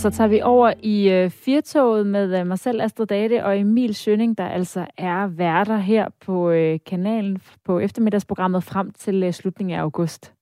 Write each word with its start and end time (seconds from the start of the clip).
så 0.00 0.10
tager 0.10 0.28
vi 0.28 0.40
over 0.42 0.72
i 0.82 1.08
øh, 1.08 1.30
Firtoget 1.30 2.06
med 2.06 2.40
øh, 2.40 2.46
mig 2.46 2.58
selv, 2.58 2.80
Astrid 2.82 3.06
Date, 3.06 3.44
og 3.44 3.58
Emil 3.58 3.94
Schønning, 3.94 4.38
der 4.38 4.48
altså 4.48 4.86
er 4.98 5.26
værter 5.26 5.76
her 5.76 6.06
på 6.20 6.50
øh, 6.50 6.78
kanalen 6.86 7.38
på 7.64 7.78
eftermiddagsprogrammet 7.78 8.64
frem 8.64 8.90
til 8.90 9.22
øh, 9.22 9.32
slutningen 9.32 9.78
af 9.78 9.82
august. 9.82 10.32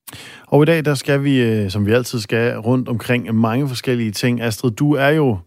Og 0.47 0.63
i 0.63 0.67
dag, 0.67 0.85
der 0.85 0.95
skal 0.95 1.25
vi, 1.25 1.43
øh, 1.43 1.71
som 1.71 1.87
vi 1.87 1.93
altid 1.93 2.21
skal, 2.21 2.59
rundt 2.59 2.89
omkring 2.89 3.35
mange 3.35 3.69
forskellige 3.69 4.13
ting. 4.13 4.41
Astrid, 4.41 4.71
du 4.71 4.93
er 4.93 5.09
jo 5.09 5.39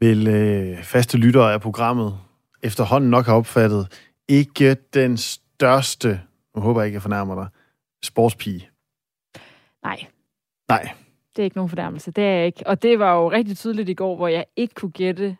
vel 0.00 0.28
øh, 0.28 0.82
faste 0.82 1.18
lytter 1.18 1.42
af 1.42 1.60
programmet, 1.60 2.18
efterhånden 2.62 3.10
nok 3.10 3.26
har 3.26 3.34
opfattet, 3.34 4.10
ikke 4.28 4.76
den 4.94 5.16
største, 5.16 6.20
nu 6.56 6.62
håber 6.62 6.80
jeg 6.80 6.86
ikke, 6.86 6.96
jeg 6.96 7.02
fornærmer 7.02 7.34
dig, 7.34 7.46
sportspige. 8.04 8.68
Nej. 9.82 10.06
Nej. 10.68 10.88
Det 11.38 11.42
er 11.42 11.44
ikke 11.44 11.56
nogen 11.56 11.68
fornærmelse, 11.68 12.10
det 12.10 12.24
er 12.24 12.28
jeg 12.28 12.46
ikke. 12.46 12.66
Og 12.66 12.82
det 12.82 12.98
var 12.98 13.14
jo 13.14 13.30
rigtig 13.30 13.56
tydeligt 13.56 13.88
i 13.88 13.94
går, 13.94 14.16
hvor 14.16 14.28
jeg 14.28 14.44
ikke 14.56 14.74
kunne 14.74 14.90
gætte 14.90 15.36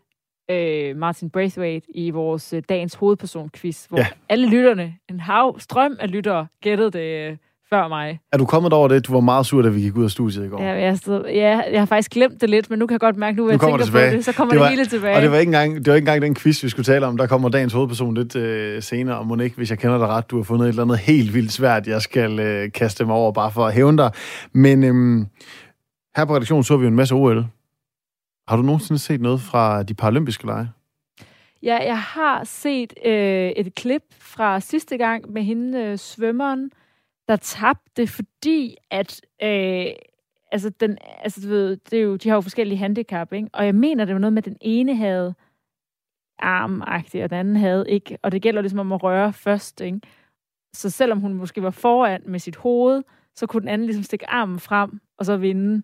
øh, 0.50 0.96
Martin 0.96 1.30
Braithwaite 1.30 1.86
i 1.94 2.10
vores 2.10 2.52
øh, 2.52 2.62
dagens 2.68 2.94
hovedperson-quiz, 2.94 3.86
hvor 3.88 3.98
ja. 3.98 4.06
alle 4.28 4.50
lytterne, 4.50 4.94
en 5.10 5.20
hav, 5.20 5.60
strøm 5.60 5.96
af 6.00 6.10
lyttere, 6.10 6.46
gættede 6.62 6.90
det 6.90 7.30
øh, 7.30 7.36
før 7.70 7.88
mig. 7.88 8.20
Er 8.32 8.38
du 8.38 8.44
kommet 8.44 8.72
over 8.72 8.88
det? 8.88 9.06
Du 9.06 9.12
var 9.12 9.20
meget 9.20 9.46
sur, 9.46 9.62
da 9.62 9.68
vi 9.68 9.80
gik 9.80 9.96
ud 9.96 10.04
af 10.04 10.10
studiet 10.10 10.46
i 10.46 10.48
går. 10.48 10.62
Ja, 10.62 10.68
jeg, 10.68 10.98
stod, 10.98 11.24
ja, 11.26 11.62
jeg 11.72 11.80
har 11.80 11.86
faktisk 11.86 12.10
glemt 12.10 12.40
det 12.40 12.50
lidt, 12.50 12.70
men 12.70 12.78
nu 12.78 12.86
kan 12.86 12.92
jeg 12.92 13.00
godt 13.00 13.16
mærke, 13.16 13.36
nu 13.36 13.42
hvor 13.42 13.52
jeg 13.52 13.60
tænker 13.60 13.76
det 13.76 13.92
på 13.92 13.98
det, 13.98 14.24
så 14.24 14.32
kommer 14.32 14.54
det, 14.54 14.60
var, 14.60 14.66
det 14.66 14.76
hele 14.76 14.86
tilbage. 14.86 15.16
Og 15.16 15.22
det 15.22 15.30
var, 15.30 15.36
ikke 15.36 15.48
engang, 15.48 15.76
det 15.76 15.86
var 15.86 15.94
ikke 15.94 16.02
engang 16.08 16.22
den 16.22 16.34
quiz, 16.34 16.64
vi 16.64 16.68
skulle 16.68 16.84
tale 16.84 17.06
om. 17.06 17.16
Der 17.16 17.26
kommer 17.26 17.48
dagens 17.48 17.72
hovedperson 17.72 18.14
lidt 18.14 18.36
øh, 18.36 18.82
senere, 18.82 19.18
og 19.18 19.42
ikke, 19.44 19.56
hvis 19.56 19.70
jeg 19.70 19.78
kender 19.78 19.98
dig 19.98 20.06
ret, 20.06 20.30
du 20.30 20.36
har 20.36 20.42
fundet 20.42 20.64
et 20.64 20.68
eller 20.68 20.82
andet 20.82 20.98
helt 20.98 21.34
vildt 21.34 21.52
svært, 21.52 21.86
jeg 21.86 22.02
skal 22.02 22.38
øh, 22.40 22.72
kaste 22.72 23.04
mig 23.04 23.14
over, 23.14 23.32
bare 23.32 23.50
for 23.50 23.66
at 23.66 23.74
hævne 23.74 23.98
dig. 23.98 24.10
Men 24.52 24.84
øh, 24.84 25.26
her 26.18 26.24
på 26.24 26.34
redaktionen 26.34 26.64
så 26.64 26.76
vi 26.76 26.82
jo 26.82 26.88
en 26.88 26.96
masse 26.96 27.14
OL. 27.14 27.46
Har 28.48 28.56
du 28.56 28.62
nogensinde 28.62 28.98
set 28.98 29.20
noget 29.20 29.40
fra 29.40 29.82
de 29.82 29.94
paralympiske 29.94 30.46
lege? 30.46 30.70
Ja, 31.62 31.76
jeg 31.76 32.00
har 32.00 32.44
set 32.44 32.94
øh, 33.04 33.50
et 33.50 33.74
klip 33.74 34.02
fra 34.18 34.60
sidste 34.60 34.96
gang 34.96 35.32
med 35.32 35.42
hende, 35.42 35.78
øh, 35.78 35.98
svømmeren, 35.98 36.70
der 37.28 37.36
tabte, 37.36 38.06
fordi 38.06 38.76
at... 38.90 39.20
Øh, 39.42 39.86
altså, 40.52 40.70
den, 40.70 40.98
altså 41.20 41.40
du 41.40 41.48
ved, 41.48 41.76
det 41.76 41.98
er 41.98 42.02
jo, 42.02 42.16
de 42.16 42.28
har 42.28 42.36
jo 42.36 42.40
forskellige 42.40 42.78
handicap, 42.78 43.32
ikke? 43.32 43.48
Og 43.52 43.66
jeg 43.66 43.74
mener, 43.74 44.04
det 44.04 44.14
var 44.14 44.20
noget 44.20 44.32
med, 44.32 44.42
at 44.42 44.44
den 44.44 44.56
ene 44.60 44.96
havde 44.96 45.34
armagtigt, 46.38 47.24
og 47.24 47.30
den 47.30 47.38
anden 47.38 47.56
havde 47.56 47.84
ikke. 47.88 48.18
Og 48.22 48.32
det 48.32 48.42
gælder 48.42 48.60
ligesom 48.60 48.78
om 48.78 48.92
at 48.92 49.02
røre 49.02 49.32
først, 49.32 49.80
ikke? 49.80 50.00
Så 50.74 50.90
selvom 50.90 51.20
hun 51.20 51.34
måske 51.34 51.62
var 51.62 51.70
foran 51.70 52.22
med 52.26 52.38
sit 52.38 52.56
hoved, 52.56 53.02
så 53.34 53.46
kunne 53.46 53.60
den 53.60 53.68
anden 53.68 53.86
ligesom 53.86 54.02
stikke 54.02 54.30
armen 54.30 54.58
frem, 54.58 55.00
og 55.18 55.26
så 55.26 55.36
vinde 55.36 55.82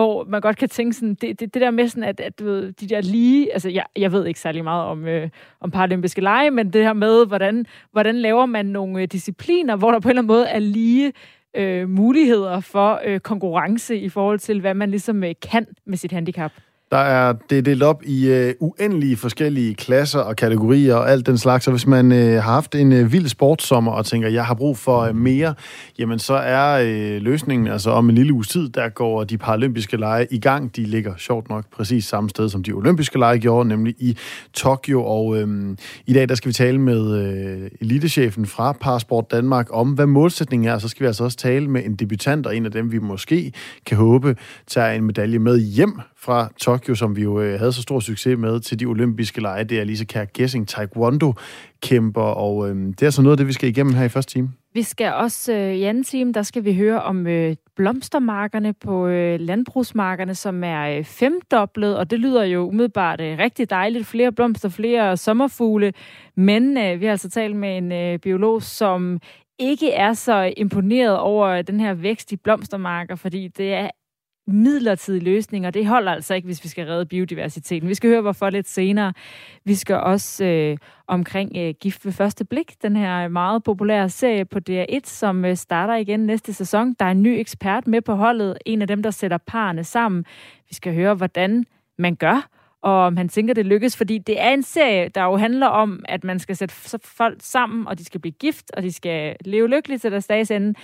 hvor 0.00 0.24
man 0.24 0.40
godt 0.40 0.56
kan 0.56 0.68
tænke 0.68 0.92
sådan, 0.92 1.14
det, 1.14 1.40
det, 1.40 1.54
det 1.54 1.62
der 1.62 1.70
med 1.70 1.88
sådan, 1.88 2.04
at, 2.04 2.20
at 2.20 2.38
du 2.38 2.44
ved, 2.44 2.72
de 2.72 2.88
der 2.88 3.00
lige, 3.00 3.52
altså 3.52 3.68
jeg, 3.68 3.84
jeg 3.96 4.12
ved 4.12 4.26
ikke 4.26 4.40
særlig 4.40 4.64
meget 4.64 4.84
om, 4.84 5.06
øh, 5.06 5.28
om 5.60 5.70
paralympiske 5.70 6.20
lege, 6.20 6.50
men 6.50 6.72
det 6.72 6.84
her 6.84 6.92
med, 6.92 7.26
hvordan, 7.26 7.66
hvordan 7.92 8.16
laver 8.16 8.46
man 8.46 8.66
nogle 8.66 9.02
øh, 9.02 9.08
discipliner, 9.08 9.76
hvor 9.76 9.90
der 9.90 10.00
på 10.00 10.08
en 10.08 10.10
eller 10.10 10.22
anden 10.22 10.26
måde 10.26 10.46
er 10.48 10.58
lige 10.58 11.12
øh, 11.56 11.88
muligheder 11.88 12.60
for 12.60 13.00
øh, 13.04 13.20
konkurrence 13.20 13.96
i 13.96 14.08
forhold 14.08 14.38
til, 14.38 14.60
hvad 14.60 14.74
man 14.74 14.90
ligesom 14.90 15.24
øh, 15.24 15.34
kan 15.42 15.66
med 15.86 15.96
sit 15.96 16.12
handicap. 16.12 16.52
Der 16.90 16.98
er 16.98 17.32
det 17.50 17.64
delt 17.66 17.82
op 17.82 18.02
i 18.04 18.28
øh, 18.28 18.54
uendelige 18.60 19.16
forskellige 19.16 19.74
klasser 19.74 20.20
og 20.20 20.36
kategorier 20.36 20.94
og 20.94 21.10
alt 21.10 21.26
den 21.26 21.38
slags. 21.38 21.64
Så 21.64 21.70
hvis 21.70 21.86
man 21.86 22.12
øh, 22.12 22.34
har 22.34 22.52
haft 22.52 22.74
en 22.74 22.92
øh, 22.92 23.12
vild 23.12 23.28
sportssommer 23.28 23.92
og 23.92 24.06
tænker, 24.06 24.28
jeg 24.28 24.46
har 24.46 24.54
brug 24.54 24.78
for 24.78 25.00
øh, 25.00 25.16
mere, 25.16 25.54
jamen 25.98 26.18
så 26.18 26.34
er 26.34 26.82
øh, 26.82 27.22
løsningen, 27.22 27.68
altså 27.68 27.90
om 27.90 28.08
en 28.08 28.14
lille 28.14 28.32
uges 28.32 28.48
tid, 28.48 28.68
der 28.68 28.88
går 28.88 29.24
de 29.24 29.38
paralympiske 29.38 29.96
lege 29.96 30.26
i 30.30 30.38
gang. 30.38 30.76
De 30.76 30.84
ligger 30.84 31.12
sjovt 31.18 31.48
nok 31.48 31.64
præcis 31.76 32.04
samme 32.04 32.30
sted, 32.30 32.48
som 32.48 32.62
de 32.62 32.72
olympiske 32.72 33.18
lege 33.18 33.38
gjorde, 33.38 33.68
nemlig 33.68 33.94
i 33.98 34.16
Tokyo. 34.54 35.04
Og 35.04 35.40
øh, 35.40 35.76
i 36.06 36.12
dag, 36.12 36.28
der 36.28 36.34
skal 36.34 36.48
vi 36.48 36.52
tale 36.52 36.78
med 36.78 37.16
øh, 37.16 37.70
elitechefen 37.80 38.46
fra 38.46 38.72
Parasport 38.72 39.30
Danmark 39.30 39.66
om, 39.70 39.90
hvad 39.90 40.06
målsætningen 40.06 40.68
er. 40.68 40.78
Så 40.78 40.88
skal 40.88 41.04
vi 41.04 41.06
altså 41.06 41.24
også 41.24 41.36
tale 41.36 41.68
med 41.68 41.84
en 41.84 41.94
debutant, 41.94 42.46
og 42.46 42.56
en 42.56 42.66
af 42.66 42.72
dem, 42.72 42.92
vi 42.92 42.98
måske 42.98 43.52
kan 43.86 43.96
håbe, 43.96 44.36
tager 44.66 44.90
en 44.90 45.04
medalje 45.04 45.38
med 45.38 45.58
hjem 45.58 46.00
fra 46.22 46.48
Tokyo, 46.60 46.79
som 46.94 47.16
vi 47.16 47.22
jo 47.22 47.40
øh, 47.40 47.58
havde 47.58 47.72
så 47.72 47.82
stor 47.82 48.00
succes 48.00 48.38
med 48.38 48.60
til 48.60 48.80
de 48.80 48.84
olympiske 48.84 49.40
lege. 49.40 49.64
Det 49.64 49.80
er 49.80 49.84
Lisa 49.84 50.04
Kær 50.04 50.24
Gessing, 50.34 50.68
taekwondo 50.68 51.34
kæmper, 51.82 52.22
og 52.22 52.70
øh, 52.70 52.76
det 52.76 53.02
er 53.02 53.10
så 53.10 53.22
noget 53.22 53.32
af 53.32 53.36
det, 53.36 53.46
vi 53.46 53.52
skal 53.52 53.68
igennem 53.68 53.94
her 53.94 54.04
i 54.04 54.08
første 54.08 54.32
time. 54.32 54.50
Vi 54.74 54.82
skal 54.82 55.12
også 55.12 55.52
øh, 55.52 55.74
i 55.74 55.82
anden 55.82 56.04
time, 56.04 56.32
der 56.32 56.42
skal 56.42 56.64
vi 56.64 56.74
høre 56.74 57.02
om 57.02 57.26
øh, 57.26 57.56
blomstermarkerne 57.76 58.72
på 58.72 59.06
øh, 59.06 59.40
landbrugsmarkerne, 59.40 60.34
som 60.34 60.64
er 60.64 60.98
øh, 60.98 61.04
femdoblet, 61.04 61.98
og 61.98 62.10
det 62.10 62.18
lyder 62.18 62.44
jo 62.44 62.68
umiddelbart 62.68 63.20
øh, 63.20 63.38
rigtig 63.38 63.70
dejligt. 63.70 64.06
Flere 64.06 64.32
blomster, 64.32 64.68
flere 64.68 65.16
sommerfugle, 65.16 65.92
men 66.36 66.78
øh, 66.78 67.00
vi 67.00 67.04
har 67.04 67.12
altså 67.12 67.30
talt 67.30 67.56
med 67.56 67.76
en 67.76 67.92
øh, 67.92 68.18
biolog, 68.18 68.62
som 68.62 69.20
ikke 69.58 69.92
er 69.92 70.12
så 70.12 70.52
imponeret 70.56 71.18
over 71.18 71.48
øh, 71.48 71.64
den 71.66 71.80
her 71.80 71.94
vækst 71.94 72.32
i 72.32 72.36
blomstermarker, 72.36 73.16
fordi 73.16 73.48
det 73.48 73.74
er 73.74 73.90
midlertidige 74.52 75.24
løsninger. 75.24 75.70
Det 75.70 75.86
holder 75.86 76.12
altså 76.12 76.34
ikke, 76.34 76.46
hvis 76.46 76.64
vi 76.64 76.68
skal 76.68 76.86
redde 76.86 77.06
biodiversiteten. 77.06 77.88
Vi 77.88 77.94
skal 77.94 78.10
høre, 78.10 78.20
hvorfor 78.20 78.50
lidt 78.50 78.68
senere. 78.68 79.12
Vi 79.64 79.74
skal 79.74 79.96
også 79.96 80.44
øh, 80.44 80.76
omkring 81.06 81.52
øh, 81.56 81.74
Gift 81.80 82.04
ved 82.04 82.12
første 82.12 82.44
blik, 82.44 82.82
den 82.82 82.96
her 82.96 83.28
meget 83.28 83.62
populære 83.62 84.08
serie 84.08 84.44
på 84.44 84.58
DR1, 84.70 85.00
som 85.04 85.44
øh, 85.44 85.56
starter 85.56 85.94
igen 85.94 86.20
næste 86.20 86.52
sæson. 86.54 86.94
Der 86.98 87.04
er 87.04 87.10
en 87.10 87.22
ny 87.22 87.38
ekspert 87.38 87.86
med 87.86 88.00
på 88.00 88.14
holdet, 88.14 88.58
en 88.66 88.82
af 88.82 88.88
dem, 88.88 89.02
der 89.02 89.10
sætter 89.10 89.38
parerne 89.38 89.84
sammen. 89.84 90.24
Vi 90.68 90.74
skal 90.74 90.94
høre, 90.94 91.14
hvordan 91.14 91.64
man 91.98 92.14
gør, 92.14 92.48
og 92.82 92.92
om 92.92 93.16
han 93.16 93.28
tænker, 93.28 93.54
det 93.54 93.66
lykkes, 93.66 93.96
fordi 93.96 94.18
det 94.18 94.40
er 94.40 94.50
en 94.50 94.62
serie, 94.62 95.08
der 95.14 95.24
jo 95.24 95.36
handler 95.36 95.66
om, 95.66 96.04
at 96.08 96.24
man 96.24 96.38
skal 96.38 96.56
sætte 96.56 96.74
folk 97.04 97.38
sammen, 97.40 97.86
og 97.86 97.98
de 97.98 98.04
skal 98.04 98.20
blive 98.20 98.32
gift, 98.32 98.70
og 98.76 98.82
de 98.82 98.92
skal 98.92 99.36
leve 99.44 99.68
lykkeligt 99.68 100.02
til 100.02 100.12
deres 100.12 100.26
dages 100.26 100.50
ende. 100.50 100.74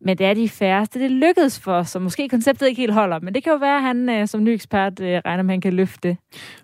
Men 0.00 0.18
det 0.18 0.26
er 0.26 0.34
de 0.34 0.48
færreste, 0.48 1.00
det 1.00 1.10
lykkedes 1.10 1.60
for, 1.60 1.82
så 1.82 1.98
måske 1.98 2.28
konceptet 2.28 2.68
ikke 2.68 2.80
helt 2.80 2.92
holder. 2.92 3.20
Men 3.20 3.34
det 3.34 3.42
kan 3.42 3.52
jo 3.52 3.58
være, 3.58 3.76
at 3.76 3.82
han 3.82 4.08
øh, 4.08 4.28
som 4.28 4.44
ny 4.44 4.48
ekspert 4.48 5.00
øh, 5.00 5.20
regner 5.26 5.42
med, 5.42 5.50
at 5.50 5.54
han 5.54 5.60
kan 5.60 5.72
løfte 5.72 6.08
det. 6.08 6.16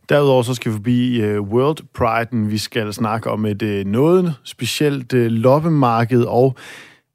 Derudover 0.09 0.43
så 0.43 0.55
skal 0.55 0.73
vi 0.73 0.77
forbi 0.77 1.21
øh, 1.21 1.41
World 1.41 1.79
Pride. 1.95 2.51
Vi 2.51 2.59
skal 2.59 2.93
snakke 2.93 3.31
om 3.31 3.47
et 3.47 3.87
noget 3.87 4.35
specielt 4.45 5.13
loppemarked 5.13 6.25
og 6.25 6.57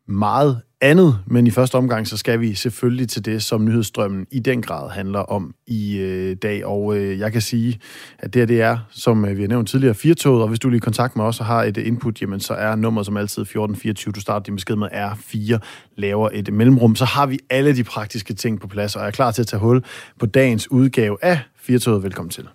meget 0.07 0.61
andet, 0.85 1.19
men 1.28 1.47
i 1.47 1.51
første 1.51 1.75
omgang, 1.75 2.07
så 2.07 2.18
skal 2.18 2.40
vi 2.40 2.53
selvfølgelig 2.53 3.09
til 3.09 3.25
det, 3.25 3.44
som 3.44 3.66
nyhedsstrømmen 3.66 4.28
i 4.31 4.40
den 4.40 4.62
grad 4.62 4.90
handler 4.90 5.19
om 5.19 5.56
i 5.68 5.97
øh, 5.97 6.35
dag. 6.41 6.66
Og 6.66 6.97
øh, 6.97 7.19
jeg 7.19 7.31
kan 7.31 7.41
sige, 7.41 7.79
at 8.19 8.34
det 8.34 8.40
her, 8.40 8.46
det 8.46 8.62
er, 8.62 8.78
som 8.90 9.25
øh, 9.25 9.38
vi 9.38 9.41
har 9.41 9.47
nævnt 9.47 9.69
tidligere, 9.69 9.94
firetoget, 9.96 10.41
og 10.41 10.47
hvis 10.47 10.59
du 10.59 10.69
lige 10.69 10.78
i 10.78 10.79
kontakt 10.79 11.16
med 11.16 11.25
os 11.25 11.40
og 11.40 11.46
har 11.46 11.63
et 11.63 11.78
input, 11.78 12.22
jamen 12.22 12.40
så 12.40 12.53
er 12.53 12.75
nummeret 12.75 13.06
som 13.06 13.18
altid 13.18 13.41
1424. 13.41 14.12
Du 14.12 14.19
starter 14.19 14.44
din 14.44 14.56
besked 14.56 14.75
med 14.75 14.88
R4, 14.88 15.57
laver 15.96 16.29
et 16.34 16.53
mellemrum. 16.53 16.96
Så 16.96 17.06
har 17.06 17.25
vi 17.25 17.40
alle 17.50 17.75
de 17.75 17.84
praktiske 17.84 18.34
ting 18.34 18.59
på 18.59 18.67
plads, 18.67 18.96
og 18.96 19.06
er 19.06 19.12
klar 19.12 19.31
til 19.31 19.41
at 19.41 19.47
tage 19.47 19.59
hul 19.59 19.84
på 20.19 20.25
dagens 20.25 20.72
udgave 20.72 21.17
af 21.22 21.40
Firetoget. 21.59 22.03
Velkommen 22.03 22.29
til. 22.29 22.47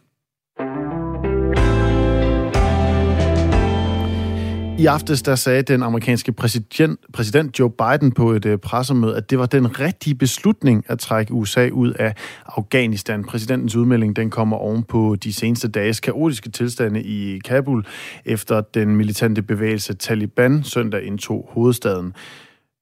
I 4.80 4.86
aftes 4.86 5.22
der 5.22 5.34
sagde 5.34 5.62
den 5.62 5.82
amerikanske 5.82 6.32
præsident, 6.32 7.00
præsident 7.12 7.58
Joe 7.58 7.70
Biden 7.70 8.12
på 8.12 8.32
et 8.32 8.46
øh, 8.46 8.58
pressemøde, 8.58 9.16
at 9.16 9.30
det 9.30 9.38
var 9.38 9.46
den 9.46 9.80
rigtige 9.80 10.14
beslutning 10.14 10.84
at 10.88 10.98
trække 10.98 11.32
USA 11.32 11.68
ud 11.72 11.92
af 11.92 12.14
Afghanistan. 12.46 13.24
Præsidentens 13.24 13.76
udmelding 13.76 14.16
den 14.16 14.30
kommer 14.30 14.56
oven 14.56 14.82
på 14.82 15.16
de 15.24 15.32
seneste 15.32 15.68
dages 15.68 16.00
kaotiske 16.00 16.50
tilstande 16.50 17.02
i 17.02 17.38
Kabul, 17.38 17.86
efter 18.24 18.60
den 18.60 18.96
militante 18.96 19.42
bevægelse 19.42 19.94
Taliban 19.94 20.62
søndag 20.64 21.02
indtog 21.02 21.48
hovedstaden. 21.52 22.14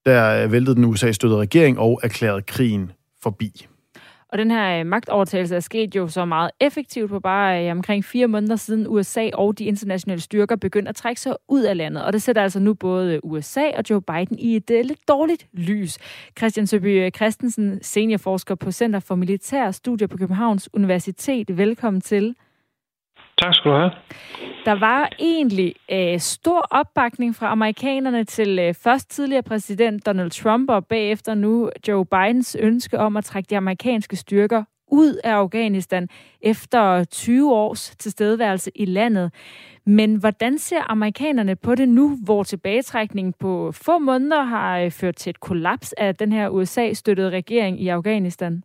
Der 0.06 0.46
væltede 0.46 0.76
den 0.76 0.84
USA-støttede 0.84 1.40
regering 1.40 1.78
og 1.78 2.00
erklærede 2.02 2.42
krigen 2.42 2.92
forbi. 3.22 3.67
Og 4.28 4.38
den 4.38 4.50
her 4.50 4.80
øh, 4.80 4.86
magtovertagelse 4.86 5.56
er 5.56 5.60
sket 5.60 5.96
jo 5.96 6.08
så 6.08 6.24
meget 6.24 6.50
effektivt 6.60 7.10
på 7.10 7.20
bare 7.20 7.66
øh, 7.66 7.70
omkring 7.70 8.04
fire 8.04 8.28
måneder 8.28 8.56
siden 8.56 8.86
USA 8.88 9.30
og 9.34 9.58
de 9.58 9.64
internationale 9.64 10.20
styrker 10.20 10.56
begyndte 10.56 10.88
at 10.88 10.96
trække 10.96 11.20
sig 11.20 11.36
ud 11.48 11.62
af 11.62 11.76
landet. 11.76 12.04
Og 12.04 12.12
det 12.12 12.22
sætter 12.22 12.42
altså 12.42 12.60
nu 12.60 12.74
både 12.74 13.14
øh, 13.14 13.20
USA 13.22 13.64
og 13.76 13.84
Joe 13.90 14.02
Biden 14.02 14.38
i 14.38 14.56
et 14.56 14.70
øh, 14.70 14.84
lidt 14.84 15.08
dårligt 15.08 15.46
lys. 15.52 15.98
Christian 16.38 16.66
Søby 16.66 17.10
Christensen, 17.16 17.78
seniorforsker 17.82 18.54
på 18.54 18.72
Center 18.72 19.00
for 19.00 19.14
Militære 19.14 19.72
Studier 19.72 20.08
på 20.08 20.16
Københavns 20.16 20.68
Universitet. 20.74 21.58
Velkommen 21.58 22.00
til. 22.00 22.34
Tak 23.42 23.54
skal 23.54 23.70
du 23.70 23.76
have. 23.76 23.90
Der 24.64 24.78
var 24.78 25.10
egentlig 25.18 25.74
øh, 25.92 26.18
stor 26.18 26.66
opbakning 26.70 27.34
fra 27.36 27.52
amerikanerne 27.52 28.24
til 28.24 28.58
øh, 28.58 28.74
først 28.74 29.10
tidligere 29.10 29.42
præsident 29.42 30.06
Donald 30.06 30.30
Trump 30.30 30.70
og 30.70 30.86
bagefter 30.86 31.34
nu 31.34 31.70
Joe 31.88 32.06
Bidens 32.06 32.56
ønske 32.60 32.98
om 32.98 33.16
at 33.16 33.24
trække 33.24 33.46
de 33.50 33.56
amerikanske 33.56 34.16
styrker 34.16 34.64
ud 34.90 35.20
af 35.24 35.32
Afghanistan 35.32 36.08
efter 36.42 37.04
20 37.04 37.54
års 37.54 37.96
tilstedeværelse 37.96 38.70
i 38.74 38.84
landet. 38.84 39.32
Men 39.86 40.16
hvordan 40.16 40.58
ser 40.58 40.90
amerikanerne 40.90 41.56
på 41.56 41.74
det 41.74 41.88
nu, 41.88 42.18
hvor 42.24 42.42
tilbagetrækningen 42.42 43.34
på 43.40 43.72
få 43.72 43.98
måneder 43.98 44.42
har 44.42 44.78
øh, 44.78 44.90
ført 44.90 45.16
til 45.16 45.30
et 45.30 45.40
kollaps 45.40 45.92
af 45.92 46.14
den 46.14 46.32
her 46.32 46.48
USA-støttede 46.48 47.30
regering 47.30 47.82
i 47.82 47.88
Afghanistan? 47.88 48.62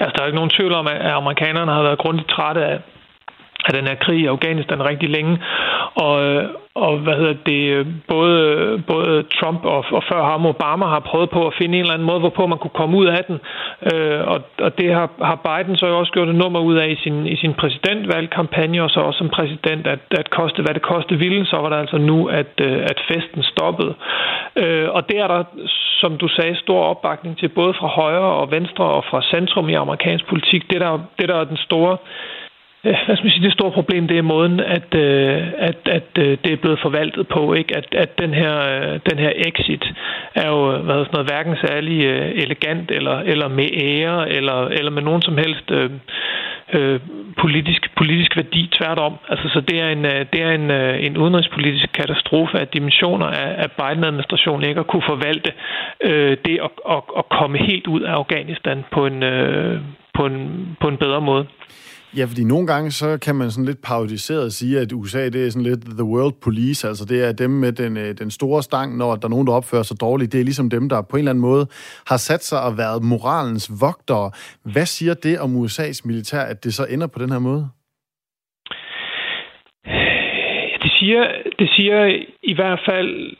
Altså, 0.00 0.12
der 0.16 0.22
er 0.22 0.26
ikke 0.26 0.36
nogen 0.36 0.50
tvivl 0.50 0.72
om, 0.72 0.86
at 0.86 1.10
amerikanerne 1.10 1.72
har 1.72 1.82
været 1.82 1.98
grundigt 1.98 2.28
trætte 2.28 2.64
af, 2.64 2.82
af 3.68 3.74
den 3.74 3.86
her 3.88 3.94
krig 3.94 4.20
i 4.20 4.26
Afghanistan 4.26 4.88
rigtig 4.90 5.08
længe. 5.08 5.38
Og, 5.94 6.14
øh, 6.24 6.44
og 6.74 6.98
hvad 6.98 7.16
hedder 7.20 7.36
det, 7.46 7.62
øh, 7.76 7.86
både, 8.08 8.42
både 8.86 9.22
Trump 9.38 9.64
og, 9.64 9.84
og 9.98 10.02
før 10.10 10.22
ham 10.30 10.46
Obama 10.46 10.86
har 10.86 11.00
prøvet 11.10 11.30
på 11.30 11.46
at 11.46 11.54
finde 11.58 11.74
en 11.74 11.80
eller 11.80 11.94
anden 11.94 12.06
måde, 12.10 12.20
hvorpå 12.20 12.46
man 12.46 12.58
kunne 12.58 12.78
komme 12.80 12.96
ud 12.96 13.06
af 13.06 13.22
den. 13.28 13.38
Øh, 13.92 14.20
og, 14.32 14.38
og 14.58 14.78
det 14.78 14.94
har, 14.94 15.08
har 15.30 15.38
Biden 15.46 15.76
så 15.76 15.86
også 15.86 16.12
gjort 16.12 16.28
et 16.28 16.34
nummer 16.34 16.60
ud 16.60 16.76
af 16.76 16.88
i 16.88 16.96
sin, 17.04 17.26
i 17.26 17.36
sin 17.36 17.54
præsidentvalgkampagne, 17.54 18.82
og 18.82 18.90
så 18.90 19.00
også 19.00 19.18
som 19.18 19.28
præsident, 19.28 19.86
at, 19.86 19.98
at 20.10 20.30
koste, 20.30 20.62
hvad 20.62 20.74
det 20.74 20.82
koste 20.82 21.14
ville, 21.18 21.46
så 21.46 21.56
var 21.56 21.68
der 21.68 21.76
altså 21.76 21.98
nu, 21.98 22.26
at, 22.26 22.52
øh, 22.60 22.82
at 22.90 22.98
festen 23.08 23.42
stoppede. 23.42 23.94
Øh, 24.56 24.88
og 24.90 25.08
det 25.08 25.18
er 25.18 25.26
der, 25.26 25.44
som 26.00 26.18
du 26.18 26.28
sagde, 26.28 26.56
stor 26.56 26.80
opbakning 26.82 27.38
til, 27.38 27.48
både 27.48 27.74
fra 27.74 27.86
højre 27.86 28.32
og 28.40 28.50
venstre 28.50 28.84
og 28.84 29.04
fra 29.10 29.22
centrum 29.22 29.68
i 29.68 29.74
amerikansk 29.74 30.26
politik. 30.28 30.70
Det 30.70 30.80
der, 30.80 30.98
det 31.18 31.28
der 31.28 31.36
er 31.36 31.44
den 31.44 31.56
store 31.56 31.96
hvad 32.82 33.16
skal 33.16 33.24
man 33.24 33.30
sige, 33.30 33.44
det 33.44 33.52
store 33.52 33.70
problem, 33.70 34.08
det 34.08 34.18
er 34.18 34.22
måden, 34.22 34.60
at, 34.60 34.94
øh, 34.94 35.42
at, 35.58 35.78
at 35.86 36.08
øh, 36.18 36.38
det 36.44 36.52
er 36.52 36.56
blevet 36.56 36.80
forvaltet 36.82 37.28
på. 37.28 37.54
Ikke? 37.54 37.76
At, 37.76 37.94
at 37.94 38.18
den, 38.18 38.34
her, 38.34 38.54
øh, 38.58 39.00
den 39.10 39.18
her 39.18 39.32
exit 39.46 39.84
er 40.34 40.48
jo 40.48 40.72
øh, 40.72 40.84
hvad 40.84 40.94
sådan 40.94 41.10
noget, 41.12 41.30
hverken 41.30 41.56
særlig 41.66 42.04
øh, 42.04 42.30
elegant 42.34 42.90
eller, 42.90 43.18
eller 43.18 43.48
med 43.48 43.68
ære 43.72 44.30
eller, 44.30 44.68
eller 44.68 44.90
med 44.90 45.02
nogen 45.02 45.22
som 45.22 45.36
helst 45.36 45.70
øh, 45.70 45.90
øh, 46.72 47.00
politisk, 47.38 47.96
politisk 47.96 48.36
værdi. 48.36 48.70
Tværtom. 48.72 49.14
Altså, 49.28 49.48
så 49.48 49.60
det 49.60 49.80
er 49.80 49.88
en, 49.88 50.04
øh, 50.04 50.26
det 50.32 50.42
er 50.42 50.50
en, 50.50 50.70
en 51.06 51.16
udenrigspolitisk 51.16 51.92
katastrofe 51.92 52.58
af 52.58 52.68
dimensioner 52.68 53.26
af, 53.26 53.54
af 53.64 53.70
Biden-administrationen 53.70 54.68
ikke 54.68 54.80
at 54.80 54.86
kunne 54.86 55.08
forvalte 55.08 55.52
øh, 56.00 56.36
det 56.44 56.58
at, 56.66 56.70
at, 56.90 57.02
at 57.18 57.24
komme 57.38 57.58
helt 57.58 57.86
ud 57.86 58.00
af 58.00 58.12
Afghanistan 58.12 58.84
på 58.90 59.06
en, 59.06 59.22
øh, 59.22 59.80
på 60.14 60.26
en, 60.26 60.76
på 60.80 60.88
en 60.88 60.96
bedre 60.96 61.20
måde. 61.20 61.46
Ja, 62.16 62.24
fordi 62.24 62.44
nogle 62.44 62.66
gange 62.66 62.90
så 62.90 63.18
kan 63.18 63.34
man 63.34 63.50
sådan 63.50 63.64
lidt 63.64 63.82
parodiseret 63.82 64.52
sige, 64.52 64.80
at 64.80 64.92
USA 64.92 65.28
det 65.28 65.46
er 65.46 65.50
sådan 65.50 65.62
lidt 65.62 65.84
the 65.84 66.04
world 66.04 66.34
police, 66.42 66.88
altså 66.88 67.04
det 67.04 67.24
er 67.24 67.32
dem 67.32 67.50
med 67.50 67.72
den, 67.72 67.96
øh, 67.96 68.18
den 68.18 68.30
store 68.30 68.62
stang, 68.62 68.96
når 68.96 69.16
der 69.16 69.24
er 69.24 69.30
nogen, 69.30 69.46
der 69.46 69.52
opfører 69.52 69.82
sig 69.82 70.00
dårligt. 70.00 70.32
Det 70.32 70.40
er 70.40 70.44
ligesom 70.44 70.70
dem, 70.70 70.88
der 70.88 71.02
på 71.02 71.16
en 71.16 71.18
eller 71.18 71.30
anden 71.30 71.42
måde 71.42 71.66
har 72.06 72.16
sat 72.16 72.44
sig 72.44 72.62
og 72.62 72.78
været 72.78 73.02
moralens 73.02 73.70
vogtere. 73.80 74.30
Hvad 74.62 74.86
siger 74.86 75.14
det 75.14 75.38
om 75.40 75.64
USA's 75.64 76.00
militær, 76.04 76.40
at 76.40 76.64
det 76.64 76.74
så 76.74 76.84
ender 76.90 77.06
på 77.06 77.18
den 77.18 77.32
her 77.32 77.38
måde? 77.38 77.68
Det 80.82 80.92
siger, 80.98 81.22
det 81.58 81.68
siger 81.76 82.24
i 82.42 82.54
hvert 82.54 82.80
fald 82.88 83.36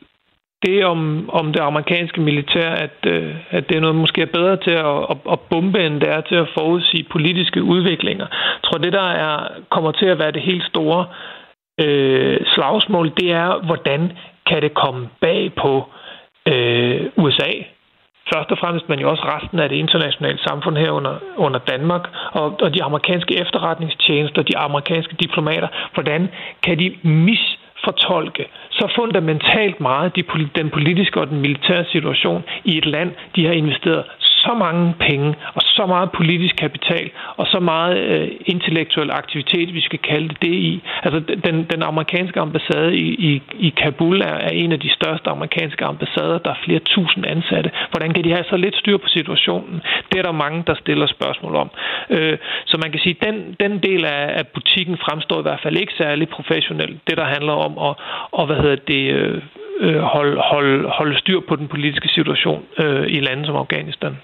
det 0.66 0.84
om, 0.84 1.30
om 1.32 1.52
det 1.52 1.60
amerikanske 1.60 2.20
militær, 2.20 2.70
at, 2.70 2.98
øh, 3.06 3.34
at 3.50 3.68
det 3.68 3.76
er 3.76 3.80
noget 3.80 3.96
måske 3.96 4.22
er 4.22 4.36
bedre 4.38 4.56
til 4.56 4.70
at, 4.70 4.98
at, 5.10 5.16
at 5.32 5.40
bombe, 5.40 5.86
end 5.86 6.00
det 6.00 6.08
er 6.08 6.20
til 6.20 6.34
at 6.34 6.48
forudsige 6.58 7.06
politiske 7.10 7.62
udviklinger. 7.62 8.26
Jeg 8.30 8.62
tror, 8.64 8.78
det 8.78 8.92
der 8.92 9.08
er, 9.26 9.48
kommer 9.70 9.92
til 9.92 10.06
at 10.06 10.18
være 10.18 10.32
det 10.32 10.42
helt 10.42 10.64
store 10.64 11.06
øh, 11.80 12.38
slagsmål, 12.54 13.12
det 13.16 13.32
er, 13.32 13.66
hvordan 13.66 14.12
kan 14.46 14.62
det 14.62 14.74
komme 14.74 15.08
bag 15.20 15.52
på 15.62 15.72
øh, 16.46 17.00
USA, 17.16 17.50
først 18.32 18.50
og 18.50 18.58
fremmest, 18.58 18.88
men 18.88 18.98
jo 18.98 19.10
også 19.10 19.24
resten 19.34 19.58
af 19.58 19.68
det 19.68 19.76
internationale 19.76 20.38
samfund 20.38 20.76
her 20.76 20.90
under, 20.90 21.14
under 21.36 21.58
Danmark, 21.58 22.04
og, 22.32 22.56
og 22.60 22.74
de 22.74 22.82
amerikanske 22.82 23.40
efterretningstjenester, 23.42 24.42
de 24.42 24.58
amerikanske 24.58 25.14
diplomater, 25.16 25.68
hvordan 25.94 26.28
kan 26.62 26.78
de 26.78 26.96
fortolke 27.84 28.44
så 28.70 28.92
fundamentalt 28.96 29.80
meget 29.80 30.16
de, 30.16 30.24
den 30.56 30.70
politiske 30.70 31.20
og 31.20 31.28
den 31.30 31.40
militære 31.40 31.84
situation 31.84 32.44
i 32.64 32.78
et 32.78 32.86
land, 32.86 33.10
de 33.36 33.46
har 33.46 33.52
investeret 33.52 34.04
så 34.44 34.52
mange 34.64 34.94
penge 35.08 35.28
og 35.56 35.62
så 35.76 35.86
meget 35.86 36.08
politisk 36.18 36.56
kapital 36.56 37.10
og 37.36 37.46
så 37.46 37.60
meget 37.60 37.96
øh, 37.98 38.28
intellektuel 38.46 39.10
aktivitet, 39.10 39.74
vi 39.74 39.80
skal 39.80 39.98
kalde 39.98 40.28
det, 40.28 40.48
det 40.48 40.54
i. 40.70 40.82
Altså 41.02 41.20
den, 41.46 41.56
den 41.72 41.82
amerikanske 41.82 42.40
ambassade 42.40 42.96
i, 42.96 43.08
i, 43.30 43.42
i 43.66 43.68
Kabul 43.82 44.20
er, 44.20 44.36
er 44.48 44.54
en 44.62 44.72
af 44.72 44.80
de 44.80 44.90
største 44.98 45.28
amerikanske 45.30 45.84
ambassader. 45.84 46.38
Der 46.38 46.50
er 46.50 46.64
flere 46.64 46.82
tusind 46.94 47.26
ansatte. 47.26 47.70
Hvordan 47.92 48.10
kan 48.14 48.24
de 48.24 48.30
have 48.36 48.44
så 48.52 48.56
lidt 48.56 48.76
styr 48.76 48.96
på 48.96 49.08
situationen? 49.08 49.76
Det 50.10 50.18
er 50.18 50.22
der 50.22 50.42
mange, 50.44 50.64
der 50.66 50.74
stiller 50.74 51.06
spørgsmål 51.06 51.54
om. 51.56 51.70
Øh, 52.10 52.38
så 52.66 52.78
man 52.82 52.90
kan 52.92 53.00
sige, 53.00 53.16
at 53.20 53.26
den, 53.26 53.56
den 53.60 53.72
del 53.88 54.04
af, 54.04 54.24
af 54.40 54.46
butikken 54.46 54.96
fremstår 55.04 55.38
i 55.38 55.46
hvert 55.48 55.60
fald 55.62 55.76
ikke 55.76 55.92
særlig 55.98 56.28
professionelt. 56.28 56.96
Det, 57.08 57.16
der 57.16 57.24
handler 57.24 57.52
om 57.52 57.72
at, 57.88 57.94
og, 58.38 58.46
hvad 58.46 58.56
hedder 58.56 58.76
det, 58.76 59.04
øh, 59.18 59.42
øh, 59.80 59.98
holde, 59.98 60.40
holde, 60.40 60.88
holde 60.88 61.18
styr 61.18 61.40
på 61.48 61.56
den 61.56 61.68
politiske 61.68 62.08
situation 62.08 62.64
øh, 62.78 63.06
i 63.06 63.20
lande 63.20 63.46
som 63.46 63.56
Afghanistan. 63.56 64.16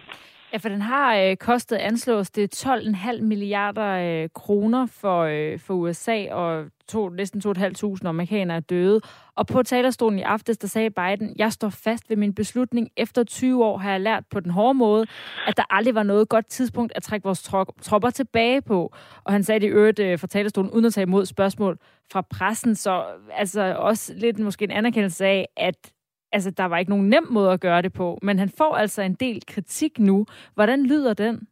Ja, 0.54 0.58
for 0.58 0.68
den 0.68 0.82
har 0.82 1.16
øh, 1.16 1.36
kostet 1.36 1.76
anslås 1.76 2.30
det 2.30 2.66
12,5 2.66 3.22
milliarder 3.22 4.22
øh, 4.22 4.28
kroner 4.34 4.86
for, 4.86 5.22
øh, 5.22 5.58
for 5.58 5.74
USA, 5.74 6.32
og 6.32 6.64
to, 6.88 7.08
næsten 7.08 7.42
2.500 7.46 8.06
amerikanere 8.06 8.56
er 8.56 8.60
døde. 8.60 9.00
Og 9.36 9.46
på 9.46 9.62
talerstolen 9.62 10.18
i 10.18 10.22
aftes, 10.22 10.58
der 10.58 10.68
sagde 10.68 10.90
Biden, 10.90 11.34
jeg 11.36 11.52
står 11.52 11.68
fast 11.68 12.10
ved 12.10 12.16
min 12.16 12.34
beslutning. 12.34 12.88
Efter 12.96 13.24
20 13.24 13.64
år 13.64 13.78
har 13.78 13.90
jeg 13.90 14.00
lært 14.00 14.24
på 14.30 14.40
den 14.40 14.50
hårde 14.50 14.74
måde, 14.74 15.06
at 15.46 15.56
der 15.56 15.62
aldrig 15.70 15.94
var 15.94 16.02
noget 16.02 16.28
godt 16.28 16.46
tidspunkt 16.46 16.92
at 16.96 17.02
trække 17.02 17.24
vores 17.24 17.42
tro- 17.42 17.74
tropper 17.82 18.10
tilbage 18.10 18.62
på. 18.62 18.94
Og 19.24 19.32
han 19.32 19.42
sagde 19.42 19.60
det 19.60 19.66
i 19.66 19.70
øvrigt 19.70 19.98
øh, 19.98 20.18
fra 20.18 20.26
talerstolen, 20.26 20.70
uden 20.70 20.84
at 20.84 20.94
tage 20.94 21.02
imod 21.02 21.26
spørgsmål 21.26 21.78
fra 22.12 22.20
pressen. 22.20 22.74
Så 22.74 23.04
altså 23.32 23.76
også 23.78 24.14
lidt 24.16 24.38
måske 24.38 24.64
en 24.64 24.70
anerkendelse 24.70 25.26
af, 25.26 25.48
at 25.56 25.92
altså, 26.34 26.50
der 26.50 26.64
var 26.64 26.78
ikke 26.78 26.90
nogen 26.90 27.08
nem 27.08 27.26
måde 27.31 27.52
at 27.52 27.60
gøre 27.60 27.82
det 27.82 27.92
på, 27.92 28.19
men 28.22 28.38
han 28.38 28.50
får 28.58 28.75
altså 28.75 29.02
en 29.02 29.14
del 29.14 29.42
kritik 29.46 29.98
nu. 29.98 30.26
Hvordan 30.54 30.86
lyder 30.86 31.14
den? 31.14 31.46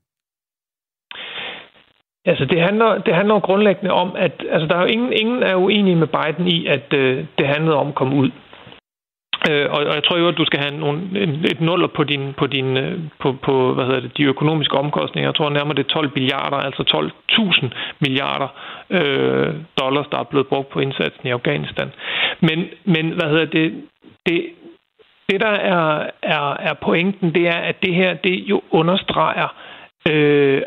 Altså, 2.25 2.44
det 2.44 2.61
handler, 2.61 2.99
det 2.99 3.14
handler 3.14 3.40
grundlæggende 3.40 3.90
om, 3.90 4.17
at 4.17 4.44
altså, 4.50 4.67
der 4.67 4.76
er 4.76 4.81
jo 4.81 4.87
ingen, 4.87 5.12
ingen 5.12 5.43
er 5.43 5.55
uenige 5.55 5.96
med 5.96 6.06
Biden 6.06 6.49
i, 6.49 6.67
at 6.67 6.93
øh, 6.93 7.25
det 7.38 7.46
handlede 7.46 7.76
om 7.76 7.88
at 7.88 7.94
komme 7.94 8.17
ud. 8.17 8.31
Øh, 9.50 9.67
og, 9.70 9.81
og 9.90 9.94
jeg 9.94 10.05
tror 10.05 10.19
jo, 10.19 10.29
at 10.29 10.38
du 10.38 10.44
skal 10.44 10.61
have 10.61 10.81
nogle, 10.81 11.00
et 11.52 11.61
nuller 11.61 11.87
på, 11.87 12.05
din, 12.05 12.34
på, 12.38 12.46
din, 12.46 12.76
øh, 12.76 12.99
på, 13.20 13.32
på 13.43 13.75
hvad 13.75 13.84
hedder 13.84 14.00
det, 14.00 14.17
de 14.17 14.25
økonomiske 14.25 14.75
omkostninger. 14.75 15.29
Jeg 15.29 15.34
tror 15.34 15.50
nærmere 15.50 15.76
det 15.76 15.84
er 15.84 15.94
12 15.94 16.11
milliarder, 16.14 16.56
altså 16.56 16.82
12.000 17.32 17.70
milliarder 18.00 18.49
øh, 18.90 19.55
dollars, 19.81 20.06
der 20.12 20.19
er 20.19 20.31
blevet 20.31 20.46
brugt 20.46 20.69
på 20.69 20.81
indsatsen 20.81 21.26
i 21.26 21.31
Afghanistan. 21.31 21.90
Men, 22.40 22.58
men 22.84 23.11
hvad 23.11 23.29
hedder 23.31 23.44
det, 23.44 23.82
det, 24.26 24.46
det, 25.32 25.41
der 25.41 25.56
er, 25.74 26.10
er, 26.22 26.56
er 26.69 26.74
pointen, 26.74 27.34
det 27.34 27.48
er, 27.48 27.60
at 27.70 27.77
det 27.82 27.94
her, 27.94 28.15
det 28.15 28.34
jo 28.53 28.62
understreger 28.70 29.48
øh, 30.10 30.62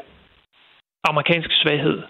amerikansk 1.10 1.50
svaghed. 1.52 2.02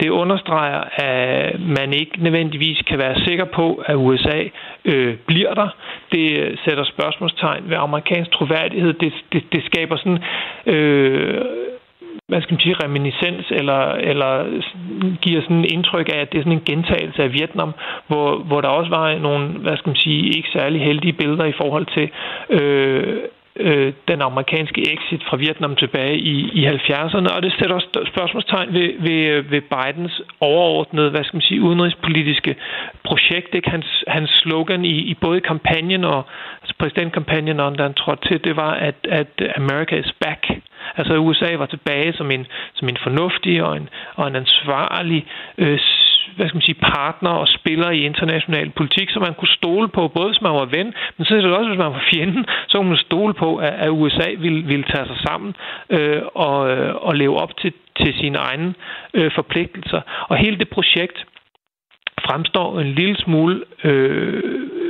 Det 0.00 0.10
understreger, 0.10 0.82
at 1.08 1.60
man 1.60 1.92
ikke 1.92 2.22
nødvendigvis 2.22 2.78
kan 2.88 2.98
være 2.98 3.20
sikker 3.20 3.44
på, 3.44 3.82
at 3.86 3.94
USA 3.94 4.42
øh, 4.84 5.16
bliver 5.26 5.54
der. 5.54 5.68
Det 6.12 6.58
sætter 6.64 6.84
spørgsmålstegn 6.84 7.70
ved 7.70 7.76
amerikansk 7.76 8.30
troværdighed. 8.30 8.92
Det, 8.92 9.12
det, 9.32 9.42
det 9.52 9.64
skaber 9.64 9.96
sådan 9.96 10.22
øh, 10.66 11.44
hvad 12.28 12.42
skal 12.42 12.54
man 12.54 12.60
sige, 12.60 12.80
reminiscens, 12.84 13.46
eller, 13.50 13.80
eller 14.10 14.32
giver 15.22 15.42
sådan 15.42 15.56
en 15.56 15.72
indtryk 15.76 16.08
af, 16.14 16.18
at 16.20 16.32
det 16.32 16.38
er 16.38 16.42
sådan 16.42 16.58
en 16.58 16.70
gentagelse 16.70 17.22
af 17.22 17.32
Vietnam, 17.32 17.74
hvor, 18.06 18.38
hvor 18.38 18.60
der 18.60 18.68
også 18.68 18.90
var 18.90 19.18
nogle, 19.18 19.48
hvad 19.48 19.76
skal 19.76 19.88
man 19.88 19.96
sige, 19.96 20.36
ikke 20.36 20.48
særlig 20.52 20.80
heldige 20.80 21.12
billeder 21.12 21.44
i 21.44 21.58
forhold 21.60 21.86
til 21.96 22.10
øh, 22.50 23.16
øh, 23.56 23.92
den 24.08 24.20
amerikanske 24.22 24.80
exit 24.92 25.22
fra 25.28 25.36
Vietnam 25.36 25.76
tilbage 25.76 26.16
i, 26.18 26.34
i 26.60 26.66
70'erne, 26.66 27.28
og 27.36 27.42
det 27.42 27.52
sætter 27.58 27.74
også 27.74 27.88
spørgsmålstegn 28.14 28.74
ved, 28.74 28.90
ved, 28.98 29.42
ved 29.42 29.60
Bidens 29.60 30.22
overordnede, 30.40 31.10
hvad 31.10 31.24
skal 31.24 31.36
man 31.36 31.42
sige, 31.42 31.62
udenrigspolitiske 31.62 32.56
projekt. 33.04 33.54
Ikke? 33.54 33.70
Hans, 33.70 34.04
hans 34.08 34.30
slogan 34.30 34.84
i, 34.84 34.96
i 35.12 35.14
både 35.14 35.40
kampagnen 35.40 36.04
og 36.04 36.22
altså 36.62 36.74
præsidentkampagnen, 36.78 37.60
og 37.60 37.78
da 37.78 37.82
han 37.82 37.94
trådte 37.94 38.28
til, 38.28 38.44
det 38.44 38.56
var, 38.56 38.72
at, 38.72 38.96
at 39.08 39.32
America 39.56 39.96
is 39.96 40.12
back. 40.24 40.46
Altså 40.96 41.16
USA 41.16 41.56
var 41.56 41.66
tilbage 41.66 42.12
som 42.12 42.30
en, 42.30 42.46
som 42.74 42.88
en 42.88 42.96
fornuftig 43.02 43.62
og 43.62 43.76
en, 43.76 43.88
og 44.14 44.28
en 44.28 44.36
ansvarlig 44.36 45.26
øh, 45.58 45.78
hvad 46.36 46.46
skal 46.48 46.56
man 46.56 46.62
sige, 46.62 46.84
partner 46.94 47.30
og 47.30 47.48
spiller 47.48 47.90
i 47.90 48.00
international 48.00 48.70
politik, 48.70 49.10
som 49.10 49.22
man 49.22 49.34
kunne 49.34 49.56
stole 49.60 49.88
på, 49.88 50.08
både 50.08 50.28
hvis 50.28 50.42
man 50.42 50.52
var 50.52 50.64
ven, 50.64 50.94
men 51.16 51.24
så 51.24 51.34
det 51.34 51.44
også, 51.44 51.68
hvis 51.68 51.78
man 51.78 51.92
var 51.92 52.04
fjenden, 52.14 52.46
så 52.68 52.78
kunne 52.78 52.88
man 52.88 52.96
stole 52.96 53.34
på, 53.34 53.56
at, 53.56 53.72
at 53.72 53.90
USA 53.90 54.28
ville, 54.38 54.62
ville 54.62 54.84
tage 54.84 55.06
sig 55.06 55.18
sammen 55.26 55.54
øh, 55.90 56.22
og, 56.34 56.70
øh, 56.70 56.94
og 56.94 57.16
leve 57.16 57.36
op 57.36 57.56
til, 57.56 57.72
til 58.00 58.14
sine 58.14 58.38
egne 58.38 58.74
øh, 59.14 59.30
forpligtelser. 59.34 60.00
Og 60.28 60.36
hele 60.36 60.58
det 60.58 60.68
projekt 60.68 61.26
fremstår 62.26 62.80
en 62.80 62.92
lille 62.92 63.16
smule 63.16 63.64
øh, 63.84 64.42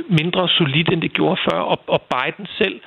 mindre 0.09 0.49
solidt, 0.49 0.89
end 0.93 1.01
det 1.01 1.13
gjorde 1.13 1.41
før, 1.49 1.59
og, 1.59 1.79
og 1.87 2.01
Biden 2.01 2.47
selv 2.57 2.79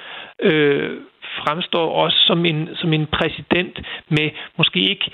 øh, 0.42 1.00
fremstår 1.36 1.92
også 2.04 2.18
som 2.26 2.44
en, 2.44 2.68
som 2.74 2.92
en 2.92 3.06
præsident 3.06 3.80
med 4.08 4.30
måske 4.58 4.80
ikke 4.80 5.10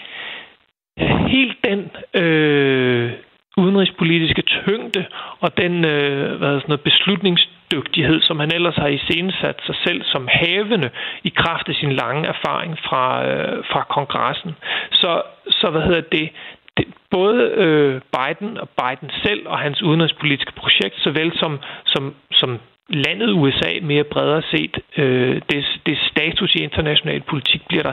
helt 1.29 1.57
den 1.65 1.91
øh, 2.23 3.13
udenrigspolitiske 3.57 4.43
tyngde 4.43 5.05
og 5.41 5.57
den 5.57 5.85
øh, 5.85 6.39
hvad 6.39 6.49
sådan 6.49 6.69
noget, 6.69 6.81
beslutningsdygtighed, 6.81 8.21
som 8.21 8.41
han 8.41 8.55
ellers 8.55 8.77
har 8.77 8.87
iscenesat 8.87 9.57
sig 9.67 9.75
selv 9.85 10.03
som 10.05 10.29
havende 10.33 10.91
i 11.25 11.29
kraft 11.29 11.69
af 11.69 11.75
sin 11.75 11.93
lange 11.93 12.29
erfaring 12.29 12.79
fra, 12.79 13.27
øh, 13.27 13.65
fra 13.65 13.83
kongressen. 13.89 14.53
Så, 14.93 15.23
så 15.49 15.71
hvad 15.71 15.83
hedder 15.83 16.01
det, 16.13 16.29
det, 16.77 16.87
både 17.11 17.41
øh, 17.65 18.01
Biden 18.17 18.59
og 18.59 18.69
Biden 18.69 19.11
selv 19.25 19.49
og 19.49 19.59
hans 19.59 19.83
udenrigspolitiske 19.83 20.53
projekt, 20.53 20.95
såvel 20.99 21.33
som, 21.39 21.59
som, 21.85 22.15
som 22.33 22.59
landet 22.89 23.31
USA 23.31 23.73
mere 23.83 24.05
bredere 24.05 24.43
set, 24.51 24.79
øh, 24.97 25.41
det, 25.51 25.81
det 25.87 25.99
status 26.11 26.55
i 26.55 26.59
international 26.59 27.21
politik, 27.21 27.63
bliver 27.69 27.83
der, 27.83 27.93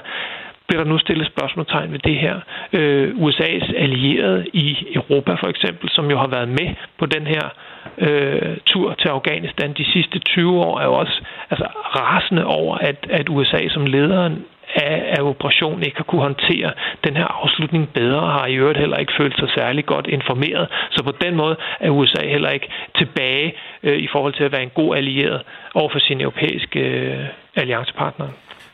bliver 0.67 0.83
der 0.83 0.89
nu 0.89 0.97
stillet 0.97 1.27
spørgsmålstegn 1.27 1.91
ved 1.91 1.99
det 1.99 2.15
her. 2.15 2.39
Øh, 2.73 3.09
USA's 3.15 3.75
allierede 3.75 4.45
i 4.53 4.77
Europa 4.95 5.33
for 5.33 5.47
eksempel, 5.47 5.89
som 5.89 6.11
jo 6.11 6.17
har 6.17 6.27
været 6.27 6.49
med 6.49 6.75
på 6.99 7.05
den 7.05 7.27
her 7.27 7.49
øh, 7.97 8.57
tur 8.65 8.93
til 8.93 9.07
Afghanistan 9.07 9.73
de 9.73 9.91
sidste 9.91 10.19
20 10.19 10.59
år, 10.59 10.79
er 10.79 10.85
jo 10.85 10.93
også 10.93 11.21
altså, 11.49 11.65
rasende 11.99 12.45
over, 12.45 12.77
at, 12.77 13.07
at 13.09 13.29
USA 13.29 13.67
som 13.69 13.85
lederen 13.85 14.45
af, 14.75 15.13
af 15.17 15.21
operationen 15.21 15.83
ikke 15.83 15.97
har 15.97 16.03
kunne 16.03 16.21
håndtere 16.21 16.71
den 17.03 17.17
her 17.17 17.25
afslutning 17.43 17.89
bedre, 17.93 18.21
har 18.31 18.45
i 18.47 18.55
øvrigt 18.55 18.79
heller 18.79 18.97
ikke 18.97 19.13
følt 19.17 19.37
sig 19.39 19.49
særlig 19.57 19.85
godt 19.85 20.07
informeret. 20.07 20.67
Så 20.91 21.03
på 21.03 21.11
den 21.11 21.35
måde 21.35 21.55
er 21.79 21.89
USA 21.89 22.27
heller 22.27 22.49
ikke 22.49 22.67
tilbage 22.97 23.53
øh, 23.83 23.97
i 23.97 24.07
forhold 24.11 24.33
til 24.33 24.43
at 24.43 24.51
være 24.51 24.63
en 24.63 24.71
god 24.75 24.95
allieret 24.95 25.41
over 25.73 25.89
for 25.89 25.99
sine 25.99 26.23
europæiske 26.23 26.79
øh, 26.79 27.25
alliancepartnere. 27.55 28.29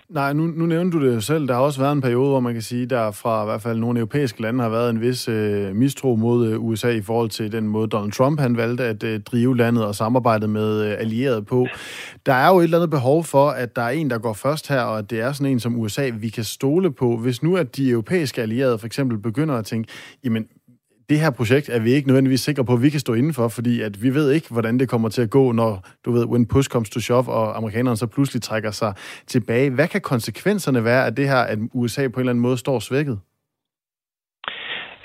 Nej, 0.09 0.33
nu, 0.33 0.45
nu 0.45 0.65
nævnte 0.65 0.97
du 0.97 1.05
det 1.05 1.23
selv. 1.23 1.47
Der 1.47 1.53
har 1.53 1.61
også 1.61 1.79
været 1.79 1.91
en 1.91 2.01
periode, 2.01 2.29
hvor 2.29 2.39
man 2.39 2.53
kan 2.53 2.61
sige, 2.61 2.85
der 2.85 3.11
fra 3.11 3.43
i 3.43 3.45
hvert 3.45 3.61
fald 3.61 3.79
nogle 3.79 3.99
europæiske 3.99 4.41
lande 4.41 4.63
har 4.63 4.69
været 4.69 4.89
en 4.89 5.01
vis 5.01 5.27
øh, 5.27 5.75
mistro 5.75 6.15
mod 6.15 6.47
øh, 6.47 6.63
USA 6.63 6.89
i 6.89 7.01
forhold 7.01 7.29
til 7.29 7.51
den 7.51 7.67
måde, 7.67 7.87
Donald 7.87 8.11
Trump 8.11 8.39
han 8.39 8.57
valgte 8.57 8.83
at 8.83 9.03
øh, 9.03 9.19
drive 9.19 9.57
landet 9.57 9.85
og 9.85 9.95
samarbejde 9.95 10.47
med 10.47 10.85
øh, 10.85 10.95
allierede 10.99 11.41
på. 11.41 11.67
Der 12.25 12.33
er 12.33 12.49
jo 12.49 12.59
et 12.59 12.63
eller 12.63 12.77
andet 12.77 12.89
behov 12.89 13.23
for, 13.23 13.49
at 13.49 13.75
der 13.75 13.81
er 13.81 13.89
en, 13.89 14.09
der 14.09 14.17
går 14.17 14.33
først 14.33 14.67
her, 14.67 14.81
og 14.81 14.97
at 14.97 15.09
det 15.09 15.19
er 15.19 15.31
sådan 15.31 15.51
en 15.51 15.59
som 15.59 15.79
USA, 15.79 16.09
vi 16.13 16.29
kan 16.29 16.43
stole 16.43 16.91
på. 16.91 17.17
Hvis 17.17 17.43
nu 17.43 17.57
at 17.57 17.77
de 17.77 17.89
europæiske 17.89 18.41
allierede 18.41 18.77
for 18.77 18.85
eksempel 18.85 19.17
begynder 19.17 19.55
at 19.55 19.65
tænke, 19.65 19.89
jamen 20.23 20.45
det 21.09 21.19
her 21.19 21.31
projekt 21.31 21.69
er 21.69 21.79
vi 21.79 21.91
ikke 21.91 22.07
nødvendigvis 22.07 22.41
sikre 22.41 22.65
på, 22.65 22.73
at 22.73 22.81
vi 22.81 22.89
kan 22.89 22.99
stå 22.99 23.13
indenfor, 23.13 23.47
fordi 23.47 23.81
at 23.81 24.03
vi 24.03 24.09
ved 24.13 24.31
ikke, 24.31 24.47
hvordan 24.51 24.79
det 24.79 24.89
kommer 24.89 25.09
til 25.09 25.21
at 25.21 25.29
gå, 25.29 25.51
når, 25.51 25.71
du 26.05 26.11
ved, 26.11 26.25
when 26.25 26.47
push 26.47 26.69
comes 26.69 26.89
to 26.89 26.99
shove, 26.99 27.27
og 27.29 27.57
amerikanerne 27.57 27.97
så 27.97 28.07
pludselig 28.07 28.41
trækker 28.41 28.71
sig 28.71 28.93
tilbage. 29.27 29.69
Hvad 29.69 29.87
kan 29.87 30.01
konsekvenserne 30.01 30.83
være 30.83 31.05
af 31.05 31.15
det 31.15 31.27
her, 31.27 31.41
at 31.51 31.57
USA 31.73 32.01
på 32.07 32.15
en 32.15 32.19
eller 32.19 32.31
anden 32.31 32.41
måde 32.41 32.57
står 32.57 32.79
svækket? 32.79 33.19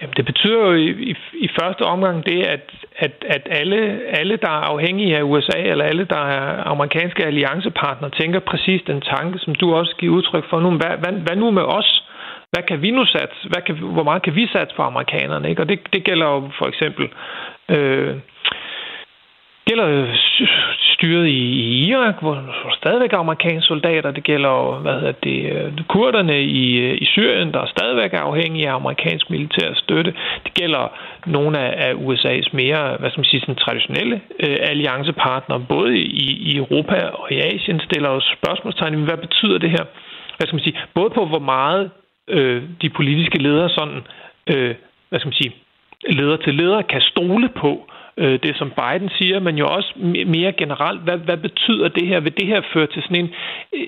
Jamen, 0.01 0.15
det 0.17 0.25
betyder 0.25 0.61
jo 0.67 0.73
i, 0.75 0.89
i, 1.11 1.15
i 1.47 1.49
første 1.61 1.83
omgang 1.83 2.27
det, 2.27 2.43
at, 2.43 2.65
at, 2.97 3.15
at 3.27 3.43
alle, 3.51 3.81
alle, 4.21 4.37
der 4.37 4.53
er 4.59 4.65
afhængige 4.73 5.17
af 5.17 5.23
USA, 5.23 5.59
eller 5.59 5.85
alle, 5.85 6.05
der 6.05 6.23
er 6.37 6.63
amerikanske 6.75 7.27
alliancepartnere, 7.27 8.11
tænker 8.11 8.41
præcis 8.41 8.83
den 8.87 9.01
tanke, 9.01 9.39
som 9.39 9.55
du 9.55 9.75
også 9.75 9.95
giver 9.99 10.17
udtryk 10.17 10.45
for 10.51 10.61
nu. 10.61 10.71
Hvad, 10.71 10.95
hvad, 11.03 11.13
hvad 11.27 11.37
nu 11.37 11.51
med 11.51 11.63
os? 11.63 12.10
Hvad 12.53 12.63
kan 12.69 12.83
vi 12.83 12.91
nu 12.91 13.05
satse? 13.05 13.49
Hvad 13.49 13.63
kan, 13.63 13.75
hvor 13.77 14.03
meget 14.03 14.23
kan 14.23 14.35
vi 14.35 14.47
satse 14.47 14.77
på 14.77 14.83
amerikanerne? 14.83 15.51
Ikke? 15.51 15.63
Og 15.63 15.69
det, 15.69 15.81
det 15.93 16.05
gælder 16.05 16.27
jo 16.27 16.51
for 16.59 16.67
eksempel 16.67 17.09
øh, 17.69 18.17
gælder 19.69 20.17
styret 20.95 21.27
i, 21.27 21.43
i 21.65 21.89
Irak, 21.89 22.17
hvor 22.21 22.35
der 22.35 22.75
stadigvæk 22.81 23.13
er 23.13 23.19
amerikanske 23.19 23.67
soldater. 23.67 24.11
Det 24.11 24.25
gælder 24.25 24.51
jo, 24.51 24.79
hvad 24.85 24.95
hedder 25.01 25.13
det, 25.13 25.39
øh, 25.53 25.73
kurderne 25.89 26.43
i, 26.43 26.77
øh, 26.77 26.99
i 27.01 27.05
Syrien, 27.05 27.53
der 27.53 27.73
stadigvæk 27.77 28.13
er 28.15 28.21
afhængige 28.21 28.69
af 28.69 28.75
amerikansk 28.75 29.31
militær 29.31 29.75
støtte. 29.75 30.15
Det 30.45 30.55
gælder 30.55 30.85
nogle 31.27 31.59
af, 31.59 31.71
af 31.87 31.93
USA's 31.93 32.49
mere, 32.53 32.97
hvad 32.99 33.11
skal 33.11 33.21
man 33.21 33.31
sige, 33.33 33.41
sådan 33.41 33.65
traditionelle 33.65 34.21
øh, 34.45 34.57
alliancepartnere, 34.61 35.61
både 35.69 35.99
i, 35.99 36.27
i 36.51 36.57
Europa 36.57 36.99
og 37.07 37.33
i 37.33 37.39
Asien, 37.39 37.81
stiller 37.81 38.11
jo 38.11 38.21
spørgsmålstegn, 38.37 39.05
hvad 39.05 39.17
betyder 39.17 39.59
det 39.59 39.71
her? 39.71 39.85
Hvad 40.37 40.47
skal 40.47 40.57
man 40.57 40.65
sige, 40.65 40.79
både 40.95 41.11
på 41.11 41.27
hvor 41.27 41.45
meget 41.55 41.91
øh, 42.29 42.63
de 42.83 42.91
politiske 42.91 43.43
ledere 43.43 43.71
sådan, 43.71 44.03
øh, 44.47 44.75
hvad 45.09 45.19
skal 45.21 45.29
man 45.29 45.43
sige, 45.43 45.55
leder 46.09 46.37
til 46.37 46.55
leder 46.55 46.83
kan 46.83 47.01
stole 47.01 47.49
på 47.49 47.91
øh, 48.17 48.39
det, 48.43 48.57
som 48.57 48.73
Biden 48.79 49.11
siger, 49.19 49.41
men 49.41 49.59
jo 49.59 49.67
også 49.67 49.93
mere 50.27 50.53
generelt, 50.53 51.01
hvad, 51.01 51.19
hvad 51.19 51.37
betyder 51.37 51.89
det 51.89 52.07
her? 52.07 52.21
Vil 52.21 52.37
det 52.37 52.47
her 52.47 52.63
føre 52.73 52.87
til 52.87 53.03
sådan 53.03 53.17
en, 53.17 53.31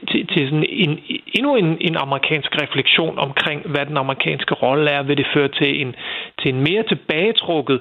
til, 0.09 0.27
til 0.27 0.49
sådan 0.49 0.67
en, 0.69 0.99
endnu 1.35 1.57
en, 1.57 1.77
en 1.81 1.97
amerikansk 1.97 2.63
refleksion 2.63 3.19
omkring, 3.19 3.63
hvad 3.67 3.87
den 3.87 3.97
amerikanske 3.97 4.55
rolle 4.55 4.91
er? 4.91 5.03
Vil 5.03 5.17
det 5.17 5.27
føre 5.35 5.49
til 5.49 5.81
en, 5.81 5.95
til 6.43 6.55
en 6.55 6.61
mere 6.61 6.83
tilbagetrukket 6.83 7.81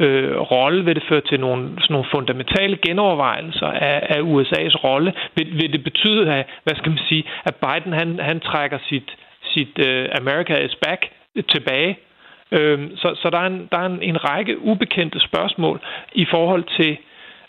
øh, 0.00 0.36
rolle? 0.38 0.84
Vil 0.84 0.94
det 0.94 1.04
føre 1.08 1.20
til 1.20 1.40
nogle, 1.40 1.62
sådan 1.80 1.94
nogle 1.94 2.08
fundamentale 2.14 2.76
genovervejelser 2.86 3.66
af, 3.66 4.06
af 4.14 4.20
USA's 4.20 4.76
rolle? 4.84 5.12
Vil, 5.36 5.48
vil 5.52 5.72
det 5.72 5.84
betyde, 5.84 6.34
at, 6.34 6.46
hvad 6.64 6.74
skal 6.76 6.90
man 6.90 7.00
sige, 7.08 7.24
at 7.44 7.54
Biden 7.54 7.92
han, 7.92 8.18
han 8.20 8.40
trækker 8.40 8.78
sit, 8.88 9.16
sit 9.56 9.78
øh, 9.78 10.08
America 10.20 10.54
is 10.66 10.74
back 10.74 11.00
øh, 11.36 11.44
tilbage. 11.44 11.98
Øh, 12.52 12.78
så, 12.96 13.08
så 13.22 13.30
der 13.30 13.38
er, 13.38 13.46
en, 13.46 13.68
der 13.72 13.78
er 13.78 13.86
en, 13.86 14.02
en 14.02 14.24
række 14.24 14.58
ubekendte 14.58 15.20
spørgsmål 15.20 15.80
i 16.12 16.26
forhold 16.30 16.64
til 16.78 16.96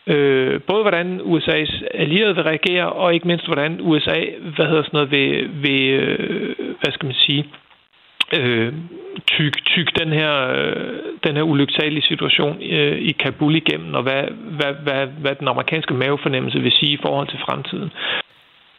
øh, 0.08 0.62
både 0.62 0.82
hvordan 0.82 1.22
USA's 1.22 1.74
allierede 1.94 2.36
vil 2.36 2.44
reagere, 2.44 2.92
og 2.92 3.14
ikke 3.14 3.28
mindst 3.28 3.46
hvordan 3.46 3.80
USA, 3.82 4.20
hvad 4.56 4.66
hedder 4.66 4.84
sådan 4.84 4.98
noget, 4.98 5.12
vil, 5.12 5.50
vil 5.64 5.84
øh, 5.84 6.56
hvad 6.82 6.92
skal 6.92 7.06
man 7.06 7.16
sige, 7.16 7.46
øh, 8.40 8.74
tyk, 9.28 9.66
tyk 9.66 10.00
den 10.00 10.14
her, 10.14 10.34
øh, 10.48 11.00
den 11.24 11.36
her 11.36 11.44
ulyksalige 11.44 12.08
situation 12.08 12.58
øh, 12.62 12.98
i 12.98 13.12
Kabul 13.12 13.56
igennem, 13.56 13.94
og 13.94 14.04
hvad, 14.04 14.24
hvad, 14.58 14.74
hvad, 14.84 15.08
hvad 15.08 15.36
den 15.36 15.48
amerikanske 15.48 15.94
mavefornemmelse 15.94 16.60
vil 16.60 16.72
sige 16.72 16.92
i 16.92 17.00
forhold 17.02 17.28
til 17.28 17.40
fremtiden. 17.40 17.92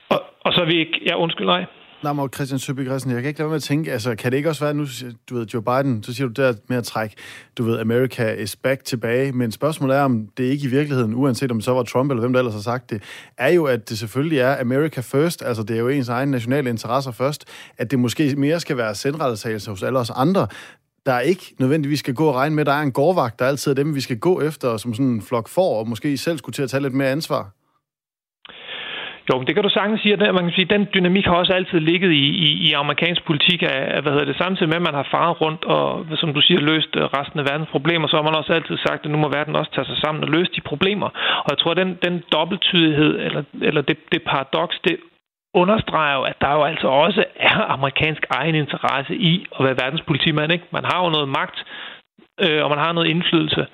Og, 0.09 0.21
og 0.41 0.53
så 0.53 0.65
vil 0.65 0.75
vi 0.75 0.79
ikke... 0.81 1.01
Ja, 1.07 1.15
undskyld, 1.17 1.47
nej. 1.47 1.65
Nej, 2.03 2.13
men 2.13 2.29
Christian 2.35 2.59
Søby 2.59 2.87
Christen, 2.87 3.13
jeg 3.13 3.23
kan 3.23 3.29
ikke 3.29 3.39
lade 3.39 3.47
være 3.47 3.51
med 3.51 3.57
at 3.57 3.63
tænke, 3.63 3.93
altså, 3.93 4.15
kan 4.15 4.33
det 4.33 4.37
ikke 4.37 4.49
også 4.49 4.65
være, 4.65 4.75
nu, 4.75 4.87
du 5.31 5.35
ved, 5.35 5.47
Joe 5.47 5.63
Biden, 5.63 6.03
så 6.03 6.15
siger 6.15 6.29
du 6.29 6.43
der 6.43 6.55
med 6.69 6.77
at 6.77 6.85
trække, 6.85 7.17
du 7.59 7.65
ved, 7.65 7.79
America 7.79 8.33
is 8.33 8.57
back 8.57 8.85
tilbage, 8.85 9.33
men 9.33 9.53
spørgsmålet 9.53 9.97
er, 9.97 10.03
om 10.03 10.29
det 10.37 10.45
ikke 10.45 10.65
i 10.65 10.71
virkeligheden, 10.71 11.15
uanset 11.15 11.51
om 11.51 11.61
så 11.61 11.73
var 11.73 11.83
Trump 11.83 12.11
eller 12.11 12.21
hvem 12.21 12.33
der 12.33 12.41
ellers 12.41 12.55
har 12.55 12.61
sagt 12.61 12.91
det, 12.91 13.03
er 13.39 13.49
jo, 13.49 13.65
at 13.65 13.89
det 13.89 13.99
selvfølgelig 13.99 14.39
er 14.39 14.61
America 14.61 15.01
first, 15.01 15.43
altså 15.43 15.63
det 15.63 15.77
er 15.77 15.81
jo 15.81 15.89
ens 15.89 16.09
egen 16.09 16.29
nationale 16.29 16.71
interesser 16.71 17.11
først, 17.11 17.45
at 17.79 17.91
det 17.91 17.99
måske 17.99 18.35
mere 18.37 18.61
skal 18.61 18.77
være 18.77 18.95
selvrettelsagelse 18.95 19.71
hos 19.71 19.83
alle 19.83 19.99
os 19.99 20.11
andre, 20.11 20.47
der 21.07 21.21
ikke 21.21 21.55
nødvendigvis 21.59 21.99
skal 21.99 22.15
gå 22.15 22.27
og 22.27 22.35
regne 22.35 22.57
med, 22.57 22.65
der 22.65 22.73
er 22.73 22.83
en 22.83 22.93
gårdvagt, 22.93 23.39
der 23.39 23.47
altid 23.47 23.71
er 23.71 23.75
dem, 23.75 23.95
vi 23.95 24.01
skal 24.01 24.19
gå 24.19 24.41
efter, 24.41 24.77
som 24.77 24.95
sådan 24.95 25.07
en 25.07 25.23
flok 25.23 25.49
for, 25.49 25.79
og 25.79 25.89
måske 25.89 26.17
selv 26.17 26.39
skulle 26.39 26.55
til 26.55 26.63
at 26.63 26.71
tage 26.71 26.83
lidt 26.83 26.95
mere 26.95 27.09
ansvar. 27.09 27.51
Jo, 29.29 29.43
det 29.47 29.55
kan 29.55 29.65
du 29.65 29.71
sagtens 29.71 30.01
sige, 30.01 30.15
at 30.15 30.35
man 30.35 30.45
kan 30.45 30.57
sige, 30.57 30.69
at 30.69 30.75
den 30.77 30.89
dynamik 30.95 31.27
har 31.27 31.35
også 31.35 31.53
altid 31.53 31.81
ligget 31.81 32.13
i, 32.13 32.27
i, 32.47 32.49
i 32.69 32.73
amerikansk 32.73 33.23
politik, 33.27 33.63
af, 33.63 34.03
hvad 34.03 34.13
hedder 34.13 34.31
det, 34.31 34.37
samtidig 34.37 34.69
med, 34.69 34.77
at 34.77 34.89
man 34.89 34.99
har 35.01 35.09
faret 35.11 35.41
rundt 35.41 35.65
og, 35.65 36.07
som 36.17 36.35
du 36.35 36.41
siger, 36.41 36.61
løst 36.61 36.93
øh, 36.97 37.03
resten 37.03 37.39
af 37.41 37.47
verdens 37.51 37.71
problemer, 37.77 38.09
så 38.09 38.17
har 38.17 38.23
man 38.23 38.39
også 38.41 38.53
altid 38.53 38.77
sagt, 38.87 39.05
at 39.05 39.11
nu 39.11 39.19
må 39.19 39.29
verden 39.29 39.57
også 39.57 39.73
tage 39.73 39.85
sig 39.91 39.99
sammen 40.05 40.25
og 40.25 40.31
løse 40.37 40.53
de 40.57 40.61
problemer. 40.61 41.09
Og 41.45 41.49
jeg 41.51 41.59
tror, 41.59 41.71
at 41.71 41.77
den, 41.77 41.99
den 42.07 42.23
dobbelttydighed, 42.33 43.13
eller, 43.27 43.43
eller 43.69 43.83
det, 43.83 43.97
det 44.13 44.23
paradoks, 44.23 44.77
det 44.85 44.97
understreger 45.55 46.17
jo, 46.19 46.23
at 46.23 46.37
der 46.41 46.53
jo 46.53 46.63
altså 46.63 46.89
også 46.89 47.25
er 47.37 47.59
amerikansk 47.77 48.23
egen 48.31 48.55
interesse 48.55 49.15
i 49.15 49.47
at 49.59 49.65
være 49.65 49.81
verdenspolitimand. 49.85 50.53
Ikke? 50.53 50.67
Man 50.71 50.85
har 50.85 51.05
jo 51.05 51.11
noget 51.11 51.29
magt, 51.29 51.59
øh, 52.45 52.65
og 52.65 52.71
man 52.71 52.79
har 52.79 52.93
noget 52.93 53.09
indflydelse. 53.09 53.67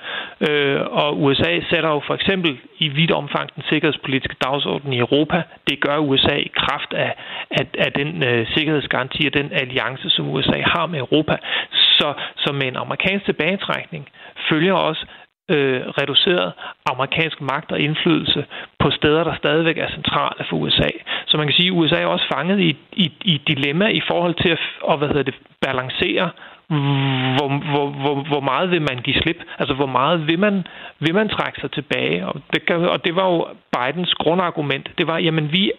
Øh, 0.49 0.81
og 1.01 1.23
USA 1.23 1.61
sætter 1.71 1.91
jo 1.91 2.01
for 2.07 2.15
eksempel 2.15 2.59
i 2.79 2.89
vidt 2.89 3.11
omfang 3.11 3.55
den 3.55 3.63
sikkerhedspolitiske 3.69 4.37
dagsorden 4.45 4.93
i 4.93 4.99
Europa. 4.99 5.43
Det 5.69 5.81
gør 5.81 5.97
USA 5.99 6.37
i 6.37 6.51
kraft 6.57 6.93
af, 6.93 7.15
af, 7.51 7.67
af 7.79 7.93
den 7.93 8.25
øh, 8.29 8.47
sikkerhedsgaranti 8.55 9.27
og 9.27 9.35
den 9.35 9.53
alliance, 9.53 10.11
som 10.11 10.29
USA 10.29 10.61
har 10.75 10.87
med 10.87 10.99
Europa. 10.99 11.37
Så, 11.73 12.13
så 12.37 12.53
med 12.53 12.67
en 12.69 12.77
amerikansk 12.77 13.25
tilbagetrækning 13.25 14.09
følger 14.51 14.75
også 14.75 15.07
øh, 15.51 15.81
reduceret 16.01 16.53
amerikansk 16.87 17.41
magt 17.41 17.73
og 17.73 17.81
indflydelse 17.81 18.45
på 18.79 18.91
steder, 18.91 19.25
der 19.25 19.35
stadigvæk 19.37 19.79
er 19.79 19.89
centrale 19.91 20.45
for 20.49 20.57
USA. 20.57 20.91
Så 21.27 21.37
man 21.37 21.47
kan 21.47 21.55
sige, 21.55 21.69
at 21.69 21.79
USA 21.79 21.97
er 21.97 22.07
også 22.07 22.27
fanget 22.35 22.61
i, 22.61 22.77
i, 22.93 23.13
i 23.25 23.41
dilemma 23.47 23.87
i 23.87 24.03
forhold 24.07 24.35
til 24.35 24.49
at, 24.49 24.61
at 24.91 24.99
hvad 24.99 25.09
hedder 25.09 25.23
det, 25.23 25.35
balancere 25.61 26.31
hvor, 26.69 27.49
hvor, 27.71 27.87
hvor, 27.91 28.15
hvor 28.29 28.41
meget 28.41 28.71
vil 28.71 28.83
man 28.83 28.99
give 29.03 29.17
slip? 29.23 29.43
Altså, 29.59 29.75
hvor 29.75 29.87
meget 29.87 30.27
vil 30.29 30.39
man, 30.39 30.67
vil 31.01 31.15
man 31.15 31.29
trække 31.29 31.61
sig 31.61 31.71
tilbage? 31.71 32.27
Og 32.27 32.35
det, 32.55 32.71
og 32.71 33.05
det 33.05 33.17
var 33.17 33.27
jo 33.33 33.47
Bidens 33.73 34.15
grundargument. 34.15 34.91
Det 34.99 35.07
var, 35.07 35.19
jamen, 35.19 35.53
vi, 35.53 35.73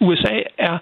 USA 0.00 0.40
er, 0.58 0.78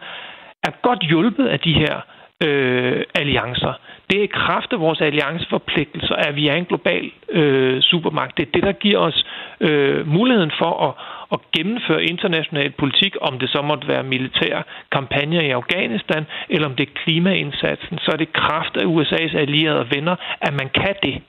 er 0.63 0.71
godt 0.83 1.03
hjulpet 1.03 1.47
af 1.47 1.61
de 1.61 1.73
her 1.73 2.01
øh, 2.45 3.03
alliancer. 3.15 3.73
Det 4.11 4.19
er 4.19 4.25
i 4.25 4.37
kraft 4.41 4.73
af 4.73 4.81
vores 4.81 5.01
allianceforpligtelser, 5.01 6.15
at 6.15 6.37
vi 6.37 6.49
er 6.49 6.55
en 6.55 6.65
global 6.65 7.11
øh, 7.29 7.83
supermagt. 7.83 8.37
Det 8.37 8.47
er 8.47 8.51
det, 8.55 8.63
der 8.63 8.73
giver 8.73 8.99
os 8.99 9.27
øh, 9.61 10.09
muligheden 10.09 10.53
for 10.59 10.89
at, 10.89 10.95
at 11.33 11.38
gennemføre 11.56 12.04
international 12.04 12.71
politik, 12.71 13.16
om 13.21 13.38
det 13.38 13.50
så 13.50 13.62
måtte 13.62 13.88
være 13.88 14.02
militære 14.02 14.62
kampagner 14.92 15.40
i 15.40 15.50
Afghanistan, 15.50 16.26
eller 16.49 16.68
om 16.68 16.76
det 16.76 16.88
er 16.88 16.99
klimaindsatsen, 17.04 17.99
så 17.99 18.11
er 18.12 18.16
det 18.16 18.33
kraft 18.33 18.76
af 18.76 18.85
USA's 18.85 19.37
allierede 19.37 19.80
og 19.80 19.90
venner, 19.90 20.16
at 20.40 20.52
man 20.52 20.68
kan 20.68 20.95
det. 21.02 21.23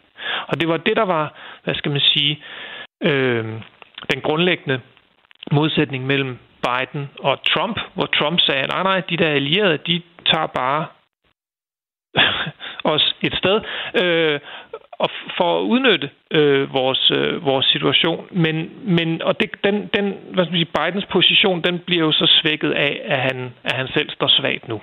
Og 0.47 0.59
det 0.59 0.67
var 0.67 0.77
det, 0.77 0.95
der 0.95 1.05
var, 1.05 1.33
hvad 1.63 1.75
skal 1.75 1.91
man 1.91 2.01
sige, 2.01 2.43
øh, 3.03 3.45
den 4.13 4.21
grundlæggende 4.21 4.79
modsætning 5.51 6.05
mellem 6.05 6.37
Biden 6.65 7.09
og 7.19 7.43
Trump, 7.43 7.79
hvor 7.93 8.05
Trump 8.05 8.39
sagde, 8.39 8.67
nej, 8.67 8.83
nej, 8.83 8.99
de 9.09 9.17
der 9.17 9.29
allierede, 9.29 9.77
de 9.87 10.01
tager 10.25 10.47
bare 10.47 10.85
os 12.93 13.15
et 13.21 13.35
sted 13.35 13.61
øh, 14.03 14.39
og 14.99 15.09
for 15.37 15.59
at 15.59 15.63
udnytte 15.63 16.09
øh, 16.31 16.73
vores 16.73 17.11
øh, 17.11 17.45
vores 17.45 17.65
situation, 17.65 18.27
men 18.31 18.55
men 18.97 19.21
og 19.21 19.39
det, 19.39 19.49
den 19.63 19.75
den 19.95 20.05
hvad 20.33 20.45
skal 20.45 20.53
man 20.53 20.61
sige 20.63 20.75
Bidens 20.77 21.07
position, 21.11 21.61
den 21.61 21.79
bliver 21.85 22.05
jo 22.05 22.11
så 22.11 22.27
svækket 22.41 22.71
af 22.71 23.01
at 23.05 23.19
han 23.19 23.53
at 23.63 23.75
han 23.75 23.87
selv 23.87 24.09
står 24.09 24.27
svagt 24.27 24.67
nu. 24.67 24.81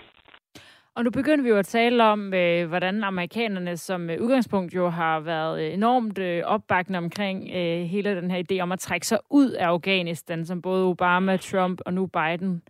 Og 0.96 1.04
nu 1.04 1.10
begynder 1.10 1.42
vi 1.42 1.48
jo 1.48 1.56
at 1.56 1.66
tale 1.66 2.04
om, 2.04 2.34
øh, 2.34 2.68
hvordan 2.68 3.04
amerikanerne 3.04 3.76
som 3.76 4.10
øh, 4.10 4.20
udgangspunkt 4.20 4.74
jo 4.74 4.88
har 4.88 5.20
været 5.20 5.62
øh, 5.62 5.74
enormt 5.74 6.18
øh, 6.18 6.42
opbakkende 6.44 6.98
omkring 6.98 7.50
øh, 7.54 7.82
hele 7.82 8.16
den 8.16 8.30
her 8.30 8.42
idé 8.42 8.60
om 8.60 8.72
at 8.72 8.78
trække 8.78 9.06
sig 9.06 9.18
ud 9.30 9.50
af 9.50 9.66
Afghanistan, 9.66 10.44
som 10.44 10.62
både 10.62 10.84
Obama, 10.84 11.36
Trump 11.36 11.80
og 11.86 11.94
nu 11.94 12.06
Biden 12.06 12.62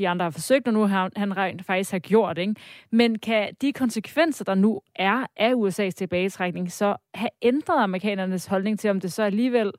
de 0.00 0.08
andre 0.08 0.24
har 0.24 0.30
forsøgt, 0.30 0.66
og 0.66 0.72
nu 0.72 0.80
har 0.86 1.10
han 1.16 1.36
rent 1.36 1.66
faktisk 1.66 1.92
har 1.92 1.98
gjort. 1.98 2.38
Ikke? 2.38 2.54
Men 2.90 3.18
kan 3.18 3.54
de 3.62 3.72
konsekvenser, 3.72 4.44
der 4.44 4.54
nu 4.54 4.80
er 4.96 5.26
af 5.36 5.52
USA's 5.52 5.90
tilbagetrækning, 5.90 6.72
så 6.72 6.96
have 7.14 7.30
ændret 7.42 7.82
amerikanernes 7.82 8.46
holdning 8.46 8.78
til, 8.78 8.90
om 8.90 9.00
det 9.00 9.12
så 9.12 9.22
alligevel, 9.22 9.72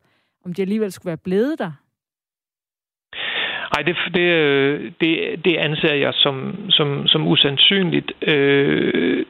om 0.45 0.53
de 0.53 0.61
alligevel 0.61 0.91
skulle 0.91 1.11
være 1.11 1.17
blevet 1.17 1.59
der? 1.59 1.71
Nej, 3.73 3.81
det, 3.87 3.95
det, 4.13 4.93
det, 5.01 5.45
det 5.45 5.55
anser 5.57 5.93
jeg 5.93 6.13
som, 6.13 6.55
som, 6.69 7.07
som 7.07 7.27
usandsynligt. 7.27 8.11
Øh, 8.21 9.25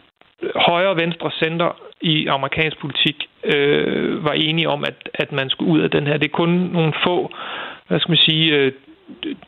højre 0.55 0.95
venstre 0.95 1.31
center 1.31 1.81
i 2.01 2.27
amerikansk 2.27 2.77
politik 2.79 3.15
øh, 3.43 4.23
var 4.23 4.33
enige 4.33 4.69
om, 4.69 4.83
at, 4.83 5.09
at 5.13 5.31
man 5.31 5.49
skulle 5.49 5.71
ud 5.71 5.79
af 5.79 5.89
den 5.89 6.07
her. 6.07 6.17
Det 6.17 6.25
er 6.25 6.37
kun 6.41 6.49
nogle 6.49 6.93
få, 7.05 7.31
hvad 7.87 7.99
skal 7.99 8.11
man 8.11 8.17
sige, 8.17 8.55
øh, 8.57 8.71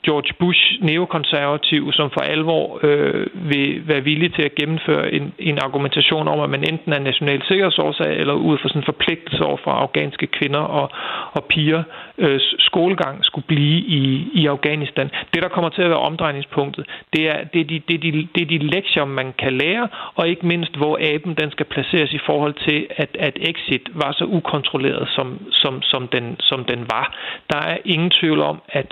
George 0.06 0.34
Bush, 0.40 0.62
neokonservativ, 0.82 1.92
som 1.94 2.10
for 2.12 2.22
alvor 2.22 2.80
øh, 2.84 3.28
vil 3.34 3.88
være 3.88 4.04
villig 4.04 4.34
til 4.34 4.42
at 4.42 4.56
gennemføre 4.56 5.14
en, 5.14 5.34
en 5.40 5.58
argumentation 5.58 6.28
om, 6.28 6.40
at 6.40 6.50
man 6.50 6.64
enten 6.72 6.94
er 6.94 7.00
national 7.00 7.42
sikkerhedsårsag 7.48 8.12
eller 8.18 8.34
ud 8.34 8.58
fra 8.58 8.70
sådan 8.70 8.82
en 8.82 8.86
forpligtelse 8.86 9.44
over 9.44 9.58
for 9.64 9.72
afghanske 9.72 10.28
kvinder 10.28 10.60
og, 10.60 10.90
og 11.32 11.44
piger 11.46 11.84
øh, 12.18 12.40
skolegang 12.60 13.26
skulle 13.26 13.48
blive 13.48 13.80
i, 14.00 14.30
i 14.34 14.48
Afghanistan. 14.48 15.10
Det, 15.34 15.44
der 15.44 15.50
kommer 15.50 15.70
til 15.70 15.82
at 15.82 15.90
være 15.90 16.08
omdrejningspunktet, 16.10 16.86
det 17.14 17.24
er, 17.30 17.44
det, 17.54 17.62
er 17.62 17.66
de, 17.66 17.82
det, 17.88 17.96
er 17.96 18.12
de, 18.12 18.28
det 18.36 18.42
er 18.42 18.46
de 18.46 18.58
lektier, 18.58 19.06
man 19.06 19.34
kan 19.38 19.54
lære, 19.54 19.88
og 20.16 20.28
ikke 20.28 20.46
mindst, 20.46 20.76
hvor 20.78 21.00
aben 21.14 21.34
den 21.42 21.52
skal 21.52 21.66
placeres 21.66 22.14
i 22.14 22.20
forhold 22.26 22.54
til, 22.68 22.88
at, 22.90 23.10
at 23.20 23.36
exit 23.42 23.90
var 23.94 24.12
så 24.12 24.26
ukontrolleret, 24.26 25.10
som, 25.16 25.28
som, 25.52 25.82
som, 25.82 26.08
den, 26.08 26.36
som 26.40 26.66
den 26.66 26.80
var. 26.80 27.16
Der 27.52 27.58
er 27.58 27.78
ingen 27.86 28.10
tvivl 28.10 28.40
om, 28.42 28.62
at 28.70 28.92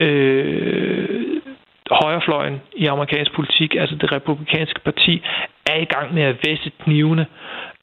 øh, 0.00 1.40
højrefløjen 1.90 2.60
i 2.76 2.86
amerikansk 2.86 3.34
politik, 3.34 3.74
altså 3.74 3.96
det 3.96 4.12
republikanske 4.12 4.80
parti, 4.80 5.22
er 5.66 5.76
i 5.76 5.84
gang 5.84 6.14
med 6.14 6.22
at 6.22 6.36
væsse 6.46 6.70
knivene 6.84 7.26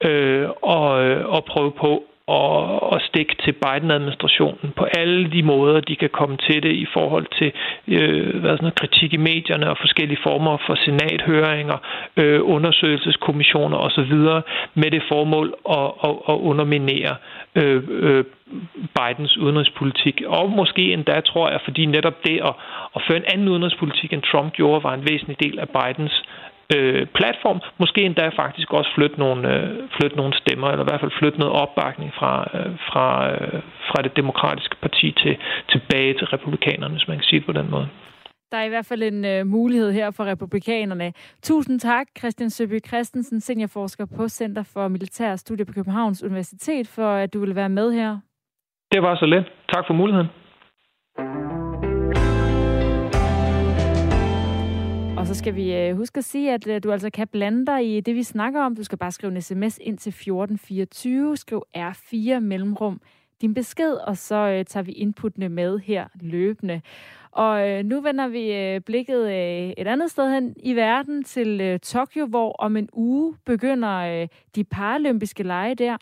øh, 0.03 0.49
og, 0.61 1.05
øh, 1.05 1.25
og 1.29 1.45
prøve 1.45 1.71
på 1.71 2.03
og, 2.27 2.83
og 2.83 3.01
stikke 3.01 3.35
til 3.43 3.51
Biden-administrationen 3.51 4.73
på 4.75 4.83
alle 4.83 5.31
de 5.31 5.43
måder, 5.43 5.79
de 5.79 5.95
kan 5.95 6.09
komme 6.09 6.37
til 6.37 6.63
det 6.63 6.73
i 6.73 6.85
forhold 6.93 7.27
til 7.39 7.51
øh, 7.87 8.39
hvad 8.39 8.51
sådan 8.51 8.57
noget, 8.61 8.75
kritik 8.75 9.13
i 9.13 9.17
medierne 9.17 9.69
og 9.69 9.77
forskellige 9.77 10.19
former 10.23 10.57
for 10.67 10.75
senathøringer, 10.75 11.77
øh, 12.17 12.39
undersøgelseskommissioner 12.43 13.77
osv. 13.77 14.13
med 14.73 14.91
det 14.91 15.03
formål 15.07 15.53
at, 15.69 15.91
at, 16.03 16.15
at 16.29 16.37
underminere 16.49 17.15
øh, 17.55 17.83
øh, 17.89 18.25
Bidens 18.95 19.37
udenrigspolitik. 19.37 20.21
Og 20.27 20.49
måske 20.49 20.93
endda, 20.93 21.21
tror 21.21 21.49
jeg, 21.49 21.59
fordi 21.63 21.85
netop 21.85 22.23
det 22.23 22.39
at, 22.43 22.53
at 22.95 23.01
føre 23.07 23.17
en 23.17 23.31
anden 23.33 23.47
udenrigspolitik, 23.47 24.13
end 24.13 24.21
Trump 24.21 24.53
gjorde, 24.53 24.83
var 24.83 24.93
en 24.93 25.07
væsentlig 25.09 25.39
del 25.39 25.59
af 25.59 25.69
Bidens 25.69 26.23
øh, 26.73 27.07
platform. 27.19 27.59
Måske 27.79 28.01
endda 28.01 28.27
faktisk 28.43 28.73
også 28.73 28.91
flytte 28.95 29.19
nogle, 29.19 29.41
øh, 29.53 29.89
flytte 29.97 30.17
nogle 30.17 30.33
stemmer, 30.41 30.67
eller 30.67 30.83
i 30.83 30.89
hvert 30.89 31.01
fald 31.01 31.19
flytte 31.19 31.39
noget 31.39 31.53
opbakning 31.53 32.11
fra, 32.19 32.33
øh, 32.53 32.71
fra, 32.89 33.31
øh, 33.31 33.61
fra 33.89 33.99
det 34.05 34.15
demokratiske 34.15 34.75
parti 34.81 35.07
til, 35.21 35.37
tilbage 35.69 36.13
til 36.13 36.27
republikanerne, 36.27 36.93
hvis 36.93 37.07
man 37.07 37.17
kan 37.17 37.23
sige 37.23 37.39
det 37.39 37.45
på 37.45 37.57
den 37.59 37.69
måde. 37.69 37.87
Der 38.51 38.57
er 38.57 38.65
i 38.65 38.69
hvert 38.69 38.85
fald 38.85 39.03
en 39.03 39.25
øh, 39.25 39.45
mulighed 39.47 39.91
her 39.91 40.11
for 40.11 40.25
republikanerne. 40.25 41.13
Tusind 41.43 41.79
tak, 41.79 42.07
Christian 42.19 42.49
Søby 42.49 42.79
Christensen, 42.87 43.41
seniorforsker 43.41 44.05
på 44.17 44.27
Center 44.27 44.63
for 44.73 44.87
Militær 44.87 45.35
Studier 45.35 45.65
på 45.65 45.73
Københavns 45.73 46.23
Universitet, 46.23 46.87
for 46.87 47.09
at 47.11 47.33
du 47.33 47.39
ville 47.39 47.55
være 47.55 47.69
med 47.69 47.91
her. 47.91 48.17
Det 48.91 49.01
var 49.01 49.15
så 49.15 49.25
let. 49.25 49.45
Tak 49.73 49.83
for 49.87 49.93
muligheden. 49.93 50.27
Og 55.25 55.29
så 55.29 55.35
skal 55.35 55.55
vi 55.55 55.75
øh, 55.75 55.97
huske 55.97 56.17
at 56.17 56.23
sige, 56.23 56.53
at 56.53 56.67
øh, 56.67 56.83
du 56.83 56.91
altså 56.91 57.09
kan 57.09 57.27
blande 57.27 57.65
dig 57.65 57.97
i 57.97 58.01
det, 58.01 58.15
vi 58.15 58.23
snakker 58.23 58.61
om. 58.61 58.75
Du 58.75 58.83
skal 58.83 58.97
bare 58.97 59.11
skrive 59.11 59.35
en 59.35 59.41
sms 59.41 59.77
ind 59.81 59.97
til 59.97 60.09
1424. 60.09 61.37
Skriv 61.37 61.63
R4 61.77 62.39
mellemrum 62.39 63.01
din 63.41 63.53
besked, 63.53 63.93
og 63.93 64.17
så 64.17 64.35
øh, 64.35 64.65
tager 64.65 64.83
vi 64.83 64.91
inputtene 64.91 65.49
med 65.49 65.79
her 65.79 66.07
løbende. 66.21 66.81
Og 67.31 67.69
øh, 67.69 67.85
nu 67.85 68.01
vender 68.01 68.27
vi 68.27 68.53
øh, 68.53 68.81
blikket 68.81 69.25
øh, 69.25 69.73
et 69.77 69.87
andet 69.87 70.11
sted 70.11 70.33
hen 70.33 70.55
i 70.57 70.75
verden 70.75 71.23
til 71.23 71.61
øh, 71.61 71.79
Tokyo, 71.79 72.25
hvor 72.25 72.51
om 72.51 72.77
en 72.77 72.89
uge 72.93 73.35
begynder 73.45 74.21
øh, 74.21 74.27
de 74.55 74.63
paralympiske 74.63 75.43
lege 75.43 75.75
der. 75.75 75.97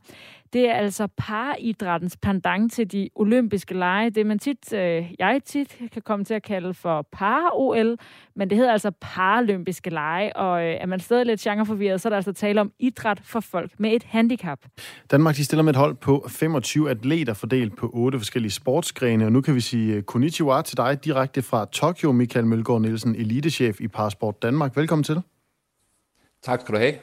Det 0.53 0.69
er 0.69 0.73
altså 0.73 1.07
paridrættens 1.17 2.17
pendant 2.17 2.73
til 2.73 2.91
de 2.91 3.09
olympiske 3.15 3.73
lege. 3.73 4.09
Det 4.09 4.25
man 4.25 4.39
tit, 4.39 4.73
øh, 4.73 5.13
jeg 5.19 5.41
tit 5.45 5.77
kan 5.93 6.01
komme 6.01 6.25
til 6.25 6.33
at 6.33 6.43
kalde 6.43 6.73
for 6.73 7.07
para-OL, 7.11 7.97
men 8.35 8.49
det 8.49 8.57
hedder 8.57 8.71
altså 8.71 8.91
paralympiske 9.01 9.89
lege, 9.89 10.35
og 10.35 10.63
øh, 10.63 10.77
er 10.81 10.85
man 10.85 10.99
stadig 10.99 11.25
lidt 11.25 11.41
genreforvirret, 11.41 12.01
så 12.01 12.07
er 12.07 12.09
der 12.09 12.15
altså 12.15 12.33
tale 12.33 12.61
om 12.61 12.71
idræt 12.79 13.21
for 13.23 13.39
folk 13.39 13.71
med 13.77 13.93
et 13.93 14.03
handicap. 14.03 14.59
Danmark 15.11 15.35
de 15.35 15.45
stiller 15.45 15.63
med 15.63 15.73
et 15.73 15.77
hold 15.77 15.95
på 15.95 16.25
25 16.29 16.89
atleter 16.89 17.33
fordelt 17.33 17.77
på 17.77 17.89
otte 17.93 18.19
forskellige 18.19 18.51
sportsgrene, 18.51 19.25
og 19.25 19.31
nu 19.31 19.41
kan 19.41 19.55
vi 19.55 19.61
sige 19.61 19.95
øh, 19.95 20.03
konnichiwa 20.03 20.61
til 20.61 20.77
dig 20.77 21.05
direkte 21.05 21.41
fra 21.41 21.65
Tokyo, 21.65 22.11
Michael 22.11 22.45
Mølgaard 22.45 22.81
Nielsen, 22.81 23.15
elitechef 23.15 23.81
i 23.81 23.87
Parasport 23.87 24.41
Danmark. 24.41 24.77
Velkommen 24.77 25.03
til. 25.03 25.21
Tak 26.43 26.61
skal 26.61 26.75
du 26.75 26.79
have. 26.79 26.93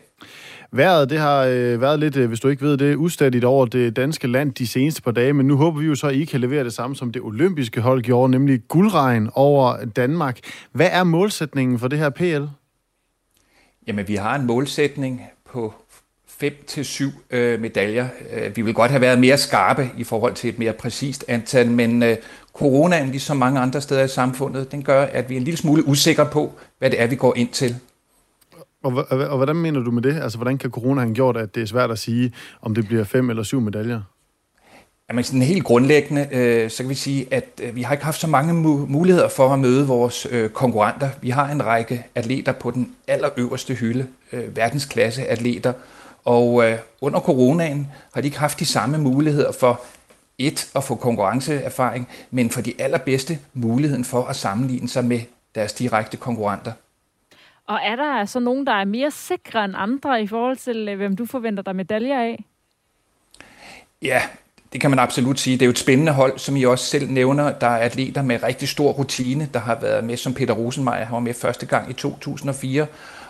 Været, 0.72 1.10
det 1.10 1.18
har 1.18 1.44
øh, 1.44 1.80
været 1.80 2.00
lidt, 2.00 2.16
øh, 2.16 2.28
hvis 2.28 2.40
du 2.40 2.48
ikke 2.48 2.62
ved 2.62 2.76
det, 2.76 2.96
ustadigt 2.96 3.44
over 3.44 3.66
det 3.66 3.96
danske 3.96 4.26
land 4.26 4.52
de 4.52 4.66
seneste 4.66 5.02
par 5.02 5.10
dage, 5.10 5.32
men 5.32 5.46
nu 5.46 5.56
håber 5.56 5.80
vi 5.80 5.86
jo 5.86 5.94
så, 5.94 6.06
at 6.06 6.14
I 6.14 6.24
kan 6.24 6.40
levere 6.40 6.64
det 6.64 6.72
samme, 6.72 6.96
som 6.96 7.12
det 7.12 7.22
olympiske 7.22 7.80
hold 7.80 8.02
gjorde, 8.02 8.30
nemlig 8.30 8.60
guldregn 8.68 9.30
over 9.34 9.84
Danmark. 9.84 10.38
Hvad 10.72 10.88
er 10.92 11.04
målsætningen 11.04 11.78
for 11.78 11.88
det 11.88 11.98
her 11.98 12.10
PL? 12.10 12.44
Jamen, 13.86 14.08
vi 14.08 14.14
har 14.14 14.34
en 14.34 14.46
målsætning 14.46 15.22
på 15.52 15.74
5 16.28 16.52
til 16.66 16.84
syv 16.84 17.10
øh, 17.30 17.60
medaljer. 17.60 18.08
Øh, 18.32 18.56
vi 18.56 18.62
vil 18.62 18.74
godt 18.74 18.90
have 18.90 19.00
været 19.00 19.18
mere 19.18 19.38
skarpe 19.38 19.90
i 19.98 20.04
forhold 20.04 20.34
til 20.34 20.50
et 20.50 20.58
mere 20.58 20.72
præcist 20.72 21.24
antal, 21.28 21.70
men 21.70 22.02
øh, 22.02 22.16
coronaen, 22.52 23.10
ligesom 23.10 23.36
mange 23.36 23.60
andre 23.60 23.80
steder 23.80 24.04
i 24.04 24.08
samfundet, 24.08 24.72
den 24.72 24.82
gør, 24.82 25.02
at 25.02 25.28
vi 25.28 25.34
er 25.34 25.38
en 25.38 25.44
lille 25.44 25.58
smule 25.58 25.86
usikre 25.86 26.26
på, 26.26 26.52
hvad 26.78 26.90
det 26.90 27.00
er, 27.02 27.06
vi 27.06 27.16
går 27.16 27.36
ind 27.36 27.48
til. 27.48 27.76
Og, 28.84 28.92
og, 29.10 29.18
og 29.18 29.36
hvordan 29.36 29.56
mener 29.56 29.80
du 29.80 29.90
med 29.90 30.02
det? 30.02 30.22
Altså, 30.22 30.38
hvordan 30.38 30.58
kan 30.58 30.70
corona 30.70 31.00
have 31.00 31.14
gjort, 31.14 31.36
at 31.36 31.54
det 31.54 31.62
er 31.62 31.66
svært 31.66 31.90
at 31.90 31.98
sige, 31.98 32.32
om 32.62 32.74
det 32.74 32.86
bliver 32.86 33.04
fem 33.04 33.30
eller 33.30 33.42
syv 33.42 33.60
medaljer? 33.60 34.00
Jamen 35.08 35.24
sådan 35.24 35.42
helt 35.42 35.64
grundlæggende, 35.64 36.28
øh, 36.32 36.70
så 36.70 36.82
kan 36.82 36.90
vi 36.90 36.94
sige, 36.94 37.26
at 37.30 37.44
øh, 37.62 37.76
vi 37.76 37.82
har 37.82 37.92
ikke 37.92 38.04
haft 38.04 38.20
så 38.20 38.26
mange 38.26 38.52
mu- 38.52 38.86
muligheder 38.86 39.28
for 39.28 39.48
at 39.48 39.58
møde 39.58 39.86
vores 39.86 40.26
øh, 40.30 40.50
konkurrenter. 40.50 41.08
Vi 41.20 41.30
har 41.30 41.50
en 41.50 41.66
række 41.66 42.04
atleter 42.14 42.52
på 42.52 42.70
den 42.70 42.94
allerøverste 43.08 43.74
hylde, 43.74 44.06
øh, 44.32 44.56
verdensklasse 44.56 45.26
atleter, 45.26 45.72
og 46.24 46.70
øh, 46.70 46.78
under 47.00 47.20
coronaen 47.20 47.88
har 48.14 48.20
de 48.20 48.26
ikke 48.26 48.38
haft 48.38 48.60
de 48.60 48.66
samme 48.66 48.98
muligheder 48.98 49.52
for 49.52 49.80
et 50.38 50.70
at 50.74 50.84
få 50.84 50.94
konkurrenceerfaring, 50.94 52.08
men 52.30 52.50
for 52.50 52.60
de 52.60 52.74
allerbedste 52.78 53.38
muligheden 53.54 54.04
for 54.04 54.24
at 54.24 54.36
sammenligne 54.36 54.88
sig 54.88 55.04
med 55.04 55.20
deres 55.54 55.72
direkte 55.72 56.16
konkurrenter. 56.16 56.72
Og 57.70 57.80
er 57.82 57.96
der 57.96 58.24
så 58.24 58.40
nogen, 58.40 58.66
der 58.66 58.72
er 58.72 58.84
mere 58.84 59.10
sikre 59.10 59.64
end 59.64 59.74
andre 59.76 60.22
i 60.22 60.26
forhold 60.26 60.56
til, 60.56 60.88
øh, 60.88 60.96
hvem 60.96 61.16
du 61.16 61.26
forventer 61.26 61.62
dig 61.62 61.76
medaljer 61.76 62.20
af? 62.20 62.44
Ja, 64.02 64.22
det 64.72 64.80
kan 64.80 64.90
man 64.90 64.98
absolut 64.98 65.40
sige. 65.40 65.56
Det 65.56 65.62
er 65.62 65.66
jo 65.66 65.70
et 65.70 65.78
spændende 65.78 66.12
hold, 66.12 66.38
som 66.38 66.56
I 66.56 66.64
også 66.64 66.84
selv 66.84 67.10
nævner. 67.10 67.52
Der 67.52 67.66
er 67.66 67.76
atleter 67.76 68.22
med 68.22 68.42
rigtig 68.42 68.68
stor 68.68 68.92
rutine, 68.92 69.48
der 69.54 69.60
har 69.60 69.78
været 69.80 70.04
med 70.04 70.16
som 70.16 70.34
Peter 70.34 70.54
Rosenmeier. 70.54 71.04
Han 71.04 71.12
var 71.12 71.20
med 71.20 71.34
første 71.34 71.66
gang 71.66 71.90
i 71.90 71.92
2004, 71.92 72.86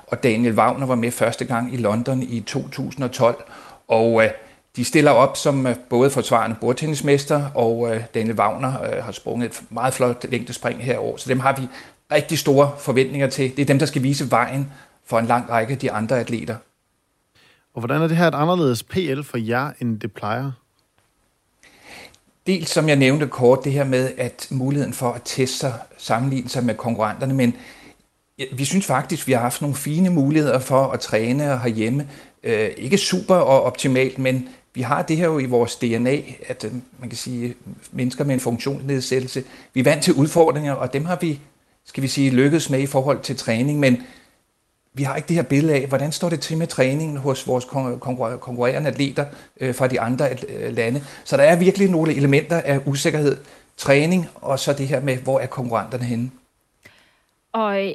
og 0.07 0.23
Daniel 0.23 0.55
Wagner 0.55 0.87
var 0.87 0.95
med 0.95 1.11
første 1.11 1.45
gang 1.45 1.75
i 1.75 1.77
London 1.77 2.23
i 2.23 2.41
2012. 2.41 3.45
Og 3.89 4.25
øh, 4.25 4.31
de 4.77 4.85
stiller 4.85 5.11
op 5.11 5.37
som 5.37 5.67
øh, 5.67 5.77
både 5.89 6.11
forsvarende 6.11 6.57
bordtennismester, 6.61 7.51
og 7.55 7.95
øh, 7.95 8.03
Daniel 8.15 8.39
Wagner 8.39 8.83
øh, 8.83 9.05
har 9.05 9.13
sprunget 9.13 9.51
et 9.51 9.63
meget 9.71 9.95
flot 9.95 10.25
længdespring 10.29 10.85
herover. 10.85 11.17
Så 11.17 11.29
dem 11.29 11.41
har 11.41 11.57
vi 11.61 11.69
rigtig 12.13 12.39
store 12.39 12.73
forventninger 12.79 13.27
til. 13.27 13.57
Det 13.57 13.63
er 13.63 13.67
dem, 13.67 13.79
der 13.79 13.87
skal 13.87 14.03
vise 14.03 14.31
vejen 14.31 14.73
for 15.07 15.19
en 15.19 15.27
lang 15.27 15.51
række 15.51 15.73
af 15.73 15.79
de 15.79 15.93
andre 15.93 16.21
atleter. 16.21 16.57
Og 17.75 17.81
hvordan 17.81 18.03
er 18.03 18.09
det 18.09 18.17
her 18.17 18.29
et 18.29 18.35
anderledes 18.35 18.83
PL 18.83 19.23
for 19.23 19.39
jer, 19.39 19.71
end 19.81 20.01
det 20.01 20.13
plejer? 20.13 20.51
dels, 22.51 22.71
som 22.71 22.89
jeg 22.89 22.97
nævnte 22.97 23.27
kort, 23.27 23.65
det 23.65 23.73
her 23.73 23.85
med 23.85 24.13
at 24.17 24.49
muligheden 24.51 24.93
for 24.93 25.13
at 25.13 25.23
teste 25.25 25.57
sig, 25.57 25.75
sammenligne 25.99 26.49
sig 26.49 26.65
med 26.65 26.75
konkurrenterne, 26.75 27.35
men 27.35 27.57
vi 28.53 28.65
synes 28.65 28.87
faktisk, 28.87 29.27
vi 29.27 29.33
har 29.33 29.41
haft 29.41 29.61
nogle 29.61 29.77
fine 29.77 30.11
muligheder 30.11 30.59
for 30.59 30.83
at 30.83 31.01
træne 31.01 31.59
herhjemme. 31.59 32.09
Øh, 32.43 32.71
ikke 32.77 32.99
super 32.99 33.35
og 33.35 33.63
optimalt, 33.63 34.19
men 34.19 34.49
vi 34.75 34.81
har 34.83 35.03
det 35.03 35.17
her 35.17 35.25
jo 35.25 35.39
i 35.39 35.45
vores 35.45 35.77
DNA, 35.77 36.17
at 36.49 36.65
øh, 36.65 36.73
man 36.99 37.09
kan 37.09 37.19
sige, 37.19 37.55
mennesker 37.93 38.25
med 38.25 38.35
en 38.35 38.41
funktionsnedsættelse, 38.41 39.45
vi 39.75 39.81
er 39.81 39.85
vant 39.85 40.03
til 40.03 40.15
udfordringer, 40.15 40.73
og 40.73 40.93
dem 40.93 41.05
har 41.05 41.19
vi, 41.21 41.41
skal 41.91 42.03
vi 42.03 42.09
sige, 42.09 42.31
lykkedes 42.31 42.71
med 42.71 42.81
i 42.81 42.87
forhold 42.87 43.21
til 43.21 43.37
træning, 43.37 43.79
men 43.79 44.03
vi 44.95 45.03
har 45.03 45.17
ikke 45.17 45.29
det 45.29 45.37
her 45.37 45.43
billede 45.43 45.75
af, 45.75 45.87
hvordan 45.87 46.13
står 46.13 46.29
det 46.29 46.41
til 46.41 46.59
med 46.59 46.67
træningen 46.67 47.17
hos 47.17 47.47
vores 47.47 47.65
konkurrerende 48.41 48.91
atleter 48.91 49.25
øh, 49.61 49.75
fra 49.75 49.87
de 49.87 50.01
andre 50.01 50.29
øh, 50.49 50.77
lande. 50.77 51.05
Så 51.25 51.37
der 51.37 51.43
er 51.43 51.57
virkelig 51.57 51.91
nogle 51.91 52.15
elementer 52.15 52.61
af 52.61 52.81
usikkerhed. 52.87 53.37
Træning, 53.77 54.27
og 54.35 54.59
så 54.59 54.73
det 54.73 54.89
her 54.89 55.01
med, 55.01 55.17
hvor 55.17 55.41
er 55.41 55.47
konkurrenterne 55.47 56.05
henne. 56.05 56.31
Og 57.53 57.87
øh, 57.87 57.93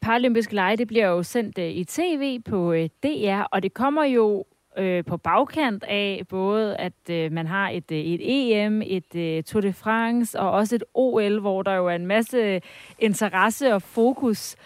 Paralympiske 0.00 0.54
Lege, 0.54 0.76
det 0.76 0.88
bliver 0.88 1.06
jo 1.06 1.22
sendt 1.22 1.58
øh, 1.58 1.70
i 1.70 1.84
tv 1.84 2.40
på 2.50 2.74
DR, 3.02 3.42
og 3.52 3.62
det 3.62 3.74
kommer 3.74 4.04
jo 4.04 4.44
øh, 4.78 5.04
på 5.04 5.16
bagkant 5.16 5.84
af 5.84 6.22
både, 6.28 6.76
at 6.76 7.10
øh, 7.10 7.32
man 7.32 7.46
har 7.46 7.68
et, 7.68 7.90
øh, 7.92 7.98
et 7.98 8.20
EM, 8.22 8.82
et 8.86 9.14
øh, 9.14 9.42
Tour 9.42 9.60
de 9.60 9.72
France 9.72 10.40
og 10.40 10.50
også 10.50 10.74
et 10.74 10.84
OL, 10.94 11.40
hvor 11.40 11.62
der 11.62 11.74
jo 11.74 11.86
er 11.86 11.94
en 11.94 12.06
masse 12.06 12.60
interesse 12.98 13.74
og 13.74 13.82
fokus 13.82 14.56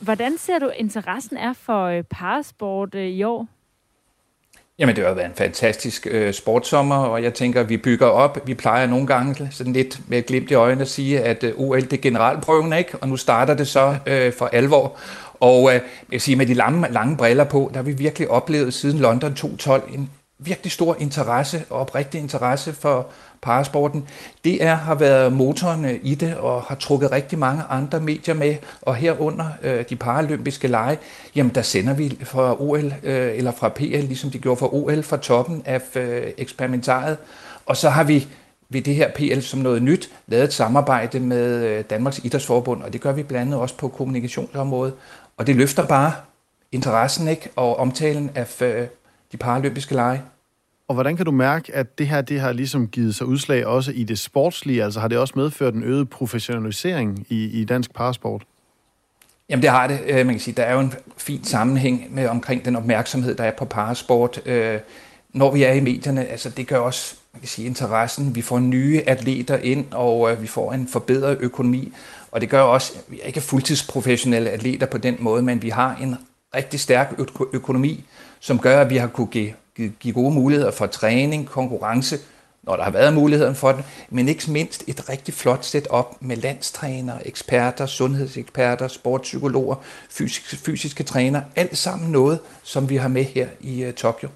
Hvordan 0.00 0.38
ser 0.38 0.58
du, 0.58 0.70
interessen 0.76 1.36
er 1.36 1.52
for 1.52 1.84
øh, 1.84 2.02
parasport 2.02 2.94
øh, 2.94 3.06
i 3.06 3.22
år? 3.22 3.46
Jamen, 4.78 4.96
det 4.96 5.04
har 5.04 5.14
været 5.14 5.26
en 5.26 5.34
fantastisk 5.34 6.06
øh, 6.10 6.32
sportsommer, 6.32 6.96
og 6.96 7.22
jeg 7.22 7.34
tænker, 7.34 7.60
at 7.60 7.68
vi 7.68 7.76
bygger 7.76 8.06
op. 8.06 8.38
Vi 8.46 8.54
plejer 8.54 8.86
nogle 8.86 9.06
gange 9.06 9.48
sådan 9.50 9.72
lidt 9.72 10.00
med 10.08 10.22
glimt 10.22 10.50
i 10.50 10.54
øjnene 10.54 10.82
at 10.82 10.88
sige, 10.88 11.20
at 11.20 11.44
øh, 11.44 11.52
OL 11.56 11.80
det 11.80 11.92
er 11.92 11.96
generalprøven, 11.96 12.72
ikke? 12.72 12.98
Og 12.98 13.08
nu 13.08 13.16
starter 13.16 13.54
det 13.54 13.68
så 13.68 13.96
øh, 14.06 14.32
for 14.32 14.46
alvor. 14.46 14.98
Og 15.40 15.68
øh, 15.68 15.74
jeg 15.74 15.82
vil 16.08 16.20
sige, 16.20 16.36
med 16.36 16.46
de 16.46 16.54
lange, 16.54 16.92
lange 16.92 17.16
briller 17.16 17.44
på, 17.44 17.70
der 17.72 17.78
har 17.78 17.84
vi 17.84 17.92
virkelig 17.92 18.30
oplevet 18.30 18.74
siden 18.74 18.98
London 18.98 19.34
2012 19.34 19.94
en 19.94 20.10
virkelig 20.38 20.72
stor 20.72 20.96
interesse 20.98 21.64
og 21.70 21.80
oprigtig 21.80 22.20
interesse 22.20 22.72
for, 22.72 23.06
parasporten. 23.42 24.08
DR 24.44 24.74
har 24.74 24.94
været 24.94 25.32
motoren 25.32 25.84
øh, 25.84 25.98
i 26.02 26.14
det 26.14 26.36
og 26.36 26.62
har 26.62 26.74
trukket 26.74 27.12
rigtig 27.12 27.38
mange 27.38 27.62
andre 27.68 28.00
medier 28.00 28.34
med, 28.34 28.56
og 28.82 28.94
herunder 28.94 29.46
øh, 29.62 29.84
de 29.90 29.96
paralympiske 29.96 30.68
lege, 30.68 30.98
jamen 31.36 31.54
der 31.54 31.62
sender 31.62 31.94
vi 31.94 32.18
fra 32.22 32.62
OL 32.62 32.94
øh, 33.02 33.36
eller 33.36 33.52
fra 33.52 33.68
PL, 33.68 33.84
ligesom 33.84 34.30
de 34.30 34.38
gjorde 34.38 34.58
fra 34.58 34.74
OL, 34.74 35.02
fra 35.02 35.16
toppen 35.16 35.62
af 35.64 35.96
øh, 35.96 36.22
eksperimentaret. 36.38 37.16
Og 37.66 37.76
så 37.76 37.90
har 37.90 38.04
vi 38.04 38.26
ved 38.68 38.82
det 38.82 38.94
her 38.94 39.10
PL 39.10 39.40
som 39.40 39.60
noget 39.60 39.82
nyt 39.82 40.10
lavet 40.26 40.44
et 40.44 40.52
samarbejde 40.52 41.20
med 41.20 41.64
øh, 41.64 41.84
Danmarks 41.90 42.20
Idrætsforbund, 42.24 42.82
og 42.82 42.92
det 42.92 43.00
gør 43.00 43.12
vi 43.12 43.22
blandt 43.22 43.46
andet 43.46 43.60
også 43.60 43.76
på 43.76 43.88
kommunikationsområdet. 43.88 44.94
Og 45.40 45.46
det 45.46 45.56
løfter 45.56 45.86
bare 45.86 46.12
interessen 46.72 47.28
ikke 47.28 47.48
og 47.56 47.76
omtalen 47.76 48.30
af 48.34 48.62
øh, 48.62 48.86
de 49.32 49.36
paralympiske 49.36 49.94
lege. 49.94 50.22
Og 50.88 50.94
hvordan 50.94 51.16
kan 51.16 51.26
du 51.26 51.32
mærke, 51.32 51.74
at 51.74 51.98
det 51.98 52.08
her 52.08 52.20
det 52.20 52.40
har 52.40 52.52
ligesom 52.52 52.88
givet 52.88 53.14
sig 53.14 53.26
udslag 53.26 53.66
også 53.66 53.92
i 53.92 54.04
det 54.04 54.18
sportslige? 54.18 54.84
Altså 54.84 55.00
har 55.00 55.08
det 55.08 55.18
også 55.18 55.34
medført 55.36 55.74
en 55.74 55.82
øget 55.82 56.10
professionalisering 56.10 57.26
i, 57.28 57.60
i 57.60 57.64
dansk 57.64 57.94
parasport? 57.94 58.42
Jamen 59.48 59.62
det 59.62 59.70
har 59.70 59.86
det. 59.86 60.00
Øh, 60.06 60.26
man 60.26 60.34
kan 60.34 60.40
sige, 60.40 60.54
der 60.54 60.62
er 60.62 60.74
jo 60.74 60.80
en 60.80 60.92
fin 61.16 61.44
sammenhæng 61.44 62.14
med 62.14 62.28
omkring 62.28 62.64
den 62.64 62.76
opmærksomhed, 62.76 63.34
der 63.34 63.44
er 63.44 63.52
på 63.58 63.64
parasport. 63.64 64.46
Øh, 64.46 64.80
når 65.32 65.52
vi 65.52 65.62
er 65.62 65.72
i 65.72 65.80
medierne, 65.80 66.26
altså 66.26 66.50
det 66.50 66.66
gør 66.66 66.78
også 66.78 67.14
man 67.32 67.40
kan 67.40 67.48
sige, 67.48 67.66
interessen. 67.66 68.34
Vi 68.34 68.42
får 68.42 68.58
nye 68.58 69.02
atleter 69.06 69.56
ind, 69.56 69.84
og 69.90 70.32
øh, 70.32 70.42
vi 70.42 70.46
får 70.46 70.72
en 70.72 70.88
forbedret 70.88 71.36
økonomi. 71.40 71.92
Og 72.32 72.40
det 72.40 72.48
gør 72.48 72.62
også, 72.62 72.92
at 72.96 73.04
vi 73.08 73.20
er 73.20 73.26
ikke 73.26 73.40
fuldtidsprofessionelle 73.40 74.50
atleter 74.50 74.86
på 74.86 74.98
den 74.98 75.16
måde, 75.18 75.42
men 75.42 75.62
vi 75.62 75.68
har 75.68 75.96
en 76.02 76.16
rigtig 76.54 76.80
stærk 76.80 77.20
økonomi, 77.52 78.04
som 78.40 78.58
gør, 78.58 78.80
at 78.80 78.90
vi 78.90 78.96
har 78.96 79.06
kunne 79.06 79.26
give 79.26 79.52
give 80.00 80.14
gode 80.14 80.34
muligheder 80.34 80.70
for 80.70 80.86
træning, 80.86 81.46
konkurrence, 81.46 82.18
når 82.62 82.76
der 82.76 82.82
har 82.82 82.90
været 82.90 83.14
muligheden 83.14 83.54
for 83.54 83.72
det, 83.72 83.84
men 84.10 84.28
ikke 84.28 84.50
mindst 84.50 84.84
et 84.86 85.08
rigtig 85.08 85.34
flot 85.34 85.64
setup 85.64 86.16
med 86.20 86.36
landstrænere, 86.36 87.26
eksperter, 87.26 87.86
sundhedseksperter, 87.86 88.88
sportspsykologer, 88.88 89.74
fysiske, 90.10 90.56
fysiske 90.56 91.02
trænere, 91.02 91.44
alt 91.56 91.78
sammen 91.78 92.10
noget, 92.10 92.38
som 92.62 92.88
vi 92.88 92.96
har 92.96 93.08
med 93.08 93.24
her 93.24 93.48
i 93.60 93.86
uh, 93.86 93.92
Tokyo. 93.92 94.28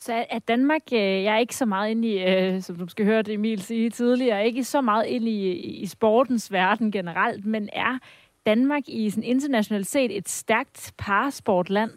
Så 0.00 0.24
er 0.30 0.38
Danmark, 0.38 0.82
øh, 0.92 0.98
jeg 0.98 1.34
er 1.34 1.38
ikke 1.38 1.56
så 1.56 1.64
meget 1.64 1.90
inde 1.90 2.08
i, 2.08 2.24
øh, 2.24 2.62
som 2.62 2.76
du 2.76 2.88
skal 2.88 3.04
høre 3.04 3.22
det 3.22 3.34
Emil 3.34 3.62
sige 3.62 3.90
tidligere, 3.90 4.46
ikke 4.46 4.64
så 4.64 4.80
meget 4.80 5.06
inde 5.06 5.30
i, 5.30 5.52
i 5.52 5.86
sportens 5.86 6.52
verden 6.52 6.92
generelt, 6.92 7.46
men 7.46 7.68
er 7.72 7.98
Danmark 8.46 8.82
i 8.86 9.10
sådan 9.10 9.24
internationalt 9.24 9.86
set 9.86 10.16
et 10.16 10.28
stærkt 10.28 10.92
parasportland? 10.98 11.90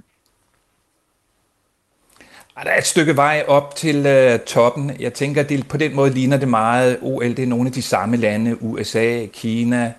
Der 2.63 2.69
er 2.69 2.77
et 2.77 2.85
stykke 2.85 3.15
vej 3.15 3.43
op 3.47 3.75
til 3.75 3.97
uh, 3.97 4.39
toppen. 4.39 4.91
Jeg 4.99 5.13
tænker, 5.13 5.43
det 5.43 5.67
på 5.67 5.77
den 5.77 5.95
måde 5.95 6.09
ligner 6.09 6.37
det 6.37 6.47
meget 6.47 6.99
OL. 7.01 7.23
Det 7.23 7.39
er 7.39 7.47
nogle 7.47 7.67
af 7.67 7.73
de 7.73 7.81
samme 7.81 8.17
lande, 8.17 8.63
USA, 8.63 9.25
Kina, 9.25 9.93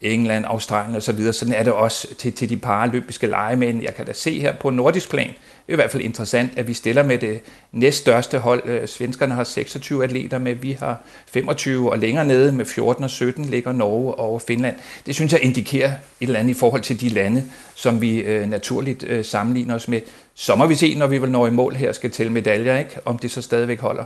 England, 0.00 0.44
Australien 0.46 0.96
osv. 0.96 1.32
Sådan 1.32 1.54
er 1.54 1.62
det 1.62 1.72
også 1.72 2.14
til, 2.14 2.32
til 2.32 2.48
de 2.48 2.56
paralympiske 2.56 3.26
lege. 3.26 3.56
Men 3.56 3.82
jeg 3.82 3.94
kan 3.94 4.06
da 4.06 4.12
se 4.12 4.40
her 4.40 4.56
på 4.56 4.70
nordisk 4.70 5.10
plan, 5.10 5.34
det 5.66 5.72
er 5.72 5.72
i 5.72 5.76
hvert 5.76 5.90
fald 5.90 6.02
interessant, 6.02 6.52
at 6.56 6.68
vi 6.68 6.74
stiller 6.74 7.02
med 7.02 7.18
det 7.18 7.40
næststørste 7.72 8.38
hold. 8.38 8.62
Øh, 8.64 8.88
svenskerne 8.88 9.34
har 9.34 9.44
26 9.44 10.04
atleter 10.04 10.38
med, 10.38 10.54
vi 10.54 10.72
har 10.72 11.02
25, 11.26 11.90
og 11.90 11.98
længere 11.98 12.24
nede 12.24 12.52
med 12.52 12.64
14 12.64 13.04
og 13.04 13.10
17 13.10 13.44
ligger 13.44 13.72
Norge 13.72 14.14
og 14.14 14.42
Finland. 14.42 14.76
Det 15.06 15.14
synes 15.14 15.32
jeg 15.32 15.40
indikerer 15.42 15.88
et 15.88 15.96
eller 16.20 16.40
andet 16.40 16.54
i 16.54 16.58
forhold 16.58 16.82
til 16.82 17.00
de 17.00 17.08
lande, 17.08 17.44
som 17.74 18.00
vi 18.00 18.18
øh, 18.18 18.50
naturligt 18.50 19.04
øh, 19.04 19.24
sammenligner 19.24 19.74
os 19.74 19.88
med. 19.88 20.00
Så 20.34 20.54
må 20.54 20.66
vi 20.66 20.74
se, 20.74 20.94
når 20.94 21.06
vi 21.06 21.18
vil 21.18 21.30
nå 21.30 21.46
i 21.46 21.50
mål 21.50 21.74
her, 21.74 21.92
skal 21.92 22.10
tælle 22.10 22.32
medaljer, 22.32 22.78
ikke? 22.78 22.98
om 23.04 23.18
det 23.18 23.30
så 23.30 23.42
stadigvæk 23.42 23.80
holder. 23.80 24.04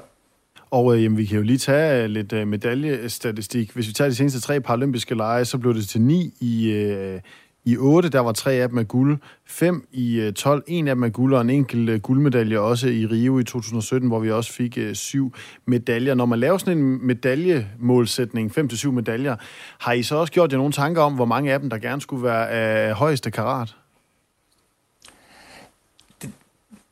Og 0.71 0.97
øh, 0.97 1.05
jamen, 1.05 1.19
vi 1.19 1.25
kan 1.25 1.37
jo 1.37 1.42
lige 1.42 1.59
tage 1.59 2.03
øh, 2.03 2.11
lidt 2.11 2.33
øh, 2.33 2.49
medaljestatistik. 2.49 3.71
Hvis 3.73 3.88
vi 3.88 3.92
tager 3.92 4.09
de 4.09 4.14
seneste 4.14 4.40
tre 4.40 4.61
paralympiske 4.61 5.14
lege, 5.14 5.45
så 5.45 5.59
blev 5.59 5.75
det 5.75 5.88
til 5.88 6.01
ni 6.01 6.33
i, 6.40 6.71
øh, 6.71 7.21
i 7.66 7.76
8, 7.76 8.09
der 8.09 8.20
var 8.20 8.33
tre 8.33 8.52
af 8.52 8.68
dem 8.68 8.74
med 8.74 8.85
guld, 8.85 9.18
fem 9.44 9.88
i 9.92 10.20
øh, 10.20 10.33
12, 10.33 10.64
en 10.66 10.88
af 10.88 10.94
dem 10.94 11.00
med 11.00 11.11
guld, 11.11 11.35
og 11.35 11.40
en 11.40 11.50
enkelt 11.50 11.90
øh, 11.90 12.00
guldmedalje 12.00 12.59
også 12.59 12.88
i 12.88 13.07
Rio 13.07 13.38
i 13.38 13.44
2017, 13.44 14.09
hvor 14.09 14.18
vi 14.18 14.31
også 14.31 14.52
fik 14.52 14.79
øh, 14.79 14.94
syv 14.94 15.35
medaljer. 15.64 16.14
Når 16.14 16.26
man 16.26 16.38
laver 16.38 16.59
sådan 16.59 16.79
en 16.79 17.07
medaljemålsætning, 17.07 18.55
fem 18.55 18.68
til 18.68 18.79
syv 18.79 18.92
medaljer, 18.92 19.37
har 19.79 19.92
I 19.92 20.02
så 20.02 20.16
også 20.16 20.33
gjort 20.33 20.52
jer 20.52 20.59
nogle 20.59 20.72
tanker 20.72 21.02
om, 21.02 21.14
hvor 21.14 21.24
mange 21.24 21.52
af 21.52 21.61
dem, 21.61 21.70
der 21.70 21.79
gerne 21.79 22.00
skulle 22.00 22.24
være 22.24 22.50
af 22.50 22.94
højeste 22.94 23.31
karat? 23.31 23.74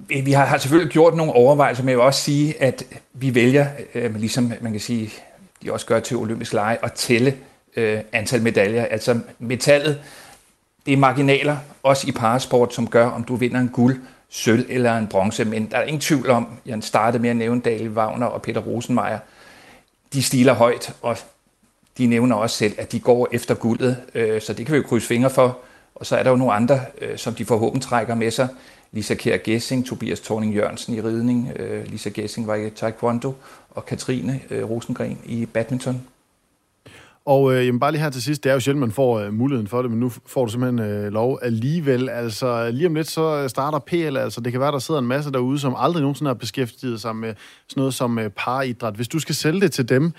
Vi 0.09 0.33
har, 0.33 0.45
har 0.45 0.59
selvfølgelig 0.59 0.93
gjort 0.93 1.17
nogle 1.17 1.33
overvejelser, 1.33 1.83
men 1.83 1.89
jeg 1.89 1.99
vil 1.99 2.05
også 2.05 2.21
sige, 2.21 2.63
at 2.63 2.85
vi 3.13 3.35
vælger, 3.35 3.67
øh, 3.95 4.17
ligesom 4.17 4.53
man 4.61 4.73
kan 4.73 4.81
sige, 4.81 5.11
de 5.63 5.73
også 5.73 5.87
gør 5.87 6.01
til 6.01 6.17
olympisk 6.17 6.53
lege, 6.53 6.85
at 6.85 6.93
tælle 6.93 7.37
øh, 7.77 8.01
antal 8.13 8.43
medaljer. 8.43 8.85
Altså 8.85 9.21
metallet 9.39 10.01
det 10.87 10.93
er 10.93 10.97
marginaler, 10.97 11.57
også 11.83 12.09
i 12.09 12.13
parasport, 12.13 12.75
som 12.75 12.89
gør, 12.89 13.07
om 13.07 13.25
du 13.25 13.37
vinder 13.37 13.61
en 13.61 13.69
guld, 13.69 14.01
sølv 14.29 14.67
eller 14.69 14.99
en 14.99 15.07
bronze. 15.07 15.45
Men 15.45 15.71
der 15.71 15.77
er 15.77 15.83
ingen 15.83 16.01
tvivl 16.01 16.31
om, 16.31 16.47
jeg 16.67 16.79
startede 16.83 17.23
med 17.23 17.31
at 17.31 17.37
nævne 17.37 17.61
Dale 17.61 17.91
Wagner 17.91 18.27
og 18.27 18.43
Peter 18.43 18.61
Rosenmeier. 18.61 19.19
De 20.13 20.23
stiler 20.23 20.53
højt, 20.53 20.97
og 21.03 21.17
de 21.99 22.07
nævner 22.07 22.37
også 22.37 22.57
selv, 22.57 22.75
at 22.79 22.93
de 22.93 23.01
går 23.01 23.29
efter 23.33 23.55
guldet, 23.55 23.97
øh, 24.15 24.41
så 24.43 24.53
det 24.53 24.67
kan 24.67 24.73
vi 24.73 24.77
jo 24.77 24.87
krydse 24.89 25.07
fingre 25.07 25.31
for. 25.31 25.59
Og 25.95 26.07
så 26.07 26.17
er 26.17 26.23
der 26.23 26.31
jo 26.31 26.37
nogle 26.37 26.53
andre, 26.53 26.81
øh, 27.01 27.19
som 27.19 27.35
de 27.35 27.45
forhåbentlig 27.45 27.89
trækker 27.89 28.15
med 28.15 28.31
sig. 28.31 28.49
Lisa 28.93 29.15
Kjær 29.15 29.37
Gessing, 29.37 29.87
Tobias 29.87 30.21
Thorning 30.21 30.55
Jørgensen 30.55 30.95
i 30.95 31.01
ridning, 31.01 31.53
øh, 31.57 31.85
Lisa 31.87 32.09
Gessing 32.09 32.47
var 32.47 32.55
i 32.55 32.71
taekwondo, 32.71 33.35
og 33.71 33.87
Katrine 33.87 34.41
Rosengren 34.51 35.19
i 35.25 35.47
badminton. 35.47 36.03
Og 37.27 37.55
øh, 37.55 37.67
jamen, 37.67 37.81
bare 37.81 37.93
lige 37.93 38.03
her 38.03 38.11
til 38.11 38.23
sidst, 38.23 38.45
det 38.45 38.51
er 38.51 38.55
jo 38.55 38.61
sjældent, 38.61 38.81
man 38.81 38.93
får 38.93 39.19
øh, 39.19 39.33
muligheden 39.33 39.69
for 39.69 39.83
det, 39.83 39.91
men 39.91 40.01
nu 40.01 40.13
får 40.27 40.45
du 40.45 40.51
simpelthen 40.51 40.91
øh, 40.91 41.13
lov 41.13 41.39
alligevel. 41.43 42.09
Altså 42.09 42.71
lige 42.71 42.87
om 42.87 42.95
lidt, 42.95 43.11
så 43.11 43.43
øh, 43.43 43.51
starter 43.51 43.79
PL, 43.79 44.17
altså 44.17 44.41
det 44.41 44.53
kan 44.53 44.61
være, 44.61 44.73
der 44.73 44.79
sidder 44.79 45.01
en 45.01 45.07
masse 45.07 45.33
derude, 45.33 45.59
som 45.59 45.75
aldrig 45.79 46.01
nogensinde 46.01 46.29
har 46.29 46.35
beskæftiget 46.35 47.01
sig 47.01 47.17
med 47.17 47.35
sådan 47.69 47.81
noget 47.81 47.95
som 47.95 48.19
øh, 48.19 48.31
paridræt. 48.31 48.95
Hvis 48.95 49.09
du 49.09 49.19
skal 49.19 49.35
sælge 49.35 49.61
det 49.61 49.73
til 49.73 49.89
dem, 49.89 50.13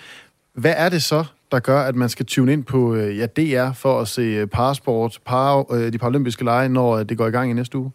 hvad 0.54 0.74
er 0.78 0.90
det 0.90 1.04
så, 1.04 1.26
der 1.52 1.60
gør, 1.60 1.82
at 1.82 1.96
man 1.96 2.10
skal 2.10 2.26
tune 2.26 2.54
ind 2.54 2.64
på 2.64 2.96
øh, 2.96 3.18
ja, 3.18 3.26
DR 3.26 3.72
for 3.74 4.02
at 4.02 4.08
se 4.08 4.22
øh, 4.22 4.48
parasport, 4.48 5.20
par, 5.26 5.74
øh, 5.74 5.94
de 5.94 5.98
paralympiske 5.98 6.44
lege, 6.44 6.70
når 6.70 6.98
øh, 6.98 7.10
det 7.10 7.18
går 7.18 7.28
i 7.28 7.32
gang 7.32 7.50
i 7.50 7.54
næste 7.54 7.78
uge? 7.78 7.92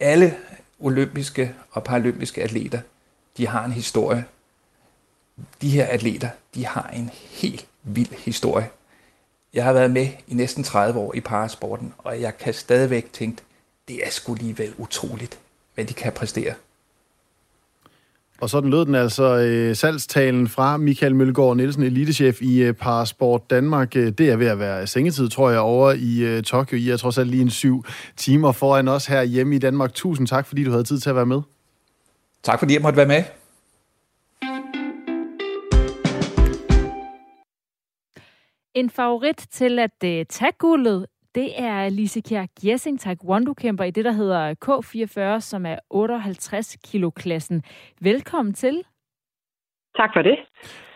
Alle 0.00 0.34
olympiske 0.80 1.52
og 1.70 1.84
paralympiske 1.84 2.42
atleter, 2.42 2.80
de 3.36 3.46
har 3.46 3.64
en 3.64 3.72
historie, 3.72 4.24
de 5.62 5.70
her 5.70 5.86
atleter, 5.86 6.28
de 6.54 6.66
har 6.66 6.90
en 6.96 7.10
helt 7.30 7.66
vild 7.82 8.24
historie. 8.24 8.68
Jeg 9.54 9.64
har 9.64 9.72
været 9.72 9.90
med 9.90 10.08
i 10.28 10.34
næsten 10.34 10.64
30 10.64 10.98
år 11.00 11.14
i 11.14 11.20
parasporten, 11.20 11.94
og 11.98 12.20
jeg 12.20 12.38
kan 12.38 12.54
stadigvæk 12.54 13.12
tænke, 13.12 13.42
det 13.88 14.06
er 14.06 14.10
sgu 14.10 14.34
alligevel 14.34 14.72
utroligt, 14.78 15.38
hvad 15.74 15.84
de 15.84 15.94
kan 15.94 16.12
præstere. 16.12 16.54
Og 18.40 18.50
sådan 18.50 18.70
lød 18.70 18.86
den 18.86 18.94
altså 18.94 19.36
øh, 19.36 19.76
salgstalen 19.76 20.48
fra 20.48 20.76
Michael 20.76 21.14
Mølgaard 21.14 21.56
Nielsen, 21.56 21.82
elitechef 21.82 22.42
i 22.42 22.62
øh, 22.62 22.74
Parasport 22.74 23.50
Danmark. 23.50 23.96
Øh, 23.96 24.12
det 24.12 24.30
er 24.30 24.36
ved 24.36 24.46
at 24.46 24.58
være 24.58 24.86
sengetid, 24.86 25.28
tror 25.28 25.50
jeg, 25.50 25.58
over 25.58 25.92
i 25.92 26.18
øh, 26.18 26.42
Tokyo. 26.42 26.78
I 26.78 26.90
er 26.90 26.96
trods 26.96 27.18
alt 27.18 27.30
lige 27.30 27.42
en 27.42 27.50
syv 27.50 27.84
timer 28.16 28.52
foran 28.52 28.88
os 28.88 29.06
her 29.06 29.22
hjemme 29.22 29.56
i 29.56 29.58
Danmark. 29.58 29.94
Tusind 29.94 30.26
tak, 30.26 30.46
fordi 30.46 30.64
du 30.64 30.70
havde 30.70 30.84
tid 30.84 31.00
til 31.00 31.10
at 31.10 31.16
være 31.16 31.26
med. 31.26 31.40
Tak 32.42 32.58
fordi 32.58 32.74
jeg 32.74 32.82
måtte 32.82 32.96
være 32.96 33.06
med. 33.06 33.22
En 38.76 38.90
favorit 38.90 39.36
til 39.36 39.78
at 39.78 39.90
uh, 40.04 40.26
tage 40.28 40.52
guldet, 40.58 41.06
det 41.34 41.60
er 41.60 41.88
Lise 41.88 42.20
Kjær 42.20 42.46
Gessing, 42.62 43.00
taekwondo-kæmper 43.00 43.84
i 43.84 43.90
det, 43.90 44.04
der 44.04 44.12
hedder 44.12 44.54
K44, 44.64 45.40
som 45.40 45.66
er 45.66 45.78
58 45.90 46.76
kilo 46.84 47.10
klassen. 47.10 47.62
Velkommen 48.00 48.54
til. 48.54 48.82
Tak 49.96 50.10
for 50.14 50.22
det. 50.22 50.38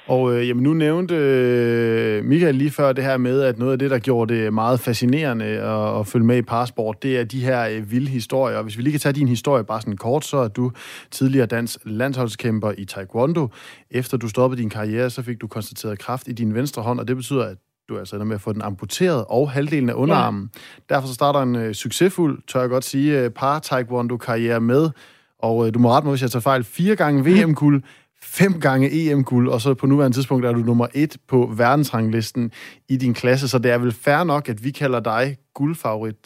Og 0.07 0.35
øh, 0.35 0.49
jamen, 0.49 0.63
nu 0.63 0.75
nævnte 0.75 1.15
øh, 1.15 2.25
Michael 2.25 2.55
lige 2.55 2.71
før 2.71 2.93
det 2.93 3.05
her 3.05 3.17
med, 3.17 3.43
at 3.43 3.59
noget 3.59 3.73
af 3.73 3.79
det, 3.79 3.91
der 3.91 3.99
gjorde 3.99 4.35
det 4.35 4.53
meget 4.53 4.81
fascinerende 4.81 5.45
at, 5.45 5.99
at 6.01 6.07
følge 6.07 6.27
med 6.27 6.37
i 6.37 6.43
Passport, 6.43 7.03
det 7.03 7.19
er 7.19 7.25
de 7.25 7.45
her 7.45 7.69
øh, 7.69 7.91
vilde 7.91 8.11
historier. 8.11 8.57
Og 8.57 8.63
hvis 8.63 8.77
vi 8.77 8.83
lige 8.83 8.93
kan 8.93 9.01
tage 9.01 9.13
din 9.13 9.29
historie 9.29 9.65
bare 9.65 9.81
sådan 9.81 9.97
kort, 9.97 10.25
så 10.25 10.37
er 10.37 10.49
du 10.49 10.73
tidligere 11.11 11.47
dansk 11.47 11.81
landsholdskæmper 11.85 12.73
i 12.79 12.85
Taekwondo. 12.85 13.49
Efter 13.91 14.17
du 14.17 14.29
stoppede 14.29 14.63
din 14.63 14.71
karriere, 14.71 15.11
så 15.11 15.23
fik 15.23 15.41
du 15.41 15.47
konstateret 15.47 15.99
kraft 15.99 16.29
i 16.29 16.33
din 16.33 16.55
venstre 16.55 16.83
hånd, 16.83 17.01
og 17.01 17.09
det 17.09 17.17
betyder, 17.17 17.45
at 17.45 17.57
du 17.91 17.99
altså 17.99 18.17
ender 18.17 18.27
med 18.27 18.35
at 18.35 18.41
få 18.41 18.53
den 18.53 18.63
amputeret 18.63 19.25
og 19.29 19.51
halvdelen 19.51 19.89
af 19.89 19.95
underarmen. 19.95 20.51
Ja. 20.55 20.95
Derfor 20.95 21.09
så 21.09 21.15
starter 21.15 21.41
en 21.41 21.57
øh, 21.57 21.75
succesfuld, 21.75 22.43
tør 22.49 22.61
jeg 22.61 22.69
godt 22.69 22.85
sige, 22.85 23.21
øh, 23.21 23.31
par-taekwondo-karriere 23.31 24.61
med, 24.61 24.91
og 25.39 25.67
øh, 25.67 25.75
du 25.75 25.79
må 25.79 25.89
rette 25.89 26.07
mig, 26.07 26.13
hvis 26.13 26.23
jeg 26.23 26.31
tager 26.31 26.49
fejl, 26.51 26.65
fire 26.65 26.97
gange 26.97 27.25
VM-guld, 27.25 27.83
fem 28.39 28.61
gange 28.61 28.87
EM-guld, 28.99 29.49
og 29.49 29.61
så 29.61 29.75
på 29.75 29.87
nuværende 29.87 30.17
tidspunkt 30.17 30.47
er 30.47 30.53
du 30.53 30.59
nummer 30.59 30.87
et 30.95 31.17
på 31.29 31.53
verdensranglisten 31.57 32.53
i 32.89 32.97
din 32.97 33.15
klasse, 33.15 33.49
så 33.49 33.59
det 33.59 33.71
er 33.71 33.79
vel 33.79 33.93
fair 33.93 34.25
nok, 34.25 34.49
at 34.49 34.65
vi 34.65 34.71
kalder 34.71 35.01
dig 35.01 35.37
guldfavorit? 35.55 36.23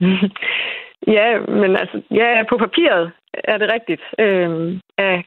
ja, 1.16 1.28
men 1.60 1.70
altså, 1.76 2.02
ja, 2.10 2.42
på 2.50 2.56
papiret 2.58 3.12
er 3.44 3.58
det 3.58 3.72
rigtigt. 3.76 4.02
Øh, 4.18 4.50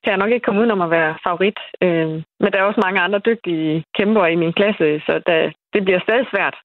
kan 0.03 0.11
jeg 0.11 0.17
nok 0.17 0.31
ikke 0.31 0.45
komme 0.45 0.61
udenom 0.61 0.81
at 0.81 0.91
være 0.91 1.17
favorit. 1.27 1.59
Øh, 1.81 2.09
men 2.41 2.49
der 2.51 2.57
er 2.59 2.63
også 2.69 2.81
mange 2.85 3.01
andre 3.01 3.19
dygtige 3.19 3.83
kæmper 3.97 4.25
i 4.25 4.35
min 4.35 4.53
klasse, 4.53 4.99
så 5.05 5.13
der, 5.27 5.51
det 5.73 5.83
bliver 5.83 5.99
stadig 5.99 6.25
svært. 6.33 6.55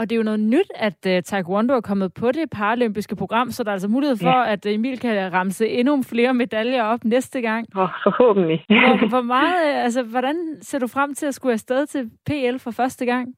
Og 0.00 0.10
det 0.10 0.12
er 0.12 0.16
jo 0.16 0.30
noget 0.30 0.40
nyt, 0.40 0.70
at 0.74 0.98
uh, 1.06 1.22
Taekwondo 1.24 1.74
er 1.74 1.80
kommet 1.80 2.14
på 2.14 2.32
det 2.32 2.50
paralympiske 2.50 3.16
program, 3.16 3.50
så 3.50 3.62
der 3.62 3.70
er 3.70 3.72
altså 3.72 3.88
mulighed 3.88 4.16
for, 4.16 4.38
ja. 4.44 4.52
at 4.52 4.66
Emil 4.66 4.98
kan 4.98 5.32
ramse 5.32 5.68
endnu 5.68 6.02
flere 6.02 6.34
medaljer 6.34 6.82
op 6.82 7.04
næste 7.04 7.40
gang. 7.40 7.66
Oh, 7.76 7.88
forhåbentlig. 8.02 8.64
hvor, 8.68 9.08
hvor 9.14 9.22
meget, 9.22 9.68
øh, 9.68 9.84
altså, 9.84 10.02
hvordan 10.02 10.36
ser 10.62 10.78
du 10.78 10.86
frem 10.86 11.14
til 11.14 11.26
at 11.26 11.34
skulle 11.34 11.52
afsted 11.52 11.86
til 11.86 12.10
PL 12.26 12.58
for 12.58 12.70
første 12.70 13.06
gang? 13.06 13.34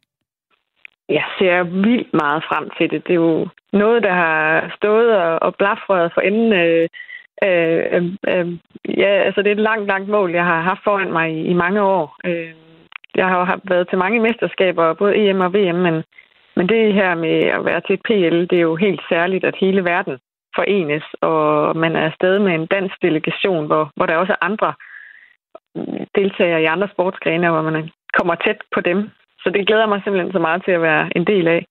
Jeg 1.09 1.25
ser 1.38 1.62
vildt 1.62 2.15
meget 2.15 2.45
frem 2.49 2.71
til 2.79 2.91
det. 2.91 3.07
Det 3.07 3.11
er 3.11 3.25
jo 3.29 3.49
noget, 3.73 4.03
der 4.03 4.12
har 4.12 4.73
stået 4.77 5.17
og, 5.17 5.43
og 5.43 5.55
blafret 5.55 6.12
for 6.15 6.21
enden. 6.21 6.53
Øh, 6.53 6.88
øh, 7.45 8.03
øh, 8.29 8.49
ja, 8.99 9.11
altså 9.27 9.43
det 9.43 9.49
er 9.49 9.57
et 9.57 9.69
langt, 9.71 9.87
langt 9.87 10.09
mål, 10.09 10.31
jeg 10.33 10.45
har 10.45 10.61
haft 10.61 10.85
foran 10.85 11.12
mig 11.12 11.33
i, 11.33 11.45
i 11.45 11.53
mange 11.53 11.83
år. 11.83 12.17
Øh, 12.25 12.55
jeg 13.15 13.27
har 13.29 13.38
jo 13.38 13.59
været 13.65 13.88
til 13.88 13.99
mange 13.99 14.21
mesterskaber, 14.21 14.95
både 14.95 15.17
EM 15.17 15.41
og 15.41 15.55
VM, 15.55 15.77
men 15.77 16.03
men 16.57 16.69
det 16.69 16.95
her 16.95 17.15
med 17.15 17.37
at 17.57 17.65
være 17.65 17.81
til 17.81 17.97
PL, 18.05 18.41
det 18.51 18.53
er 18.53 18.69
jo 18.71 18.77
helt 18.77 19.01
særligt, 19.09 19.45
at 19.45 19.57
hele 19.61 19.85
verden 19.85 20.19
forenes, 20.57 21.05
og 21.21 21.77
man 21.77 21.97
er 21.97 22.05
afsted 22.11 22.38
med 22.38 22.55
en 22.55 22.67
dansk 22.67 23.03
delegation, 23.03 23.67
hvor, 23.67 23.91
hvor 23.97 24.07
der 24.07 24.17
også 24.17 24.33
er 24.33 24.45
andre 24.45 24.75
deltagere 26.15 26.62
i 26.62 26.73
andre 26.75 26.88
sportsgrene, 26.93 27.51
hvor 27.51 27.62
man 27.62 27.91
kommer 28.19 28.35
tæt 28.35 28.61
på 28.75 28.81
dem. 28.81 29.11
Så 29.43 29.51
det 29.55 29.67
glæder 29.67 29.87
mig 29.87 30.01
simpelthen 30.05 30.33
så 30.33 30.39
meget 30.39 30.61
til 30.65 30.73
at 30.79 30.83
være 30.83 31.05
en 31.17 31.27
del 31.33 31.49
af. 31.49 31.63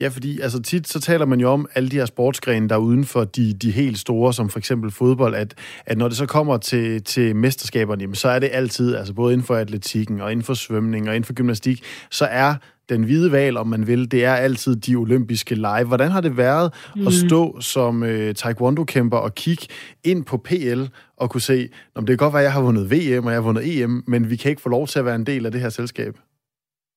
Ja, 0.00 0.08
fordi 0.08 0.40
altså 0.40 0.62
tit 0.62 0.88
så 0.88 1.00
taler 1.00 1.26
man 1.26 1.40
jo 1.40 1.48
om 1.48 1.66
alle 1.74 1.88
de 1.88 1.96
her 1.96 2.04
sportsgrene, 2.04 2.68
der 2.68 2.74
er 2.74 2.78
uden 2.78 3.04
for 3.04 3.24
de, 3.24 3.52
de 3.52 3.70
helt 3.70 3.98
store, 3.98 4.32
som 4.32 4.48
for 4.48 4.58
eksempel 4.58 4.90
fodbold, 4.90 5.34
at, 5.34 5.54
at 5.86 5.98
når 5.98 6.08
det 6.08 6.16
så 6.16 6.26
kommer 6.26 6.56
til, 6.56 7.02
til 7.04 7.36
mesterskaberne, 7.36 8.02
jamen, 8.02 8.14
så 8.14 8.28
er 8.28 8.38
det 8.38 8.50
altid, 8.52 8.96
altså 8.96 9.14
både 9.14 9.32
inden 9.32 9.46
for 9.46 9.54
atletikken 9.54 10.20
og 10.20 10.32
inden 10.32 10.44
for 10.44 10.54
svømning 10.54 11.08
og 11.08 11.16
inden 11.16 11.26
for 11.26 11.34
gymnastik, 11.34 11.82
så 12.10 12.24
er 12.24 12.54
den 12.88 13.02
hvide 13.02 13.32
val, 13.32 13.56
om 13.56 13.66
man 13.66 13.86
vil, 13.86 14.10
det 14.10 14.24
er 14.24 14.34
altid 14.34 14.76
de 14.76 14.94
olympiske 14.94 15.54
lege. 15.54 15.84
Hvordan 15.84 16.10
har 16.10 16.20
det 16.20 16.36
været 16.36 16.74
mm. 16.96 17.06
at 17.06 17.12
stå 17.12 17.60
som 17.60 18.02
øh, 18.02 18.34
taekwondo-kæmper 18.34 19.16
og 19.16 19.34
kigge 19.34 19.66
ind 20.04 20.24
på 20.24 20.36
PL 20.36 20.82
og 21.16 21.30
kunne 21.30 21.40
se, 21.40 21.68
om 21.94 22.06
det 22.06 22.18
kan 22.18 22.24
godt 22.24 22.32
være, 22.34 22.42
at 22.42 22.44
jeg 22.44 22.52
har 22.52 22.62
vundet 22.62 22.90
VM 22.90 23.26
og 23.26 23.32
jeg 23.32 23.36
har 23.36 23.46
vundet 23.46 23.82
EM, 23.82 24.04
men 24.06 24.30
vi 24.30 24.36
kan 24.36 24.50
ikke 24.50 24.62
få 24.62 24.68
lov 24.68 24.86
til 24.86 24.98
at 24.98 25.04
være 25.04 25.14
en 25.14 25.26
del 25.26 25.46
af 25.46 25.52
det 25.52 25.60
her 25.60 25.68
selskab? 25.68 26.14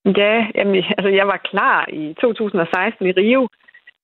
Ja, 0.04 0.46
jamen, 0.54 0.84
altså 0.98 1.08
jeg 1.08 1.26
var 1.26 1.40
klar 1.50 1.86
i 1.88 2.14
2016 2.20 3.06
i 3.06 3.12
Rio, 3.12 3.48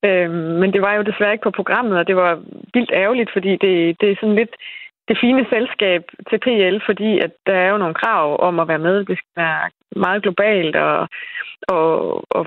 øhm, 0.04 0.52
men 0.60 0.72
det 0.72 0.82
var 0.82 0.94
jo 0.94 1.02
desværre 1.02 1.32
ikke 1.32 1.48
på 1.48 1.50
programmet, 1.50 1.98
og 1.98 2.06
det 2.06 2.16
var 2.16 2.42
vildt 2.74 2.90
ærgerligt, 2.92 3.30
fordi 3.32 3.50
det, 3.56 4.00
det 4.00 4.10
er 4.10 4.16
sådan 4.20 4.34
lidt 4.34 4.54
det 5.08 5.18
fine 5.20 5.46
selskab 5.50 6.02
til 6.30 6.38
PL, 6.38 6.78
fordi 6.86 7.18
at 7.18 7.30
der 7.46 7.54
er 7.54 7.70
jo 7.70 7.78
nogle 7.78 7.94
krav 7.94 8.40
om 8.40 8.60
at 8.60 8.68
være 8.68 8.78
med. 8.78 9.04
Det 9.04 9.18
skal 9.18 9.34
være 9.36 9.70
meget 9.96 10.22
globalt 10.22 10.76
og, 10.76 11.08
og, 11.68 12.24
og 12.30 12.46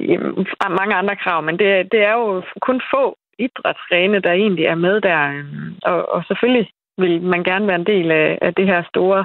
jamen, 0.00 0.46
mange 0.68 0.94
andre 0.94 1.16
krav, 1.16 1.42
men 1.42 1.58
det, 1.58 1.92
det 1.92 2.00
er 2.04 2.12
jo 2.12 2.42
kun 2.60 2.80
få 2.94 3.16
idrætsgrene, 3.38 4.20
der 4.20 4.32
egentlig 4.32 4.64
er 4.64 4.74
med 4.74 5.00
der. 5.00 5.28
Øhm, 5.28 5.74
og, 5.82 6.14
og 6.14 6.24
selvfølgelig 6.24 6.70
vil 6.98 7.22
man 7.22 7.44
gerne 7.44 7.66
være 7.66 7.80
en 7.84 7.86
del 7.86 8.10
af, 8.10 8.38
af 8.42 8.54
det 8.54 8.66
her 8.66 8.82
store 8.82 9.24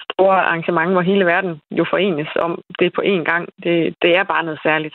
store 0.00 0.40
arrangement, 0.40 0.92
hvor 0.92 1.00
hele 1.00 1.26
verden 1.26 1.60
jo 1.70 1.84
forenes 1.90 2.28
om 2.36 2.62
det 2.78 2.92
på 2.92 3.00
én 3.00 3.24
gang. 3.24 3.48
Det, 3.64 3.94
det 4.02 4.16
er 4.16 4.22
bare 4.22 4.44
noget 4.44 4.60
særligt. 4.62 4.94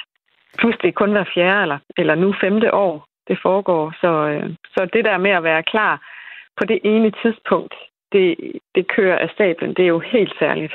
Plus 0.57 0.75
det 0.81 0.87
er 0.87 0.99
kun 1.01 1.11
hver 1.11 1.23
fjerde 1.33 1.61
eller, 1.61 1.79
eller 1.97 2.15
nu 2.15 2.33
femte 2.41 2.73
år, 2.73 3.05
det 3.27 3.39
foregår. 3.41 3.93
Så, 4.01 4.11
øh, 4.27 4.49
så 4.73 4.89
det 4.93 5.05
der 5.05 5.17
med 5.17 5.31
at 5.31 5.43
være 5.43 5.63
klar 5.63 6.01
på 6.57 6.65
det 6.65 6.79
ene 6.83 7.11
tidspunkt, 7.21 7.75
det, 8.11 8.35
det 8.75 8.87
kører 8.87 9.17
af 9.17 9.29
stablen, 9.29 9.73
det 9.73 9.83
er 9.83 9.87
jo 9.87 9.99
helt 9.99 10.33
særligt. 10.39 10.73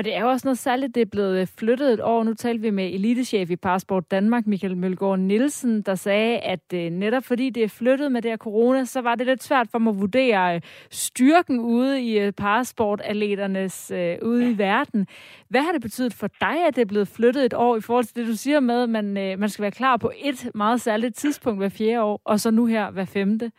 Og 0.00 0.04
det 0.04 0.16
er 0.16 0.20
jo 0.20 0.28
også 0.28 0.46
noget 0.46 0.58
særligt, 0.58 0.94
det 0.94 1.00
er 1.00 1.10
blevet 1.12 1.54
flyttet 1.58 1.92
et 1.92 2.00
år. 2.00 2.24
Nu 2.24 2.34
talte 2.34 2.62
vi 2.62 2.70
med 2.70 2.94
elitechef 2.94 3.50
i 3.50 3.56
Passport 3.56 4.10
Danmark, 4.10 4.46
Michael 4.46 4.76
Mølgaard 4.76 5.18
Nielsen, 5.18 5.82
der 5.82 5.94
sagde, 5.94 6.38
at 6.38 6.72
øh, 6.74 6.90
netop 6.90 7.24
fordi 7.24 7.50
det 7.50 7.62
er 7.62 7.68
flyttet 7.68 8.12
med 8.12 8.22
det 8.22 8.30
her 8.30 8.36
corona, 8.36 8.84
så 8.84 9.00
var 9.00 9.14
det 9.14 9.26
lidt 9.26 9.42
svært 9.42 9.68
for 9.72 9.78
mig 9.78 9.90
at 9.90 10.00
vurdere 10.00 10.54
øh, 10.54 10.60
styrken 10.90 11.60
ude 11.60 12.02
i 12.02 12.18
øh, 12.18 12.32
parasportatleternes 12.32 13.92
ude 14.22 14.50
i 14.50 14.58
verden. 14.58 15.06
Hvad 15.48 15.62
har 15.62 15.72
det 15.72 15.82
betydet 15.82 16.14
for 16.14 16.26
dig, 16.40 16.66
at 16.68 16.76
det 16.76 16.82
er 16.82 16.86
blevet 16.86 17.08
flyttet 17.16 17.44
et 17.44 17.54
år 17.54 17.76
i 17.76 17.80
forhold 17.80 18.04
til 18.04 18.16
det, 18.16 18.26
du 18.26 18.36
siger 18.36 18.60
med, 18.60 18.82
at 18.82 18.88
man, 18.88 19.12
man 19.38 19.48
skal 19.48 19.62
være 19.62 19.70
klar 19.70 19.96
på 19.96 20.12
et 20.24 20.50
meget 20.54 20.80
særligt 20.80 21.14
tidspunkt 21.14 21.60
hver 21.60 21.68
fjerde 21.78 22.02
år, 22.02 22.20
og 22.24 22.40
så 22.40 22.50
nu 22.50 22.66
her 22.66 22.90
hver 22.90 23.04
femte? 23.04 23.52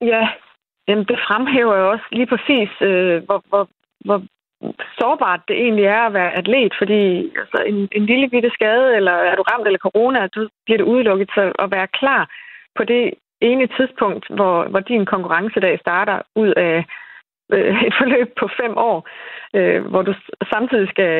Ja, 0.00 0.28
Jamen, 0.88 1.04
det 1.04 1.18
fremhæver 1.28 1.76
jo 1.76 1.90
også 1.90 2.04
lige 2.12 2.26
præcis, 2.26 2.70
øh, 2.80 3.24
hvor, 3.24 3.44
hvor, 3.48 3.68
hvor 4.04 4.22
sårbart 4.98 5.40
det 5.48 5.56
egentlig 5.56 5.84
er 5.84 6.02
at 6.06 6.12
være 6.12 6.36
atlet, 6.36 6.74
fordi 6.78 7.32
altså, 7.40 7.58
en, 7.66 7.88
en 7.92 8.06
lille 8.06 8.28
bitte 8.28 8.50
skade, 8.50 8.96
eller 8.96 9.12
er 9.12 9.34
du 9.36 9.42
ramt 9.42 9.66
eller 9.66 9.78
corona, 9.78 10.28
så 10.34 10.48
bliver 10.64 10.78
det 10.78 10.84
udelukket 10.84 11.30
til 11.34 11.52
at 11.58 11.70
være 11.70 11.86
klar 11.86 12.30
på 12.76 12.84
det 12.84 13.14
ene 13.40 13.66
tidspunkt, 13.66 14.24
hvor, 14.36 14.64
hvor 14.64 14.80
din 14.80 15.06
konkurrencedag 15.06 15.78
starter 15.80 16.22
ud 16.34 16.52
af 16.56 16.84
øh, 17.52 17.82
et 17.86 17.94
forløb 17.98 18.28
på 18.40 18.48
fem 18.60 18.72
år, 18.76 19.08
øh, 19.54 19.84
hvor 19.90 20.02
du 20.02 20.14
samtidig 20.52 20.88
skal 20.88 21.14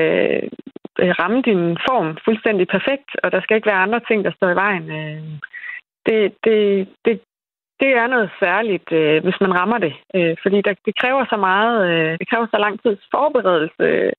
øh, 1.01 1.15
ramme 1.21 1.43
din 1.43 1.79
form 1.89 2.17
fuldstændig 2.25 2.69
perfekt, 2.69 3.11
og 3.23 3.33
der 3.33 3.41
skal 3.41 3.57
ikke 3.57 3.71
være 3.71 3.85
andre 3.87 4.01
ting, 4.09 4.25
der 4.25 4.33
står 4.37 4.51
i 4.51 4.61
vejen. 4.65 4.91
Øh, 4.91 5.23
det, 6.07 6.35
det, 6.45 6.89
det, 7.05 7.21
det 7.81 7.91
er 8.03 8.07
noget 8.07 8.31
særligt, 8.43 8.93
øh, 8.93 9.23
hvis 9.25 9.41
man 9.41 9.55
rammer 9.55 9.79
det. 9.79 9.95
Øh, 10.15 10.37
fordi 10.43 10.59
der, 10.67 10.75
det 10.87 10.99
kræver 11.01 11.25
så 11.33 11.37
meget, 11.37 11.77
øh, 11.91 12.19
det 12.19 12.29
kræver 12.31 12.47
så 12.47 12.59
lang 12.59 12.83
tids 12.83 13.03
forberedelse 13.15 13.83
øh, 13.83 14.13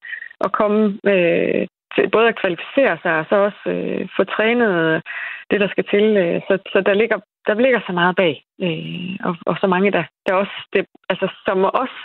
at 0.45 0.51
komme 0.51 0.99
øh, 1.13 1.67
til 1.95 2.09
både 2.09 2.27
at 2.27 2.39
kvalificere 2.41 2.97
sig 3.01 3.13
og 3.19 3.25
så 3.29 3.35
også 3.35 3.63
øh, 3.75 4.07
få 4.17 4.23
trænet 4.23 4.71
øh, 4.85 5.01
det, 5.51 5.59
der 5.59 5.69
skal 5.69 5.85
til. 5.93 6.05
Øh, 6.23 6.41
så 6.47 6.53
så 6.73 6.81
der, 6.81 6.93
ligger, 6.93 7.19
der 7.47 7.53
ligger 7.53 7.81
så 7.87 7.93
meget 7.93 8.15
bag. 8.15 8.35
Øh, 8.61 9.15
og, 9.27 9.35
og 9.45 9.55
så 9.61 9.67
mange, 9.67 9.91
der, 9.91 10.03
der 10.25 10.33
også, 10.33 10.57
det, 10.73 10.85
altså, 11.09 11.27
som 11.45 11.63
også 11.63 11.97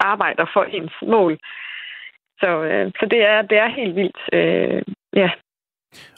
arbejder 0.00 0.46
for 0.52 0.64
ens 0.64 0.96
mål. 1.02 1.38
Så, 2.40 2.50
øh, 2.62 2.92
så 3.00 3.06
det, 3.10 3.20
er, 3.32 3.42
det 3.42 3.58
er 3.58 3.68
helt 3.68 3.96
vildt. 3.96 4.20
Øh, 4.32 4.82
ja, 5.16 5.30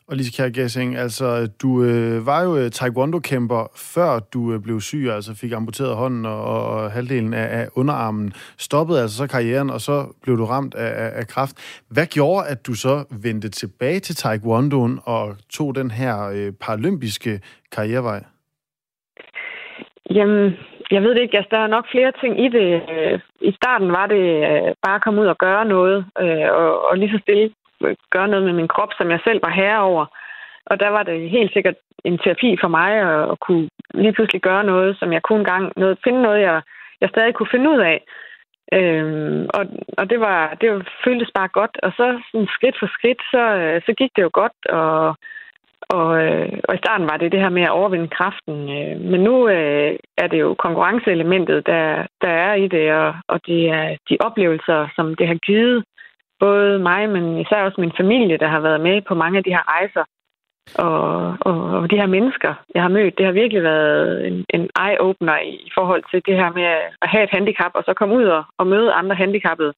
og 0.08 0.16
Lise 0.16 0.32
Kjær 0.36 0.48
Gessing, 0.48 0.96
altså 0.96 1.48
du 1.62 1.82
øh, 1.84 2.26
var 2.26 2.42
jo 2.42 2.56
øh, 2.56 2.70
taekwondo-kæmper, 2.70 3.62
før 3.94 4.18
du 4.34 4.52
øh, 4.52 4.62
blev 4.62 4.80
syg, 4.80 5.04
altså 5.16 5.34
fik 5.40 5.52
amputeret 5.52 5.96
hånden 5.96 6.26
og, 6.26 6.44
og, 6.44 6.62
og 6.70 6.90
halvdelen 6.90 7.34
af, 7.34 7.60
af 7.60 7.68
underarmen. 7.74 8.32
Stoppede 8.58 9.02
altså 9.02 9.16
så 9.16 9.26
karrieren, 9.26 9.70
og 9.70 9.80
så 9.80 9.96
blev 10.22 10.38
du 10.38 10.44
ramt 10.44 10.74
af, 10.74 10.90
af, 11.04 11.10
af 11.20 11.26
kræft. 11.26 11.82
Hvad 11.90 12.06
gjorde, 12.06 12.48
at 12.48 12.66
du 12.66 12.74
så 12.74 13.04
vendte 13.22 13.48
tilbage 13.48 14.00
til 14.00 14.14
taekwondoen 14.14 14.98
og 15.04 15.36
tog 15.50 15.74
den 15.74 15.90
her 15.90 16.14
øh, 16.36 16.52
paralympiske 16.60 17.40
karrierevej? 17.72 18.20
Jamen, 20.10 20.52
jeg 20.90 21.02
ved 21.02 21.14
det 21.14 21.20
ikke, 21.20 21.36
altså, 21.36 21.48
der 21.50 21.58
er 21.58 21.66
nok 21.66 21.86
flere 21.90 22.12
ting 22.20 22.44
i 22.44 22.48
det. 22.48 22.82
Øh, 22.92 23.20
I 23.40 23.52
starten 23.52 23.88
var 23.92 24.06
det 24.06 24.24
øh, 24.50 24.74
bare 24.84 24.94
at 24.94 25.04
komme 25.04 25.20
ud 25.20 25.26
og 25.26 25.38
gøre 25.38 25.64
noget, 25.64 25.98
øh, 26.22 26.48
og, 26.60 26.84
og 26.88 26.98
lige 26.98 27.12
så 27.12 27.18
stille 27.22 27.50
gøre 28.10 28.28
noget 28.28 28.44
med 28.44 28.52
min 28.52 28.68
krop, 28.68 28.92
som 28.98 29.10
jeg 29.10 29.20
selv 29.24 29.40
var 29.42 29.50
herre 29.50 29.80
over. 29.80 30.06
Og 30.66 30.80
der 30.80 30.88
var 30.88 31.02
det 31.02 31.30
helt 31.30 31.52
sikkert 31.52 31.74
en 32.04 32.18
terapi 32.18 32.56
for 32.60 32.68
mig 32.68 32.92
at, 32.92 33.30
at 33.32 33.40
kunne 33.40 33.68
lige 33.94 34.12
pludselig 34.12 34.42
gøre 34.42 34.64
noget, 34.64 34.98
som 34.98 35.12
jeg 35.12 35.22
kunne 35.22 35.38
engang 35.38 35.72
noget, 35.76 35.98
finde 36.04 36.22
noget, 36.22 36.40
jeg, 36.40 36.62
jeg 37.00 37.08
stadig 37.08 37.34
kunne 37.34 37.52
finde 37.54 37.70
ud 37.70 37.78
af. 37.78 37.98
Øhm, 38.72 39.46
og, 39.54 39.66
og 39.98 40.10
det 40.10 40.20
var 40.20 40.56
det 40.60 40.72
var, 40.72 40.82
føltes 41.04 41.30
bare 41.34 41.48
godt. 41.48 41.74
Og 41.82 41.92
så 41.92 42.20
sådan 42.32 42.46
skridt 42.46 42.76
for 42.80 42.86
skridt, 42.86 43.20
så, 43.30 43.42
så 43.86 43.92
gik 43.92 44.10
det 44.16 44.22
jo 44.22 44.30
godt, 44.32 44.58
og 44.68 45.16
og, 45.90 46.24
øh, 46.24 46.52
og 46.68 46.74
i 46.74 46.78
starten 46.78 47.06
var 47.06 47.16
det 47.16 47.32
det 47.32 47.40
her 47.40 47.48
med 47.48 47.62
at 47.62 47.76
overvinde 47.80 48.08
kraften. 48.08 48.56
Øh, 48.78 49.00
men 49.00 49.20
nu 49.20 49.48
øh, 49.48 49.96
er 50.18 50.26
det 50.26 50.40
jo 50.40 50.54
konkurrenceelementet, 50.54 51.66
der, 51.66 52.06
der 52.22 52.28
er 52.28 52.54
i 52.54 52.68
det, 52.68 52.92
og, 52.92 53.14
og 53.28 53.40
det 53.46 53.70
er 53.70 53.96
de 54.08 54.16
oplevelser, 54.20 54.88
som 54.96 55.14
det 55.14 55.26
har 55.28 55.34
givet 55.34 55.84
både 56.40 56.78
mig, 56.78 57.10
men 57.10 57.38
især 57.38 57.64
også 57.64 57.80
min 57.80 57.98
familie, 58.00 58.38
der 58.38 58.48
har 58.48 58.60
været 58.60 58.80
med 58.80 59.02
på 59.08 59.14
mange 59.14 59.38
af 59.38 59.44
de 59.44 59.50
her 59.50 59.64
rejser. 59.74 60.04
Og, 60.74 61.36
og, 61.40 61.58
og 61.78 61.90
de 61.90 61.96
her 61.96 62.06
mennesker, 62.06 62.54
jeg 62.74 62.82
har 62.82 62.88
mødt, 62.88 63.18
det 63.18 63.26
har 63.26 63.32
virkelig 63.32 63.62
været 63.62 64.26
en, 64.26 64.44
en 64.56 64.64
eye-opener 64.86 65.38
i 65.66 65.70
forhold 65.74 66.02
til 66.10 66.22
det 66.26 66.34
her 66.40 66.50
med 66.58 66.66
at 67.02 67.08
have 67.12 67.24
et 67.24 67.30
handicap, 67.32 67.72
og 67.74 67.82
så 67.84 67.94
komme 67.94 68.14
ud 68.16 68.24
og, 68.24 68.44
og 68.58 68.66
møde 68.66 68.92
andre 68.92 69.16
handicappede. 69.16 69.72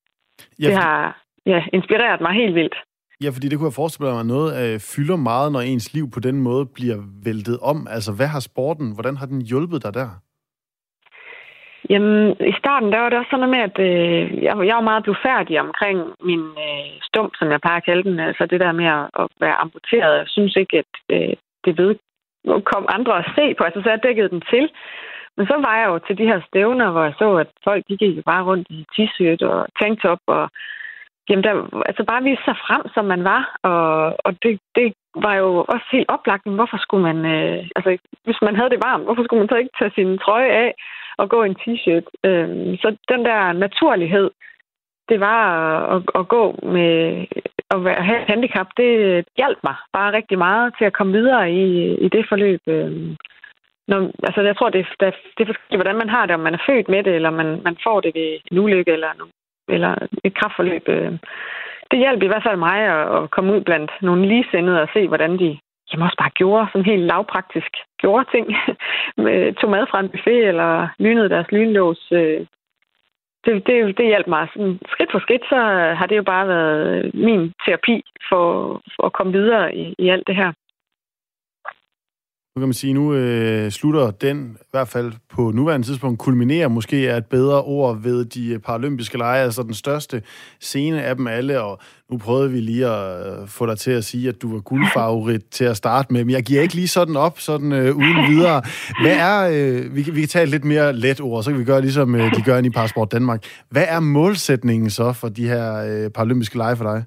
Ja, 0.62 0.66
det 0.66 0.76
har 0.76 1.22
ja, 1.46 1.64
inspireret 1.72 2.20
mig 2.20 2.32
helt 2.32 2.54
vildt. 2.54 2.76
Ja, 3.24 3.30
fordi 3.30 3.48
det 3.48 3.58
kunne 3.58 3.66
jeg 3.66 3.80
forestille 3.82 4.12
mig, 4.12 4.24
noget 4.24 4.50
øh, 4.62 4.80
fylder 4.80 5.16
meget, 5.16 5.52
når 5.52 5.60
ens 5.60 5.94
liv 5.94 6.10
på 6.10 6.20
den 6.20 6.40
måde 6.40 6.66
bliver 6.66 6.98
væltet 7.24 7.58
om. 7.62 7.86
Altså, 7.90 8.12
hvad 8.12 8.26
har 8.26 8.40
sporten, 8.40 8.94
hvordan 8.94 9.16
har 9.16 9.26
den 9.26 9.42
hjulpet 9.42 9.82
dig 9.82 9.94
der? 9.94 10.08
Jamen, 11.92 12.36
i 12.52 12.54
starten, 12.58 12.92
der 12.92 12.98
var 13.00 13.08
det 13.08 13.18
også 13.18 13.30
sådan 13.30 13.40
noget 13.42 13.56
med, 13.56 13.62
at 13.70 13.78
øh, 13.88 14.42
jeg, 14.44 14.54
jeg 14.68 14.76
var 14.76 14.90
meget 14.90 15.04
blufærdig 15.04 15.60
omkring 15.60 15.98
min 16.28 16.44
øh, 16.66 16.90
stump, 17.08 17.32
som 17.38 17.50
jeg 17.50 17.60
plejer 17.60 17.76
at 17.80 17.84
kalde 17.84 18.04
den. 18.08 18.20
Altså 18.20 18.46
det 18.46 18.60
der 18.60 18.72
med 18.72 18.88
at, 18.98 19.04
at 19.22 19.26
være 19.40 19.60
amputeret. 19.64 20.18
Jeg 20.18 20.28
synes 20.28 20.56
ikke, 20.56 20.78
at 20.82 20.92
øh, 21.14 21.34
det 21.64 21.78
ved 21.78 21.94
kom 22.70 22.86
andre 22.88 23.18
at 23.18 23.30
se 23.36 23.54
på. 23.54 23.64
Altså, 23.64 23.80
så 23.82 23.90
jeg 23.90 24.02
dækkede 24.02 24.28
den 24.28 24.42
til. 24.52 24.70
Men 25.36 25.46
så 25.46 25.56
var 25.66 25.74
jeg 25.78 25.88
jo 25.88 25.98
til 25.98 26.18
de 26.18 26.28
her 26.30 26.40
stævner, 26.48 26.90
hvor 26.90 27.04
jeg 27.04 27.14
så, 27.18 27.28
at 27.36 27.50
folk 27.64 27.84
de 27.88 27.96
gik 27.96 28.24
bare 28.24 28.44
rundt 28.44 28.66
i 28.70 28.86
t-shirt 28.94 29.42
og 29.50 29.66
tanktop 29.80 30.22
og 30.26 30.50
Jamen, 31.28 31.44
der, 31.44 31.82
altså 31.86 32.04
bare 32.04 32.22
vise 32.22 32.42
sig 32.44 32.56
frem, 32.66 32.82
som 32.94 33.04
man 33.04 33.24
var. 33.24 33.42
Og, 33.62 34.16
og 34.24 34.32
det, 34.42 34.60
det 34.74 34.92
var 35.14 35.34
jo 35.34 35.64
også 35.68 35.86
helt 35.92 36.10
oplagt. 36.10 36.46
Hvorfor 36.46 36.78
skulle 36.80 37.02
man, 37.02 37.18
øh, 37.34 37.68
altså 37.76 37.98
hvis 38.24 38.42
man 38.42 38.56
havde 38.56 38.70
det 38.70 38.84
varmt, 38.88 39.04
hvorfor 39.04 39.24
skulle 39.24 39.40
man 39.40 39.48
så 39.48 39.56
ikke 39.56 39.76
tage 39.78 39.92
sin 39.94 40.18
trøje 40.18 40.50
af 40.50 40.74
og 41.18 41.30
gå 41.30 41.42
i 41.42 41.48
en 41.48 41.60
t-shirt? 41.62 42.06
Øh, 42.28 42.78
så 42.82 42.96
den 43.08 43.24
der 43.24 43.52
naturlighed, 43.52 44.30
det 45.08 45.20
var 45.20 45.42
at, 45.94 46.02
at 46.14 46.28
gå 46.28 46.58
med 46.62 47.26
at 47.70 47.84
være, 47.84 48.02
have 48.02 48.22
et 48.22 48.28
handicap, 48.28 48.66
det 48.76 49.24
hjalp 49.36 49.58
mig 49.64 49.76
bare 49.92 50.12
rigtig 50.12 50.38
meget 50.38 50.74
til 50.78 50.84
at 50.84 50.92
komme 50.92 51.12
videre 51.12 51.52
i, 51.52 51.94
i 51.94 52.08
det 52.08 52.26
forløb. 52.28 52.60
Øh, 52.66 53.16
når, 53.88 54.10
altså, 54.28 54.40
jeg 54.40 54.56
tror, 54.56 54.70
det, 54.70 54.86
det, 55.00 55.14
det 55.36 55.42
er 55.42 55.50
forskelligt, 55.52 55.82
hvordan 55.82 55.98
man 56.02 56.08
har 56.08 56.26
det, 56.26 56.34
om 56.34 56.40
man 56.40 56.54
er 56.54 56.64
født 56.66 56.88
med 56.88 57.02
det, 57.02 57.14
eller 57.14 57.30
man, 57.30 57.60
man 57.64 57.76
får 57.84 58.00
det 58.00 58.12
ved 58.14 58.38
en 58.50 58.58
ulykke, 58.58 58.92
eller 58.92 59.12
eller 59.76 59.94
et 60.24 60.34
kraftforløb. 60.34 60.88
Øh, 60.88 61.12
det 61.90 61.98
hjalp 61.98 62.22
i 62.22 62.26
hvert 62.26 62.46
fald 62.46 62.56
mig 62.56 62.78
at 63.16 63.30
komme 63.30 63.52
ud 63.54 63.60
blandt 63.60 63.90
nogle 64.02 64.28
ligesindede 64.28 64.82
og 64.82 64.88
se, 64.94 65.08
hvordan 65.08 65.38
de 65.38 65.58
jamen 65.92 66.04
også 66.06 66.16
bare 66.18 66.30
gjorde 66.30 66.66
sådan 66.72 66.90
helt 66.92 67.02
lavpraktisk 67.02 67.72
gjorde 67.98 68.30
ting. 68.34 68.46
Tog 69.58 69.70
mad 69.70 69.86
fra 69.90 70.00
en 70.00 70.08
buffet 70.08 70.48
eller 70.48 70.88
lynede 70.98 71.28
deres 71.28 71.52
lynlås. 71.52 72.12
Øh. 72.12 72.46
Det, 73.44 73.66
det, 73.66 73.98
det 73.98 74.06
hjalp 74.06 74.26
mig. 74.26 74.48
Sådan, 74.52 74.78
skridt 74.92 75.12
for 75.12 75.18
skridt, 75.18 75.42
så 75.48 75.56
har 75.98 76.06
det 76.06 76.16
jo 76.16 76.22
bare 76.22 76.48
været 76.48 77.14
min 77.14 77.52
terapi 77.66 78.02
for, 78.28 78.44
for 78.96 79.06
at 79.06 79.12
komme 79.12 79.32
videre 79.32 79.76
i, 79.76 79.94
i 79.98 80.08
alt 80.08 80.26
det 80.26 80.36
her. 80.36 80.52
Nu 82.56 82.60
kan 82.60 82.68
man 82.68 82.72
sige, 82.72 82.92
nu 82.92 83.14
øh, 83.14 83.70
slutter 83.70 84.10
den, 84.10 84.56
i 84.60 84.70
hvert 84.70 84.88
fald 84.88 85.12
på 85.28 85.50
nuværende 85.50 85.86
tidspunkt, 85.86 86.18
kulminerer 86.18 86.68
måske 86.68 87.06
er 87.06 87.16
et 87.16 87.26
bedre 87.26 87.62
ord 87.62 88.02
ved 88.02 88.24
de 88.24 88.52
øh, 88.52 88.58
paralympiske 88.58 89.18
lege, 89.18 89.42
altså 89.42 89.62
den 89.62 89.74
største 89.74 90.22
scene 90.60 91.02
af 91.02 91.16
dem 91.16 91.26
alle, 91.26 91.60
og 91.60 91.78
nu 92.10 92.18
prøvede 92.18 92.50
vi 92.50 92.60
lige 92.60 92.86
at 92.86 93.26
øh, 93.26 93.48
få 93.48 93.66
dig 93.66 93.78
til 93.78 93.90
at 93.90 94.04
sige, 94.04 94.28
at 94.28 94.42
du 94.42 94.52
var 94.52 94.60
guldfavorit 94.60 95.44
til 95.50 95.64
at 95.64 95.76
starte 95.76 96.12
med, 96.12 96.24
men 96.24 96.34
jeg 96.34 96.42
giver 96.42 96.62
ikke 96.62 96.74
lige 96.74 96.88
sådan 96.88 97.16
op, 97.16 97.38
sådan 97.38 97.72
øh, 97.72 97.96
uden 97.96 98.18
videre. 98.30 98.62
Hvad 99.02 99.16
er, 99.30 99.36
øh, 99.56 99.96
vi, 99.96 100.00
vi 100.14 100.20
kan 100.20 100.28
tage 100.28 100.42
et 100.42 100.48
lidt 100.48 100.64
mere 100.64 100.92
let 100.92 101.20
ord, 101.20 101.42
så 101.42 101.50
kan 101.50 101.60
vi 101.60 101.64
gøre 101.64 101.80
ligesom 101.80 102.14
øh, 102.14 102.34
de 102.36 102.42
gør 102.42 102.58
i 102.58 102.70
Parasport 102.70 103.12
Danmark. 103.12 103.40
Hvad 103.70 103.84
er 103.88 104.00
målsætningen 104.00 104.90
så 104.90 105.12
for 105.20 105.28
de 105.28 105.48
her 105.48 105.66
øh, 105.90 106.10
paralympiske 106.10 106.56
lege 106.56 106.76
for 106.76 106.84
dig? 106.84 107.04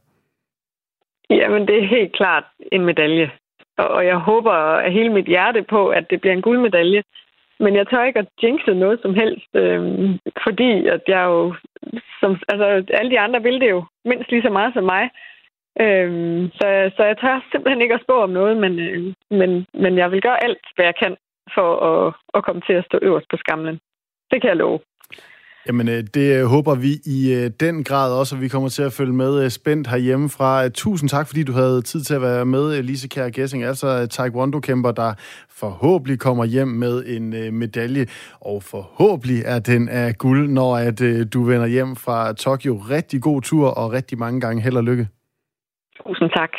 Jamen, 1.29 1.61
det 1.67 1.75
er 1.83 1.87
helt 1.87 2.15
klart 2.15 2.43
en 2.71 2.85
medalje. 2.85 3.31
Og 3.77 4.05
jeg 4.05 4.17
håber 4.17 4.53
af 4.85 4.91
hele 4.91 5.13
mit 5.13 5.25
hjerte 5.25 5.63
på, 5.63 5.89
at 5.89 6.09
det 6.09 6.21
bliver 6.21 6.33
en 6.33 6.41
guldmedalje. 6.41 7.03
Men 7.59 7.75
jeg 7.75 7.87
tør 7.87 8.03
ikke 8.03 8.19
at 8.19 8.29
jinxe 8.43 8.73
noget 8.73 8.99
som 9.01 9.13
helst, 9.13 9.55
øh, 9.55 9.81
fordi 10.43 10.87
at 10.87 11.01
jeg 11.07 11.23
jo, 11.25 11.55
som, 12.19 12.31
altså 12.47 12.65
alle 12.93 13.11
de 13.11 13.19
andre 13.19 13.43
vil 13.43 13.61
det 13.61 13.69
jo 13.69 13.85
mindst 14.05 14.31
lige 14.31 14.41
så 14.41 14.49
meget 14.49 14.73
som 14.73 14.83
mig. 14.83 15.09
Øh, 15.81 16.11
så, 16.57 16.91
så 16.95 17.03
jeg 17.03 17.17
tør 17.17 17.45
simpelthen 17.51 17.81
ikke 17.81 17.95
at 17.95 18.05
spå 18.05 18.15
om 18.21 18.29
noget, 18.29 18.57
men, 18.57 18.79
øh, 18.79 19.13
men, 19.31 19.65
men 19.73 19.97
jeg 19.97 20.11
vil 20.11 20.21
gøre 20.21 20.43
alt, 20.43 20.65
hvad 20.75 20.85
jeg 20.85 20.95
kan 20.95 21.15
for 21.55 21.69
at, 21.91 22.13
at 22.33 22.43
komme 22.43 22.61
til 22.61 22.73
at 22.73 22.85
stå 22.85 22.99
øverst 23.01 23.29
på 23.29 23.37
skamlen. 23.37 23.79
Det 24.31 24.41
kan 24.41 24.49
jeg 24.49 24.57
love. 24.57 24.79
Jamen, 25.67 25.87
øh, 25.89 26.03
det 26.13 26.39
øh, 26.39 26.45
håber 26.45 26.75
vi 26.75 26.91
i 27.05 27.33
øh, 27.33 27.51
den 27.59 27.83
grad 27.83 28.19
også, 28.19 28.35
at 28.35 28.41
vi 28.41 28.47
kommer 28.47 28.69
til 28.69 28.83
at 28.83 28.93
følge 28.93 29.13
med 29.13 29.49
spændt 29.49 29.87
herhjemme 29.87 30.29
fra. 30.29 30.69
Tusind 30.69 31.09
tak, 31.09 31.27
fordi 31.27 31.43
du 31.43 31.51
havde 31.51 31.81
tid 31.81 32.01
til 32.01 32.13
at 32.13 32.21
være 32.21 32.45
med, 32.45 32.83
Lise 32.83 33.07
Kjær 33.07 33.29
Gessing, 33.29 33.63
altså 33.63 34.07
taekwondo-kæmper, 34.07 34.91
der 34.91 35.13
forhåbentlig 35.49 36.19
kommer 36.19 36.45
hjem 36.45 36.67
med 36.67 37.03
en 37.07 37.53
medalje, 37.59 38.05
og 38.41 38.63
forhåbentlig 38.63 39.41
er 39.45 39.59
den 39.59 39.89
af 39.89 40.17
guld, 40.17 40.49
når 40.49 40.77
at 40.77 40.99
du 41.33 41.43
vender 41.43 41.67
hjem 41.67 41.95
fra 41.95 42.33
Tokyo. 42.33 42.75
Rigtig 42.89 43.21
god 43.21 43.41
tur, 43.41 43.67
og 43.69 43.91
rigtig 43.91 44.19
mange 44.19 44.41
gange 44.41 44.61
held 44.61 44.77
og 44.77 44.83
lykke. 44.83 45.07
Tusind 46.03 46.29
tak. 46.29 46.51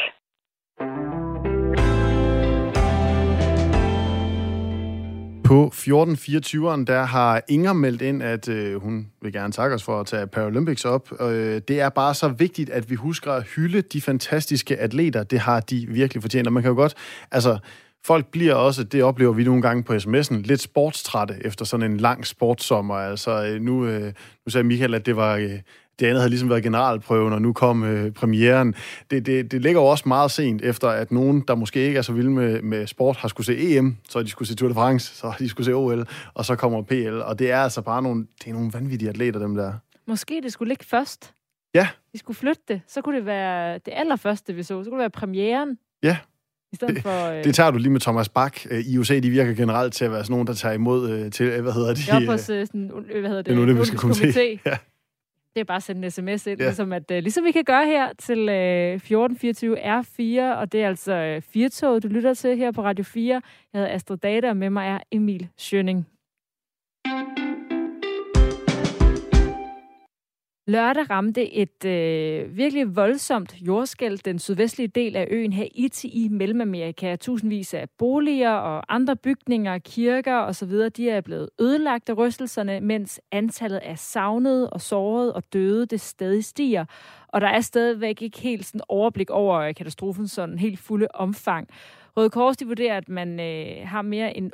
På 5.45 5.73
1424'eren, 5.75 6.85
der 6.85 7.03
har 7.03 7.43
Inger 7.49 7.73
meldt 7.73 8.03
ind, 8.03 8.23
at 8.23 8.49
øh, 8.49 8.83
hun 8.83 9.07
vil 9.23 9.33
gerne 9.33 9.53
takke 9.53 9.75
os 9.75 9.83
for 9.83 10.01
at 10.01 10.07
tage 10.07 10.27
Paralympics 10.27 10.85
op. 10.85 11.13
Øh, 11.21 11.61
det 11.69 11.81
er 11.81 11.89
bare 11.89 12.15
så 12.15 12.29
vigtigt, 12.29 12.71
at 12.71 12.91
vi 12.91 12.95
husker 12.95 13.33
at 13.33 13.43
hylde 13.43 13.81
de 13.83 14.01
fantastiske 14.01 14.77
atleter. 14.77 15.23
Det 15.23 15.39
har 15.39 15.61
de 15.61 15.87
virkelig 15.89 16.23
fortjent. 16.23 16.47
Og 16.47 16.53
man 16.53 16.63
kan 16.63 16.69
jo 16.71 16.77
godt... 16.77 16.95
Altså, 17.31 17.59
folk 18.05 18.27
bliver 18.27 18.55
også, 18.55 18.85
det 18.85 19.03
oplever 19.03 19.33
vi 19.33 19.45
nogle 19.45 19.63
gange 19.63 19.83
på 19.83 19.93
sms'en, 19.93 20.35
lidt 20.35 20.61
sportstrætte 20.61 21.35
efter 21.41 21.65
sådan 21.65 21.91
en 21.91 21.97
lang 21.97 22.27
sportsommer. 22.27 22.95
Altså, 22.95 23.47
øh, 23.47 23.61
nu, 23.61 23.87
øh, 23.87 24.13
nu 24.47 24.51
sagde 24.51 24.65
Michael, 24.65 24.95
at 24.95 25.07
det 25.07 25.17
var... 25.17 25.37
Øh, 25.37 25.59
Øh, 25.95 26.01
det 26.01 26.07
andet 26.07 26.21
havde 26.21 26.31
ligesom 26.31 26.51
været 26.51 26.63
generalprøven, 26.63 27.33
og 27.33 27.43
nu 27.43 27.53
kom 27.53 27.85
øh, 27.85 28.11
premieren. 28.13 28.75
Det, 29.11 29.27
det, 29.27 29.53
det 29.53 29.63
ligger 29.63 29.81
jo 29.81 29.87
også 29.87 30.05
meget 30.09 30.31
sent 30.31 30.63
efter, 30.63 30.89
at 30.89 31.13
nogen, 31.13 31.45
der 31.49 31.55
måske 31.55 31.81
ikke 31.81 31.99
er 31.99 32.03
så 32.03 32.13
vilde 32.13 32.31
med, 32.31 32.63
med 32.63 32.87
sport, 32.87 33.17
har 33.17 33.29
skulle 33.29 33.47
se 33.47 33.77
EM, 33.77 33.97
så 34.09 34.23
de 34.23 34.29
skulle 34.29 34.49
se 34.49 34.57
Tour 34.57 34.69
de 34.69 34.75
France, 34.75 35.15
så 35.15 35.33
de 35.39 35.49
skulle 35.49 35.65
se 35.65 35.73
OL, 35.73 36.07
og 36.35 36.45
så 36.45 36.57
kommer 36.57 36.83
PL. 36.83 37.21
Og 37.25 37.39
det 37.39 37.51
er 37.51 37.59
altså 37.59 37.83
bare 37.83 38.03
nogle, 38.03 38.27
det 38.39 38.51
er 38.51 38.53
nogle 38.53 38.71
vanvittige 38.73 39.09
atleter, 39.09 39.41
dem 39.41 39.55
der. 39.55 39.73
Måske 40.07 40.41
det 40.43 40.53
skulle 40.53 40.69
ligge 40.69 40.85
først. 40.85 41.35
Ja. 41.75 41.89
Vi 42.13 42.19
skulle 42.19 42.37
flytte 42.37 42.63
det. 42.69 42.81
Så 42.87 43.01
kunne 43.01 43.17
det 43.17 43.27
være 43.27 43.79
det 43.79 43.93
allerførste, 43.97 44.55
vi 44.55 44.63
så. 44.63 44.85
Så 44.85 44.91
kunne 44.91 44.99
det 44.99 45.03
være 45.03 45.11
premieren. 45.11 45.79
Ja. 46.03 46.17
I 46.73 46.77
stedet 46.77 46.95
det, 46.95 47.03
for, 47.03 47.27
øh... 47.29 47.45
det 47.45 47.55
tager 47.55 47.71
du 47.71 47.79
lige 47.79 47.91
med 47.91 48.01
Thomas 48.01 48.29
Bak. 48.29 48.59
Øh, 48.71 48.81
I 48.81 48.99
USA, 48.99 49.19
de 49.19 49.31
virker 49.31 49.55
generelt 49.55 49.95
til 49.95 50.05
at 50.05 50.11
være 50.11 50.25
sådan 50.25 50.33
nogen, 50.33 50.47
der 50.47 50.55
tager 50.55 50.73
imod 50.73 51.11
øh, 51.11 51.31
til, 51.31 51.61
hvad 51.61 51.73
hedder 51.73 51.95
det? 51.95 52.09
Ja, 52.09 52.27
på 52.27 52.37
sådan, 52.37 52.91
hvad 53.11 53.31
hedder 53.31 53.43
det? 53.43 53.47
Den 53.47 53.59
olympiske 53.59 53.97
komité. 53.97 54.59
Ja. 54.67 54.77
Det 55.55 55.61
er 55.61 55.65
bare 55.65 55.77
at 55.77 55.83
sende 55.83 56.05
en 56.05 56.11
sms 56.11 56.47
ind, 56.47 56.61
ja. 56.61 56.67
ligesom, 56.67 56.93
at, 56.93 57.11
uh, 57.11 57.17
ligesom 57.17 57.45
vi 57.45 57.51
kan 57.51 57.65
gøre 57.65 57.87
her 57.87 58.13
til 58.19 58.39
uh, 58.49 58.95
1424 58.95 60.01
R4, 60.01 60.59
og 60.59 60.73
det 60.73 60.83
er 60.83 60.89
altså 60.89 61.35
uh, 61.37 61.43
Firtog, 61.43 62.03
du 62.03 62.09
lytter 62.09 62.35
til 62.35 62.57
her 62.57 62.73
på 62.73 62.83
Radio 62.83 63.05
4. 63.05 63.35
Jeg 63.73 63.81
hedder 63.81 63.95
Astrid 63.95 64.17
Data, 64.17 64.49
og 64.49 64.57
med 64.57 64.71
mig 64.71 64.89
er 64.89 64.99
Emil 65.13 65.49
Schøning. 65.57 66.07
Lørdag 70.67 71.11
ramte 71.11 71.55
et 71.55 71.85
øh, 71.85 72.57
virkelig 72.57 72.97
voldsomt 72.97 73.55
jordskæld 73.61 74.19
den 74.19 74.39
sydvestlige 74.39 74.89
del 74.89 75.17
af 75.17 75.27
øen 75.31 75.53
Haiti 75.53 76.09
i 76.09 76.29
Mellemamerika. 76.29 77.17
Tusindvis 77.17 77.75
af 77.75 77.89
boliger 77.99 78.51
og 78.51 78.95
andre 78.95 79.17
bygninger, 79.17 79.79
kirker 79.79 80.37
osv., 80.37 80.73
de 80.97 81.11
er 81.11 81.21
blevet 81.21 81.51
ødelagt 81.61 82.09
af 82.09 82.17
rystelserne, 82.17 82.81
mens 82.81 83.21
antallet 83.33 83.79
af 83.79 83.99
savnede 83.99 84.71
og 84.71 84.81
sårede 84.81 85.35
og 85.35 85.43
døde 85.53 85.87
det 85.87 86.01
stadig 86.01 86.45
stiger. 86.45 86.85
Og 87.29 87.41
der 87.41 87.49
er 87.49 87.61
stadigvæk 87.61 88.23
ikke 88.23 88.41
helt 88.41 88.67
sådan 88.67 88.81
overblik 88.89 89.31
over 89.31 89.59
øh, 89.59 89.75
katastrofens 89.75 90.33
sådan 90.33 90.59
helt 90.59 90.79
fulde 90.79 91.09
omfang. 91.15 91.69
Røde 92.17 92.31
Kors 92.31 92.57
de 92.57 92.67
vurderer, 92.67 92.97
at 92.97 93.09
man 93.09 93.41
øh, 93.41 93.89
har 93.89 94.03
mere 94.03 94.37
end 94.37 94.53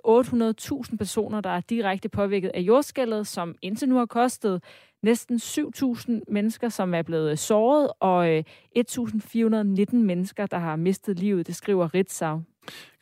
800.000 0.90 0.96
personer, 0.96 1.40
der 1.40 1.50
er 1.50 1.60
direkte 1.60 2.08
påvirket 2.08 2.50
af 2.54 2.60
jordskælvet, 2.60 3.26
som 3.26 3.54
indtil 3.62 3.88
nu 3.88 3.96
har 3.96 4.06
kostet 4.06 4.62
næsten 5.02 5.36
7.000 5.36 6.20
mennesker, 6.28 6.68
som 6.68 6.94
er 6.94 7.02
blevet 7.02 7.38
såret, 7.38 7.90
og 8.00 8.30
øh, 8.30 8.44
1.419 8.78 9.96
mennesker, 9.96 10.46
der 10.46 10.58
har 10.58 10.76
mistet 10.76 11.18
livet, 11.18 11.46
det 11.46 11.56
skriver 11.56 11.94
Ritzau. 11.94 12.42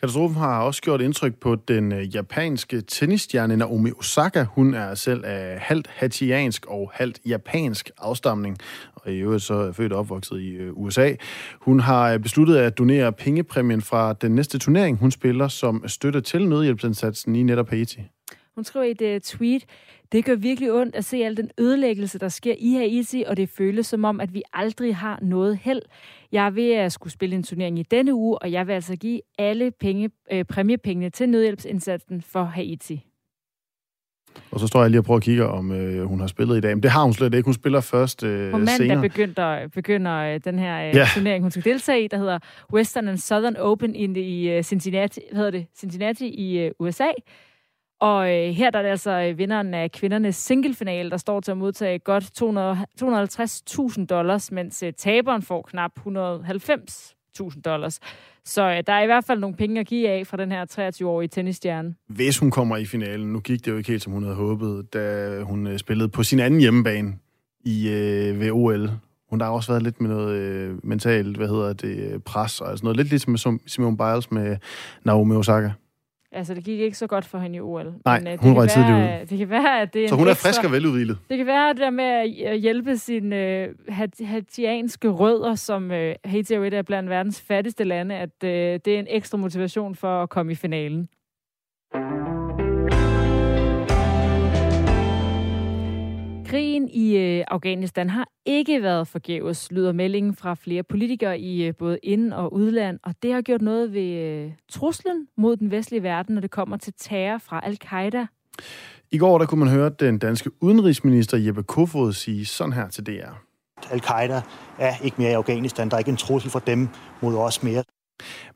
Katastrofen 0.01 0.37
har 0.37 0.63
også 0.63 0.83
gjort 0.83 1.01
indtryk 1.01 1.35
på 1.35 1.55
den 1.55 1.93
øh, 1.93 2.15
japanske 2.15 2.81
tennisstjerne 2.81 3.57
Naomi 3.57 3.91
Osaka. 3.99 4.43
Hun 4.43 4.75
er 4.75 4.95
selv 4.95 5.25
af 5.25 5.61
halvt 5.61 5.87
hatiansk 5.87 6.67
og 6.67 6.91
halvt 6.95 7.21
japansk 7.27 7.91
afstamning, 7.99 8.59
og 8.95 9.13
i 9.13 9.17
øvrigt 9.17 9.43
så 9.43 9.55
er 9.55 9.73
født 9.73 9.93
og 9.93 9.99
opvokset 9.99 10.41
i 10.41 10.49
øh, 10.49 10.73
USA. 10.73 11.15
Hun 11.61 11.81
har 11.81 12.13
øh, 12.13 12.19
besluttet 12.19 12.57
at 12.57 12.79
donere 12.79 13.13
pengepræmien 13.13 13.83
fra 13.83 14.13
den 14.13 14.35
næste 14.35 14.59
turnering, 14.59 14.99
hun 14.99 15.11
spiller 15.11 15.49
som 15.49 15.89
støtte 15.89 16.21
til 16.21 16.49
nødhjælpsindsatsen 16.49 17.37
i 17.37 17.43
netop 17.43 17.71
Haiti. 17.71 18.01
Hun 18.55 18.65
skriver 18.65 18.85
i 18.85 19.15
et 19.17 19.23
tweet, 19.23 19.65
det 20.13 20.25
gør 20.25 20.35
virkelig 20.35 20.73
ondt 20.73 20.95
at 20.97 21.05
se 21.05 21.17
al 21.17 21.37
den 21.37 21.51
ødelæggelse, 21.59 22.19
der 22.19 22.29
sker 22.29 22.55
i 22.59 22.73
Haiti, 22.75 23.25
og 23.27 23.37
det 23.37 23.49
føles 23.49 23.87
som 23.87 24.05
om, 24.05 24.21
at 24.21 24.35
vi 24.35 24.43
aldrig 24.53 24.97
har 24.97 25.19
noget 25.23 25.59
held. 25.63 25.83
Jeg 26.33 26.47
er 26.47 26.51
ved 26.51 26.73
at 26.73 26.93
skulle 26.93 27.13
spille 27.13 27.37
en 27.37 27.43
turnering 27.43 27.79
i 27.79 27.83
denne 27.83 28.15
uge, 28.15 28.39
og 28.39 28.53
jeg 28.53 28.67
vil 28.67 28.73
altså 28.73 28.97
give 28.97 29.21
alle 29.39 29.71
penge, 29.71 30.11
øh, 30.33 30.45
præmiepengene 30.45 31.11
til 31.11 31.29
nødhjælpsindsatsen 31.29 32.23
for 32.23 32.45
Haiti. 32.45 33.05
Og 34.51 34.61
så 34.61 34.67
står 34.67 34.81
jeg 34.83 34.91
lige 34.91 35.01
og 35.01 35.05
prøver 35.05 35.17
at 35.17 35.23
kigge, 35.25 35.47
om 35.47 35.73
øh, 35.73 36.05
hun 36.05 36.21
har 36.21 36.27
spillet 36.27 36.57
i 36.57 36.61
dag. 36.61 36.77
Men 36.77 36.83
det 36.83 36.91
har 36.91 37.03
hun 37.03 37.13
slet 37.13 37.35
ikke. 37.35 37.45
Hun 37.47 37.55
spiller 37.55 37.81
først 37.81 38.23
øh, 38.25 38.51
På 38.51 38.57
mandag 38.59 38.75
senere. 38.77 39.01
begynder, 39.01 39.69
begynder 39.69 40.15
øh, 40.35 40.41
den 40.45 40.59
her 40.59 40.89
øh, 40.89 40.95
Ja. 40.95 41.07
turnering, 41.15 41.43
hun 41.45 41.51
skal 41.51 41.65
deltage 41.65 42.05
i, 42.05 42.09
der 42.09 42.17
hedder 42.19 42.39
Western 42.73 43.09
and 43.09 43.19
Southern 43.19 43.57
Open 43.57 43.95
i, 43.95 44.21
i 44.21 44.51
øh, 44.51 44.63
Cincinnati, 44.63 45.21
hvad 45.31 45.37
hedder 45.37 45.51
det? 45.51 45.67
Cincinnati 45.77 46.29
i 46.29 46.59
øh, 46.59 46.71
USA. 46.79 47.07
Og 48.01 48.31
øh, 48.31 48.55
her 48.55 48.71
der 48.71 48.79
er 48.79 48.83
det 48.83 48.91
altså 48.91 49.11
øh, 49.11 49.39
vinderen 49.39 49.75
af 49.75 49.93
kvindernes 49.93 50.37
singlefinale, 50.37 51.11
der 51.11 51.17
står 51.17 51.41
til 51.41 51.51
at 51.51 51.57
modtage 51.57 51.99
godt 51.99 52.25
250.000 53.99 54.07
dollars, 54.07 54.53
mens 54.53 54.83
øh, 54.83 54.93
taberen 54.93 55.43
får 55.43 55.63
knap 55.63 55.91
190.000 56.07 57.61
dollars. 57.61 58.01
Så 58.45 58.63
øh, 58.63 58.83
der 58.87 58.93
er 58.93 59.03
i 59.03 59.07
hvert 59.07 59.25
fald 59.25 59.41
nogle 59.41 59.57
penge 59.57 59.81
at 59.81 59.87
give 59.87 60.09
af 60.09 60.27
fra 60.27 60.37
den 60.37 60.53
her 60.53 60.93
23-årige 61.03 61.29
tennisstjerne. 61.29 61.95
Hvis 62.09 62.39
hun 62.39 62.51
kommer 62.51 62.77
i 62.77 62.85
finalen, 62.85 63.33
nu 63.33 63.41
gik 63.41 63.65
det 63.65 63.71
jo 63.71 63.77
ikke 63.77 63.91
helt, 63.91 64.03
som 64.03 64.13
hun 64.13 64.23
havde 64.23 64.37
håbet, 64.37 64.95
da 64.95 65.39
hun 65.43 65.67
øh, 65.67 65.79
spillede 65.79 66.09
på 66.09 66.23
sin 66.23 66.41
anden 66.41 66.61
hjemmebane 66.61 67.15
i, 67.65 67.89
øh, 67.89 68.41
ved 68.41 68.51
OL. 68.51 68.91
Hun 69.31 69.39
der 69.39 69.47
har 69.47 69.53
også 69.53 69.73
været 69.73 69.83
lidt 69.83 70.01
med 70.01 70.11
noget 70.11 70.39
øh, 70.39 70.87
mentalt, 70.87 71.37
hvad 71.37 71.49
hedder 71.49 71.73
det, 71.73 72.25
pres 72.25 72.61
og 72.61 72.67
sådan 72.79 72.79
noget. 72.83 72.97
Lidt 72.97 73.09
ligesom 73.09 73.59
Simone 73.67 73.97
Biles 73.97 74.31
med 74.31 74.57
Naomi 75.05 75.35
Osaka. 75.35 75.71
Altså, 76.33 76.55
det 76.55 76.65
gik 76.65 76.81
ikke 76.81 76.99
så 76.99 77.07
godt 77.07 77.25
for 77.25 77.39
hende 77.39 77.57
i 77.57 77.61
OL. 77.61 77.95
Nej, 78.05 78.19
øh, 78.27 78.33
det 78.33 78.41
hun 78.41 78.51
kan 78.53 78.57
røg 78.61 78.69
tidligt 78.69 78.93
være, 78.97 79.25
Det 79.25 79.39
kan 79.39 79.51
være, 79.51 79.81
at 79.81 79.95
det 79.95 80.05
er 80.05 80.09
Så 80.09 80.15
hun 80.15 80.27
er 80.27 80.31
ekstra... 80.31 80.49
frisk 80.49 80.65
og 80.65 80.73
veludvilet. 80.73 81.19
Det 81.29 81.37
kan 81.37 81.47
være, 81.47 81.71
at 81.71 81.77
det 81.77 81.83
der 81.83 81.91
med 81.91 82.05
at 82.45 82.59
hjælpe 82.61 82.97
sine 82.97 83.37
øh, 83.37 83.69
hat- 83.89 84.27
hatianske 84.27 85.09
rødder, 85.09 85.55
som 85.55 85.91
øh, 85.91 86.15
Haiti 86.25 86.53
er 86.53 86.57
jo 86.59 86.65
et 86.65 86.75
af 86.75 86.87
blandt 86.87 87.11
verdens 87.11 87.41
fattigste 87.41 87.85
lande, 87.85 88.15
at 88.15 88.45
øh, 88.45 88.51
det 88.85 88.89
er 88.89 88.99
en 88.99 89.07
ekstra 89.11 89.39
motivation 89.39 89.95
for 89.95 90.23
at 90.23 90.29
komme 90.29 90.53
i 90.53 90.55
finalen. 90.55 91.09
Krigen 96.49 96.89
i 96.89 97.17
øh, 97.17 97.45
Afghanistan 97.49 98.11
har 98.11 98.29
ikke 98.47 98.83
været 98.83 99.09
forgæves, 99.09 99.73
lyder 99.73 99.93
meldingen 99.93 100.35
fra 100.35 100.55
flere 100.55 100.83
politikere 100.83 101.39
i 101.39 101.65
øh, 101.67 101.75
både 101.79 101.99
ind- 102.03 102.33
og 102.33 102.53
udland, 102.53 102.99
og 103.03 103.15
det 103.23 103.33
har 103.33 103.43
gjort 103.43 103.63
noget 103.63 103.93
ved 103.93 104.11
øh, 104.11 104.53
truslen 104.69 105.27
mod 105.37 105.57
den 105.57 105.71
vestlige 105.71 106.03
verden, 106.03 106.35
når 106.35 106.41
det 106.41 106.51
kommer 106.51 106.77
til 106.77 106.93
terror 106.99 107.39
fra 107.39 107.61
al-Qaida. 107.65 108.27
I 109.11 109.19
går 109.19 109.39
der 109.39 109.47
kunne 109.47 109.65
man 109.65 109.69
høre 109.69 109.91
den 110.01 110.19
danske 110.19 110.51
udenrigsminister 110.63 111.37
Jeppe 111.37 111.63
Kofod 111.63 112.13
sige 112.13 112.47
sådan 112.47 112.73
her 112.73 112.89
til 112.89 113.07
DR. 113.07 113.33
Al-Qaida 113.91 114.43
er 114.79 115.05
ikke 115.05 115.17
mere 115.19 115.31
i 115.31 115.35
Afghanistan. 115.35 115.89
Der 115.89 115.95
er 115.95 115.99
ikke 115.99 116.11
en 116.11 116.17
trussel 116.17 116.51
for 116.51 116.59
dem 116.59 116.89
mod 117.23 117.37
os 117.37 117.63
mere. 117.63 117.85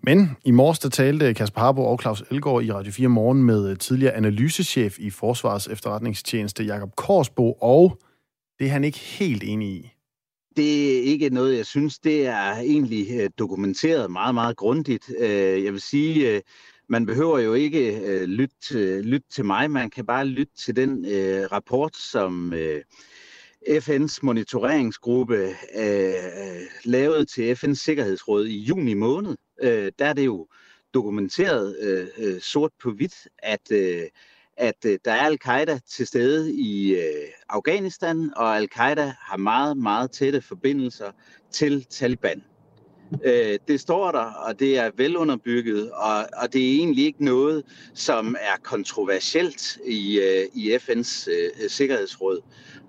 Men 0.03 0.37
i 0.45 0.51
morges 0.51 0.79
der 0.79 0.89
talte 0.89 1.35
Kasper 1.35 1.61
Harbo 1.61 1.85
og 1.85 2.01
Claus 2.01 2.25
Elgaard 2.31 2.65
i 2.65 2.73
Radio 2.73 2.93
4 2.93 3.09
Morgen 3.09 3.43
med 3.43 3.71
øh, 3.71 3.79
tidligere 3.79 4.15
analysechef 4.15 4.99
i 4.99 5.11
Forsvars 5.11 5.67
efterretningstjeneste 5.67 6.65
Jakob 6.65 6.97
Korsbo, 6.97 7.53
og 7.53 7.99
det 8.59 8.67
er 8.67 8.71
han 8.71 8.85
ikke 8.85 8.99
helt 8.99 9.43
enig 9.43 9.69
i. 9.69 9.91
Det 10.57 10.99
er 10.99 11.03
ikke 11.03 11.31
noget, 11.31 11.57
jeg 11.57 11.67
synes, 11.67 11.99
det 11.99 12.27
er 12.27 12.57
egentlig 12.57 13.07
øh, 13.21 13.31
dokumenteret 13.39 14.11
meget, 14.11 14.35
meget 14.35 14.57
grundigt. 14.57 15.13
Øh, 15.19 15.65
jeg 15.65 15.73
vil 15.73 15.81
sige, 15.81 16.43
man 16.89 17.07
behøver 17.07 17.39
jo 17.39 17.55
ikke 17.55 18.27
lytte, 18.27 19.03
lytte 19.03 19.29
til 19.31 19.45
mig, 19.45 19.71
man 19.71 19.91
kan 19.91 20.07
bare 20.07 20.27
lytte 20.27 20.53
til 20.57 20.77
den 20.77 21.07
rapport, 21.53 21.97
som 21.97 22.53
FN's 23.69 24.19
monitoreringsgruppe 24.23 25.55
øh, 25.79 26.15
lavede 26.85 27.25
til 27.25 27.55
FN's 27.55 27.75
Sikkerhedsråd 27.75 28.47
i 28.47 28.59
juni 28.59 28.95
måned. 28.95 29.37
Øh, 29.63 29.93
Der 29.99 30.07
er 30.07 30.13
det 30.13 30.27
jo 30.27 30.47
dokumenteret 30.95 31.77
øh, 31.81 32.07
øh, 32.19 32.41
sort 32.41 32.71
på 32.83 32.91
hvidt, 32.91 33.29
at 33.39 33.73
øh, 33.73 34.03
at 34.57 34.85
øh, 34.87 34.99
der 35.05 35.13
er 35.13 35.23
al-Qaida 35.27 35.79
til 35.89 36.07
stede 36.07 36.55
i 36.55 36.95
øh, 36.95 37.29
Afghanistan, 37.49 38.33
og 38.37 38.57
al-Qaida 38.57 39.13
har 39.21 39.37
meget, 39.37 39.77
meget 39.77 40.11
tætte 40.11 40.43
forbindelser 40.43 41.11
til 41.51 41.85
Taliban. 41.91 42.43
Øh, 43.25 43.59
det 43.69 43.81
står 43.81 44.13
der, 44.13 44.19
og 44.19 44.61
det 44.61 44.79
er 44.79 44.91
velunderbygget, 44.97 45.91
og, 45.91 46.17
og 46.17 46.53
det 46.53 46.69
er 46.69 46.79
egentlig 46.79 47.05
ikke 47.05 47.25
noget, 47.25 47.63
som 47.95 48.37
er 48.41 48.57
kontroversielt 48.63 49.79
i, 49.87 50.19
øh, 50.19 50.47
i 50.55 50.77
FN's 50.77 51.31
øh, 51.31 51.69
Sikkerhedsråd. 51.69 52.41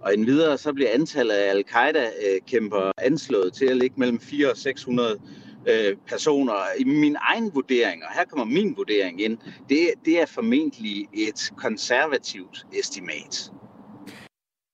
Og 0.06 0.14
endvidere 0.14 0.58
så 0.58 0.74
bliver 0.74 0.90
antallet 0.94 1.34
af 1.34 1.50
al-Qaida-kæmper 1.50 2.92
anslået 2.98 3.54
til 3.54 3.66
at 3.66 3.78
ligge 3.78 3.96
mellem 4.00 4.20
400 4.20 4.52
og 4.52 4.58
600 4.58 5.20
øh, 5.68 5.96
personer. 6.08 6.54
I 6.80 6.84
min 6.84 7.18
egen 7.20 7.52
vurdering, 7.54 8.04
og 8.04 8.14
her 8.14 8.26
kommer 8.26 8.46
min 8.46 8.74
vurdering 8.78 9.22
ind, 9.22 9.38
det, 9.70 9.90
det 10.06 10.22
er 10.22 10.26
formentlig 10.26 11.08
et 11.14 11.52
konservativt 11.58 12.66
estimat. 12.80 13.52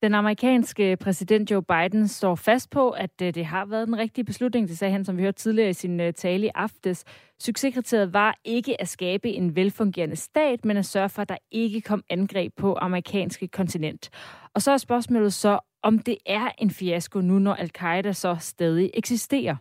Den 0.04 0.14
amerikanske 0.14 0.97
præsident 0.97 1.52
Joe 1.52 1.64
Biden 1.64 2.08
står 2.08 2.36
fast 2.36 2.70
på, 2.70 2.89
at 2.89 3.22
øh, 3.22 3.34
det 3.34 3.45
har 3.45 3.66
været 3.66 3.88
den 3.88 3.97
rigtige 3.97 4.26
beslutning. 4.26 4.68
Det 4.68 4.78
sagde 4.78 4.91
han, 4.91 5.06
som 5.06 5.18
vi 5.18 5.22
hørte 5.22 5.38
tidligere 5.38 5.70
i 5.70 5.74
sin 5.74 6.00
øh, 6.00 6.14
tale 6.14 6.45
i 6.45 6.50
aftes. 6.56 7.04
Succeskriteriet 7.39 8.14
var 8.14 8.38
ikke 8.45 8.82
at 8.82 8.88
skabe 8.88 9.30
en 9.30 9.56
velfungerende 9.56 10.16
stat, 10.16 10.66
men 10.66 10.78
at 10.78 10.86
sørge 10.86 11.10
for, 11.10 11.22
at 11.22 11.30
der 11.30 11.38
ikke 11.52 11.82
kom 11.82 12.04
angreb 12.10 12.54
på 12.58 12.76
amerikanske 12.76 13.47
kontinent. 13.47 14.10
Og 14.54 14.62
så 14.62 14.72
er 14.72 14.78
spørgsmålet 14.78 15.34
så, 15.34 15.60
om 15.84 16.00
det 16.00 16.18
er 16.26 16.50
en 16.58 16.72
fiasko 16.72 17.22
nu, 17.22 17.39
når 17.39 17.54
al-Qaida 17.54 18.14
så 18.14 18.38
stadig 18.39 18.91
eksisterer. 18.93 19.56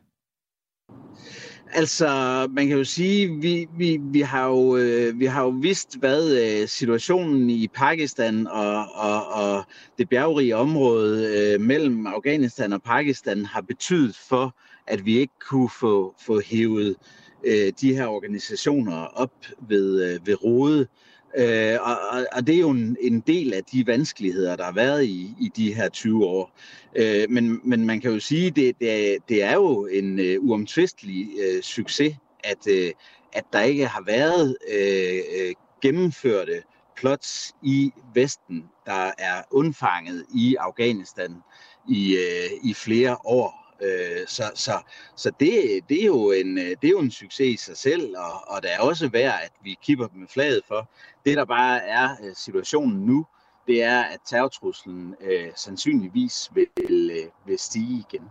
Altså, 1.72 2.08
man 2.50 2.68
kan 2.68 2.76
jo 2.76 2.84
sige, 2.84 3.40
vi, 3.40 3.66
vi, 3.76 4.00
vi, 4.02 4.20
har, 4.20 4.46
jo, 4.46 4.76
øh, 4.76 5.20
vi 5.20 5.26
har 5.26 5.42
jo 5.42 5.48
vidst, 5.48 5.98
hvad 5.98 6.36
øh, 6.36 6.68
situationen 6.68 7.50
i 7.50 7.68
Pakistan 7.68 8.46
og, 8.46 8.86
og, 8.94 9.26
og 9.26 9.64
det 9.98 10.08
bjergrige 10.08 10.56
område 10.56 11.36
øh, 11.36 11.60
mellem 11.60 12.06
Afghanistan 12.06 12.72
og 12.72 12.82
Pakistan 12.82 13.44
har 13.44 13.60
betydet 13.60 14.16
for, 14.28 14.54
at 14.86 15.04
vi 15.04 15.18
ikke 15.18 15.32
kunne 15.48 15.70
få, 15.80 16.14
få 16.26 16.40
hævet 16.40 16.96
øh, 17.44 17.72
de 17.80 17.94
her 17.94 18.06
organisationer 18.06 18.96
op 18.96 19.32
ved, 19.68 20.04
øh, 20.04 20.26
ved 20.26 20.44
rode. 20.44 20.86
Øh, 21.38 21.78
og, 21.80 22.26
og, 22.32 22.46
det 22.46 22.54
er 22.54 22.58
jo 22.58 22.70
en, 22.70 22.96
en 23.00 23.20
del 23.20 23.54
af 23.54 23.64
de 23.64 23.86
vanskeligheder, 23.86 24.56
der 24.56 24.64
har 24.64 24.72
været 24.72 25.04
i, 25.04 25.34
i 25.40 25.50
de 25.56 25.74
her 25.74 25.88
20 25.88 26.26
år. 26.26 26.50
Øh, 26.96 27.30
men, 27.30 27.60
men 27.64 27.86
man 27.86 28.00
kan 28.00 28.10
jo 28.12 28.20
sige, 28.20 28.50
det, 28.50 28.78
det, 28.80 29.12
er, 29.12 29.18
det 29.28 29.42
er 29.42 29.54
jo 29.54 29.86
en 29.86 30.18
øh, 30.18 30.36
uomtvistelig 30.40 31.28
øh, 31.40 31.62
succes, 31.62 32.16
at, 32.44 32.66
øh, 32.70 32.92
at 33.32 33.44
der 33.52 33.60
ikke 33.60 33.86
har 33.86 34.02
været 34.06 34.56
øh, 34.72 35.18
øh 35.40 35.54
gennemførte 35.82 36.62
plots 36.96 37.54
i 37.62 37.92
Vesten, 38.14 38.64
der 38.86 39.10
er 39.18 39.42
undfanget 39.50 40.24
i 40.34 40.56
Afghanistan 40.60 41.34
i, 41.88 42.16
øh, 42.16 42.70
i 42.70 42.74
flere 42.74 43.16
år. 43.24 43.67
Øh, 43.82 44.26
så 44.26 44.42
så, 44.54 44.72
så 45.16 45.30
det, 45.40 45.80
det, 45.88 46.02
er 46.02 46.06
jo 46.06 46.30
en, 46.30 46.58
øh, 46.58 46.64
det 46.64 46.84
er 46.84 46.90
jo 46.90 47.00
en 47.00 47.10
succes 47.10 47.46
i 47.46 47.56
sig 47.56 47.76
selv, 47.76 48.14
og, 48.16 48.54
og 48.54 48.62
det 48.62 48.70
er 48.74 48.80
også 48.80 49.08
værd, 49.08 49.34
at 49.44 49.52
vi 49.64 49.78
kipper 49.82 50.06
med 50.14 50.26
flaget 50.28 50.60
for. 50.68 50.90
Det, 51.24 51.36
der 51.36 51.44
bare 51.44 51.82
er 51.82 52.08
øh, 52.24 52.34
situationen 52.34 53.06
nu, 53.06 53.26
det 53.66 53.82
er, 53.82 54.00
at 54.00 54.18
terrortruslen 54.26 55.14
øh, 55.20 55.48
sandsynligvis 55.56 56.50
vil, 56.54 57.10
øh, 57.10 57.30
vil 57.46 57.58
stige 57.58 58.04
igen. 58.10 58.22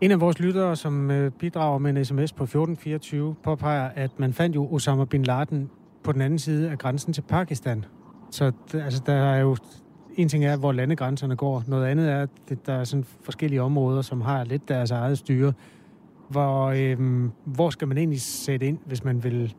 En 0.00 0.10
af 0.10 0.20
vores 0.20 0.38
lyttere, 0.38 0.76
som 0.76 1.10
øh, 1.10 1.30
bidrager 1.30 1.78
med 1.78 1.90
en 1.90 2.04
sms 2.04 2.32
på 2.32 2.44
1424, 2.44 3.34
påpeger, 3.44 3.90
at 3.94 4.18
man 4.18 4.32
fandt 4.32 4.56
jo 4.56 4.74
Osama 4.74 5.04
Bin 5.04 5.22
Laden 5.22 5.70
på 6.04 6.12
den 6.12 6.20
anden 6.20 6.38
side 6.38 6.70
af 6.70 6.78
grænsen 6.78 7.12
til 7.12 7.22
Pakistan. 7.22 7.84
Så 8.30 8.52
altså, 8.74 9.02
der 9.06 9.12
er 9.12 9.40
jo... 9.40 9.56
En 10.16 10.28
ting 10.28 10.44
er, 10.44 10.56
hvor 10.56 10.72
landegrænserne 10.72 11.36
går. 11.36 11.64
Noget 11.66 11.86
andet 11.86 12.10
er, 12.10 12.26
at 12.50 12.66
der 12.66 12.72
er 12.72 12.84
sådan 12.84 13.04
forskellige 13.20 13.62
områder, 13.62 14.02
som 14.02 14.20
har 14.20 14.44
lidt 14.44 14.68
deres 14.68 14.90
eget 14.90 15.18
styre. 15.18 15.52
hvor, 16.28 16.66
øhm, 16.66 17.30
hvor 17.44 17.70
skal 17.70 17.88
man 17.88 17.98
egentlig 17.98 18.20
sætte 18.20 18.66
ind, 18.66 18.78
hvis 18.86 19.04
man 19.04 19.24
vil 19.24 19.54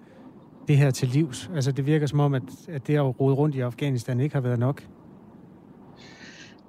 det 0.68 0.78
her 0.78 0.92
til 0.92 1.08
livs? 1.08 1.52
Altså, 1.56 1.72
det 1.72 1.86
virker 1.86 2.08
som 2.08 2.20
om, 2.20 2.34
at, 2.34 2.44
at 2.70 2.88
det 2.88 2.96
at 2.96 3.20
rode 3.20 3.36
rundt 3.36 3.56
i 3.56 3.60
Afghanistan 3.60 4.20
ikke 4.20 4.36
har 4.36 4.42
været 4.42 4.60
nok 4.60 4.84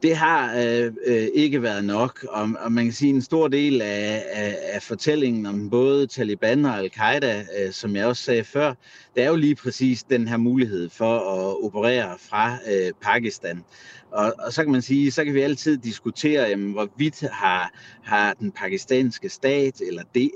det 0.03 0.17
har 0.17 0.57
øh, 0.57 0.93
øh, 1.07 1.29
ikke 1.35 1.63
været 1.63 1.85
nok, 1.85 2.27
og, 2.29 2.51
og 2.61 2.73
man 2.73 2.85
kan 2.85 2.93
sige, 2.93 3.11
en 3.11 3.23
stor 3.23 3.49
del 3.49 3.83
af, 3.83 4.25
af, 4.33 4.57
af 4.63 4.83
fortællingen 4.83 5.47
om 5.47 5.71
både 5.71 6.07
Taliban 6.07 6.65
og 6.65 6.79
Al-Qaida, 6.79 7.45
øh, 7.59 7.73
som 7.73 7.97
jeg 7.97 8.07
også 8.07 8.23
sagde 8.23 8.45
før, 8.45 8.75
det 9.15 9.23
er 9.23 9.29
jo 9.29 9.37
lige 9.37 9.55
præcis 9.55 10.03
den 10.03 10.29
her 10.29 10.37
mulighed 10.37 10.91
for 10.91 11.19
at 11.19 11.65
operere 11.65 12.17
fra 12.19 12.59
øh, 12.71 12.93
Pakistan. 13.03 13.65
Og, 14.11 14.35
og 14.39 14.53
så 14.53 14.63
kan 14.63 14.73
man 14.73 14.83
sige, 14.83 15.11
så 15.11 15.25
kan 15.25 15.35
vi 15.35 15.41
altid 15.41 15.79
diskutere, 15.79 16.49
jamen, 16.49 16.73
hvorvidt 16.73 17.21
har, 17.33 17.73
har 18.03 18.35
den 18.35 18.53
pakistanske 18.53 19.29
stat, 19.29 19.81
eller 19.81 20.03
de, 20.15 20.31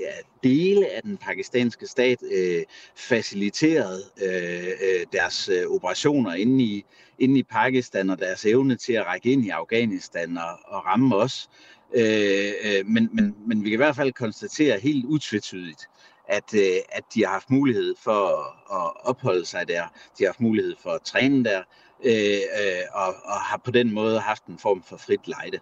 dele 0.44 0.86
af 0.92 1.02
den 1.02 1.16
pakistanske 1.16 1.86
stat, 1.86 2.18
øh, 2.32 2.62
faciliteret 2.96 4.02
øh, 4.22 4.66
øh, 4.66 5.06
deres 5.12 5.48
øh, 5.48 5.66
operationer 5.66 6.34
inde 6.34 6.64
i, 6.64 6.84
inde 7.22 7.38
i 7.38 7.42
Pakistan, 7.42 8.10
og 8.10 8.18
deres 8.18 8.44
evne 8.44 8.76
til 8.76 8.92
at 8.92 9.06
række 9.06 9.32
ind 9.32 9.44
i 9.44 9.48
Afghanistan 9.48 10.38
og, 10.38 10.58
og 10.64 10.86
ramme 10.86 11.16
os. 11.16 11.50
Øh, 11.96 12.52
øh, 12.64 12.86
men, 12.86 13.08
men, 13.12 13.34
men 13.46 13.64
vi 13.64 13.68
kan 13.70 13.76
i 13.76 13.82
hvert 13.84 13.96
fald 13.96 14.12
konstatere 14.12 14.78
helt 14.78 15.04
utvetydigt, 15.04 15.88
at, 16.28 16.54
øh, 16.54 16.76
at 16.92 17.04
de 17.14 17.24
har 17.24 17.32
haft 17.32 17.50
mulighed 17.50 17.94
for 18.04 18.20
at, 18.28 18.76
at 18.76 19.06
opholde 19.06 19.46
sig 19.46 19.68
der, 19.68 19.82
de 20.18 20.24
har 20.24 20.26
haft 20.26 20.40
mulighed 20.40 20.74
for 20.82 20.90
at 20.90 21.02
træne 21.02 21.44
der, 21.44 21.62
øh, 22.04 22.12
øh, 22.60 22.82
og, 22.92 23.14
og 23.24 23.40
har 23.40 23.60
på 23.64 23.70
den 23.70 23.94
måde 23.94 24.18
haft 24.20 24.46
en 24.46 24.58
form 24.58 24.82
for 24.82 24.96
frit 24.96 25.28
lejde. 25.28 25.58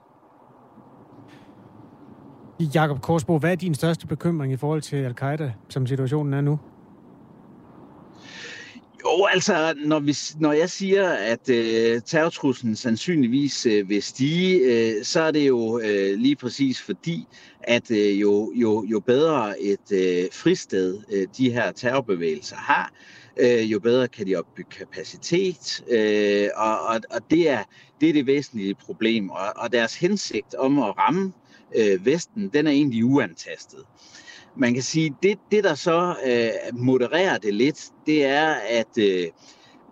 Jakob 2.74 3.00
Korsbo, 3.00 3.38
hvad 3.38 3.52
er 3.52 3.56
din 3.56 3.74
største 3.74 4.06
bekymring 4.06 4.52
i 4.52 4.56
forhold 4.56 4.82
til 4.82 4.96
al-Qaida, 4.96 5.52
som 5.68 5.86
situationen 5.86 6.34
er 6.34 6.40
nu? 6.40 6.58
Jo, 9.04 9.24
altså, 9.24 9.74
når, 9.76 10.00
vi, 10.00 10.16
når 10.40 10.52
jeg 10.52 10.70
siger, 10.70 11.08
at 11.08 11.50
øh, 11.50 12.02
terrortruslen 12.02 12.76
sandsynligvis 12.76 13.66
øh, 13.66 13.88
vil 13.88 14.02
stige, 14.02 14.58
øh, 14.60 15.04
så 15.04 15.20
er 15.20 15.30
det 15.30 15.48
jo 15.48 15.78
øh, 15.78 16.18
lige 16.18 16.36
præcis 16.36 16.82
fordi, 16.82 17.26
at 17.62 17.90
øh, 17.90 18.20
jo, 18.20 18.52
jo, 18.54 18.84
jo 18.84 19.00
bedre 19.00 19.60
et 19.60 19.92
øh, 19.92 20.28
fristed 20.32 20.98
øh, 21.12 21.26
de 21.36 21.50
her 21.50 21.72
terrorbevægelser 21.72 22.56
har, 22.56 22.92
øh, 23.36 23.72
jo 23.72 23.80
bedre 23.80 24.08
kan 24.08 24.26
de 24.26 24.36
opbygge 24.36 24.70
kapacitet, 24.70 25.84
øh, 25.90 26.48
og, 26.56 26.80
og, 26.80 27.00
og 27.10 27.20
det, 27.30 27.48
er, 27.48 27.64
det 28.00 28.08
er 28.08 28.12
det 28.12 28.26
væsentlige 28.26 28.74
problem. 28.74 29.30
Og, 29.30 29.52
og 29.56 29.72
deres 29.72 29.94
hensigt 29.94 30.54
om 30.54 30.78
at 30.78 30.98
ramme 30.98 31.32
øh, 31.76 32.06
Vesten, 32.06 32.48
den 32.48 32.66
er 32.66 32.70
egentlig 32.70 33.04
uantastet. 33.04 33.84
Man 34.56 34.74
kan 34.74 34.82
sige, 34.82 35.16
det, 35.22 35.38
det 35.50 35.64
der 35.64 35.74
så 35.74 36.14
øh, 36.26 36.78
modererer 36.78 37.38
det 37.38 37.54
lidt, 37.54 37.90
det 38.06 38.24
er, 38.24 38.54
at 38.68 38.98
øh, 38.98 39.28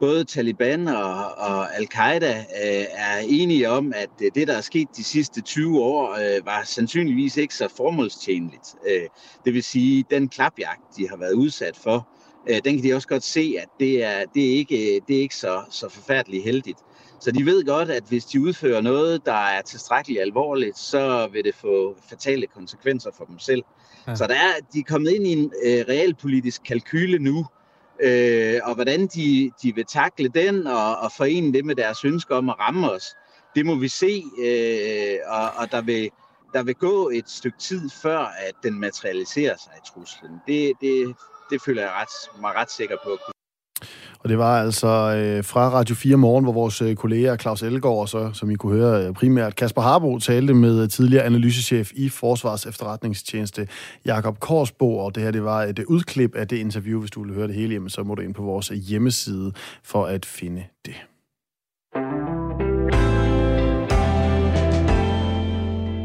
både 0.01 0.25
Taliban 0.25 0.89
og, 0.89 1.15
og 1.37 1.77
Al-Qaida 1.77 2.39
øh, 2.39 2.85
er 2.91 3.19
enige 3.19 3.71
om, 3.71 3.93
at 3.97 4.11
øh, 4.23 4.31
det, 4.35 4.49
der 4.49 4.57
er 4.57 4.61
sket 4.61 4.89
de 4.97 5.05
sidste 5.05 5.41
20 5.41 5.81
år, 5.81 6.15
øh, 6.15 6.47
var 6.47 6.63
sandsynligvis 6.65 7.37
ikke 7.37 7.55
så 7.55 7.69
formålstjenligt. 7.77 8.75
Øh, 8.87 9.09
det 9.45 9.55
vil 9.55 9.63
sige, 9.63 10.05
den 10.11 10.29
klapjagt, 10.29 10.97
de 10.97 11.09
har 11.09 11.17
været 11.17 11.33
udsat 11.33 11.77
for, 11.77 12.09
øh, 12.49 12.61
den 12.65 12.75
kan 12.75 12.83
de 12.83 12.95
også 12.95 13.09
godt 13.09 13.25
se, 13.25 13.57
at 13.59 13.69
det 13.81 14.05
er, 14.05 14.25
det 14.35 14.51
er 14.51 14.55
ikke, 14.57 15.01
det 15.09 15.17
er 15.17 15.21
ikke 15.21 15.37
så, 15.37 15.63
så 15.71 15.89
forfærdeligt 15.89 16.45
heldigt. 16.45 16.79
Så 17.21 17.31
de 17.31 17.47
ved 17.47 17.65
godt, 17.65 17.91
at 17.91 18.03
hvis 18.09 18.25
de 18.25 18.41
udfører 18.41 18.81
noget, 18.81 19.27
der 19.27 19.47
er 19.47 19.63
tilstrækkeligt 19.63 20.21
alvorligt, 20.21 20.79
så 20.79 21.29
vil 21.33 21.45
det 21.45 21.55
få 21.55 21.97
fatale 22.09 22.47
konsekvenser 22.47 23.11
for 23.17 23.25
dem 23.25 23.39
selv. 23.39 23.63
Ja. 24.09 24.15
Så 24.15 24.27
der 24.27 24.35
er, 24.35 24.53
de 24.73 24.79
er 24.79 24.85
kommet 24.89 25.11
ind 25.11 25.27
i 25.27 25.33
en 25.33 25.53
øh, 25.65 25.85
realpolitisk 25.89 26.63
kalkyle 26.63 27.19
nu, 27.19 27.47
øh, 28.03 28.61
og 28.65 28.75
hvordan 28.75 29.07
de, 29.07 29.51
de 29.63 29.75
vil 29.75 29.85
takle 29.85 30.29
den 30.29 30.67
og, 30.67 30.99
og 30.99 31.13
forene 31.13 31.53
det 31.53 31.65
med 31.65 31.75
deres 31.75 32.05
ønsker 32.05 32.37
om 32.37 32.49
at 32.49 32.59
ramme 32.59 32.91
os, 32.91 33.05
det 33.55 33.67
må 33.67 33.75
vi 33.75 33.89
se, 33.89 34.23
øh, 34.45 35.19
og, 35.27 35.51
og 35.57 35.73
der 35.73 35.83
vil 35.83 36.11
der 36.53 36.63
vil 36.63 36.75
gå 36.75 37.09
et 37.09 37.31
stykke 37.31 37.59
tid 37.59 37.91
før, 38.03 38.19
at 38.19 38.53
den 38.63 38.81
materialiserer 38.81 39.57
sig 39.57 39.73
i 39.77 39.87
truslen. 39.87 40.31
Det, 40.47 40.73
det, 40.81 41.17
det 41.51 41.63
føler 41.63 41.83
jeg 41.83 41.91
ret, 41.91 42.41
mig 42.41 42.55
ret 42.55 42.71
sikker 42.71 42.97
på. 43.05 43.19
Og 44.19 44.29
det 44.29 44.39
var 44.39 44.63
altså 44.63 44.87
øh, 44.87 45.45
fra 45.45 45.71
Radio 45.71 45.95
4 45.95 46.17
Morgen, 46.17 46.45
hvor 46.45 46.53
vores 46.53 46.83
øh, 46.83 46.97
kolleger 46.97 47.37
Claus 47.37 47.63
Elgaard 47.63 47.99
og 47.99 48.09
så, 48.09 48.31
som 48.33 48.51
I 48.51 48.55
kunne 48.55 48.77
høre 48.77 49.07
øh, 49.07 49.15
primært, 49.15 49.57
Kasper 49.57 49.83
Harbo 49.83 50.19
talte 50.19 50.55
med 50.55 50.83
øh, 50.83 50.89
tidligere 50.89 51.25
analysechef 51.25 51.93
i 51.95 52.09
Forsvars 52.09 52.67
efterretningstjeneste 52.67 53.69
Jakob 54.05 54.41
Korsbo, 54.41 54.99
og 54.99 55.15
det 55.15 55.23
her 55.23 55.31
det 55.31 55.45
var 55.45 55.63
et 55.63 55.79
øh, 55.79 55.85
udklip 55.89 56.35
af 56.35 56.49
det 56.49 56.57
interview. 56.57 57.01
Hvis 57.01 57.11
du 57.11 57.25
vil 57.25 57.35
høre 57.35 57.47
det 57.47 57.55
hele, 57.55 57.75
jamen, 57.75 57.91
så 57.91 58.03
må 58.03 58.15
du 58.15 58.23
ind 58.23 58.35
på 58.35 58.43
vores 58.43 58.71
øh, 58.71 58.77
hjemmeside 58.77 59.53
for 59.85 60.07
at 60.07 60.27
finde 60.27 60.65
det. 60.87 60.95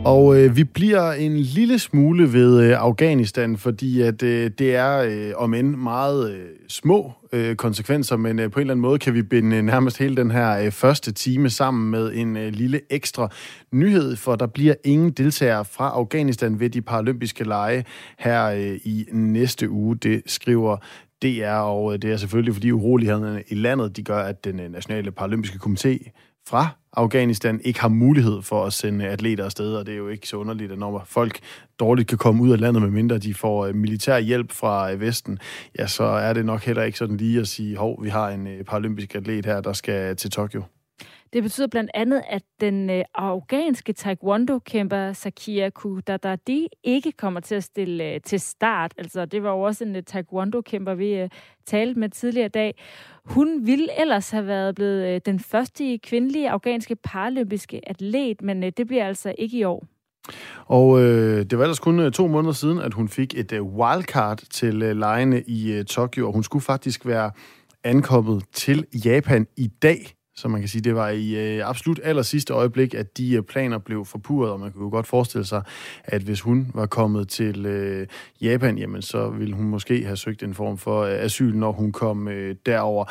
Og 0.06 0.40
øh, 0.40 0.56
vi 0.56 0.64
bliver 0.64 1.12
en 1.12 1.38
lille 1.38 1.80
smule 1.80 2.34
ved 2.34 2.62
øh, 2.62 2.78
Afghanistan, 2.80 3.58
fordi 3.58 4.02
at 4.02 4.24
øh, 4.24 4.52
det 4.58 4.76
er 4.76 4.98
øh, 4.98 5.32
om 5.36 5.54
end 5.54 5.76
meget 5.76 6.34
øh, 6.34 6.46
små 6.68 7.12
øh, 7.34 7.56
konsekvenser, 7.56 8.18
men 8.18 8.40
øh, 8.40 8.52
på 8.52 8.60
en 8.60 8.62
eller 8.62 8.74
anden 8.74 8.82
måde 8.82 9.00
kan 9.00 9.14
vi 9.14 9.22
binde 9.22 9.58
øh, 9.58 9.64
nærmest 9.64 9.98
hele 9.98 10.16
den 10.16 10.32
her 10.32 10.60
øh, 10.60 10.72
første 10.72 11.12
time 11.12 11.50
sammen 11.50 11.92
med 11.92 12.12
en 12.14 12.38
øh, 12.38 12.54
lille 12.54 12.82
ekstra 12.90 13.30
nyhed, 13.72 14.16
for 14.16 14.36
der 14.36 14.48
bliver 14.48 14.74
ingen 14.84 15.12
deltagere 15.12 15.66
fra 15.66 15.90
Afghanistan 15.90 16.60
ved 16.60 16.70
de 16.70 16.82
paralympiske 16.82 17.44
lege 17.44 17.86
her 18.20 18.46
øh, 18.46 18.80
i 18.84 19.06
næste 19.12 19.70
uge. 19.70 19.96
Det 19.96 20.22
skriver 20.26 20.78
DR, 21.24 21.60
og 21.60 21.94
øh, 21.94 22.02
det 22.02 22.12
er 22.12 22.18
selvfølgelig 22.18 22.54
fordi 22.54 22.72
urolighederne 22.72 23.44
i 23.48 23.56
landet, 23.56 23.98
de 23.98 24.04
gør, 24.04 24.20
at 24.20 24.46
den 24.46 24.60
øh, 24.60 24.72
nationale 24.72 25.12
paralympiske 25.12 25.60
komité 25.66 26.10
fra 26.48 26.68
Afghanistan 26.94 27.62
ikke 27.64 27.82
har 27.82 27.88
mulighed 27.88 28.42
for 28.42 28.66
at 28.66 28.74
sende 28.74 29.08
atleter 29.08 29.46
afsted, 29.46 29.76
og 29.76 29.86
det 29.86 29.94
er 29.94 29.98
jo 29.98 30.08
ikke 30.08 30.28
så 30.28 30.38
underligt, 30.38 30.72
at 30.72 30.80
når 30.80 31.04
folk 31.06 31.40
dårligt 31.80 32.10
kan 32.10 32.18
komme 32.18 32.44
ud 32.44 32.52
af 32.52 32.60
landet, 32.60 32.82
medmindre 32.82 33.18
de 33.18 33.34
får 33.34 33.66
øh, 33.66 33.76
militær 33.76 34.20
hjælp 34.20 34.52
fra 34.52 34.92
øh, 34.92 35.02
Vesten, 35.02 35.40
ja, 35.80 35.88
så 35.88 36.04
er 36.04 36.34
det 36.34 36.46
nok 36.46 36.64
heller 36.64 36.84
ikke 36.84 36.98
sådan 36.98 37.18
lige 37.18 37.40
at 37.40 37.48
sige, 37.48 37.78
hov, 37.78 38.04
vi 38.04 38.10
har 38.10 38.30
en 38.30 38.48
øh, 38.48 38.64
paralympisk 38.64 39.16
atlet 39.16 39.46
her, 39.46 39.62
der 39.62 39.74
skal 39.74 40.16
til 40.16 40.32
Tokyo. 40.32 40.64
Det 41.34 41.44
betyder 41.44 41.68
blandt 41.68 41.92
andet, 41.94 42.22
at 42.30 42.44
den 42.62 43.04
afghanske 43.16 43.94
taekwondo-kæmper 43.94 45.14
Sakia 45.14 45.70
Kudadadi 45.70 46.68
ikke 46.84 47.12
kommer 47.12 47.40
til 47.40 47.56
at 47.56 47.64
stille 47.64 48.20
til 48.20 48.40
start. 48.40 48.94
Altså, 48.98 49.26
det 49.26 49.44
var 49.44 49.50
jo 49.50 49.62
også 49.62 49.84
en 49.84 50.04
taekwondo-kæmper, 50.04 50.94
vi 50.94 51.30
talte 51.66 52.00
med 52.00 52.10
tidligere 52.10 52.46
i 52.46 52.50
dag. 52.50 52.76
Hun 53.26 53.68
ville 53.68 54.02
ellers 54.02 54.30
have 54.30 54.48
været 54.48 54.76
blevet 54.76 55.16
øh, 55.16 55.22
den 55.26 55.40
første 55.40 55.98
kvindelige 55.98 56.50
afghanske 56.50 56.96
paralympiske 56.96 57.90
atlet, 57.90 58.42
men 58.42 58.64
øh, 58.64 58.72
det 58.78 58.88
bliver 58.88 59.08
altså 59.08 59.36
ikke 59.38 59.58
i 59.58 59.64
år. 59.64 59.86
Og 60.66 61.02
øh, 61.02 61.46
det 61.46 61.58
var 61.58 61.64
ellers 61.64 61.80
kun 61.80 62.00
øh, 62.00 62.12
to 62.12 62.28
måneder 62.28 62.54
siden, 62.54 62.80
at 62.80 62.94
hun 62.94 63.10
fik 63.10 63.38
et 63.38 63.52
øh, 63.52 63.64
wildcard 63.64 64.38
til 64.38 64.82
øh, 64.82 64.96
lejene 64.98 65.42
i 65.42 65.74
øh, 65.74 65.86
Tokyo, 65.86 66.28
og 66.28 66.34
hun 66.34 66.44
skulle 66.44 66.64
faktisk 66.64 67.06
være 67.06 67.32
ankommet 67.84 68.44
til 68.54 68.86
Japan 69.06 69.48
i 69.58 69.68
dag, 69.68 70.16
så 70.36 70.48
man 70.48 70.60
kan 70.60 70.70
sige, 70.70 70.82
det 70.82 70.96
var 70.96 71.10
i 71.10 71.58
øh, 71.58 71.70
absolut 71.70 72.00
aller 72.04 72.22
sidste 72.22 72.54
øjeblik, 72.54 72.94
at 72.94 73.18
de 73.18 73.34
øh, 73.34 73.44
planer 73.44 73.78
blev 73.78 74.06
forpurret, 74.06 74.52
og 74.52 74.60
man 74.60 74.72
kunne 74.72 74.90
godt 74.90 75.08
forestille 75.08 75.46
sig, 75.46 75.62
at 76.04 76.22
hvis 76.22 76.42
hun 76.42 76.72
var 76.74 76.86
kommet 76.86 77.30
til 77.30 77.66
øh, 77.66 78.08
Japan, 78.42 78.78
jamen 78.78 79.02
så 79.02 79.30
ville 79.30 79.56
hun 79.56 79.66
måske 79.66 80.06
have 80.06 80.18
søgt 80.18 80.44
en 80.44 80.54
form 80.54 80.78
for 80.78 81.02
øh, 81.02 81.12
asyl, 81.12 81.56
når 81.56 81.72
hun 81.72 81.92
kom 81.92 82.28
øh, 82.28 82.56
derover. 82.66 83.06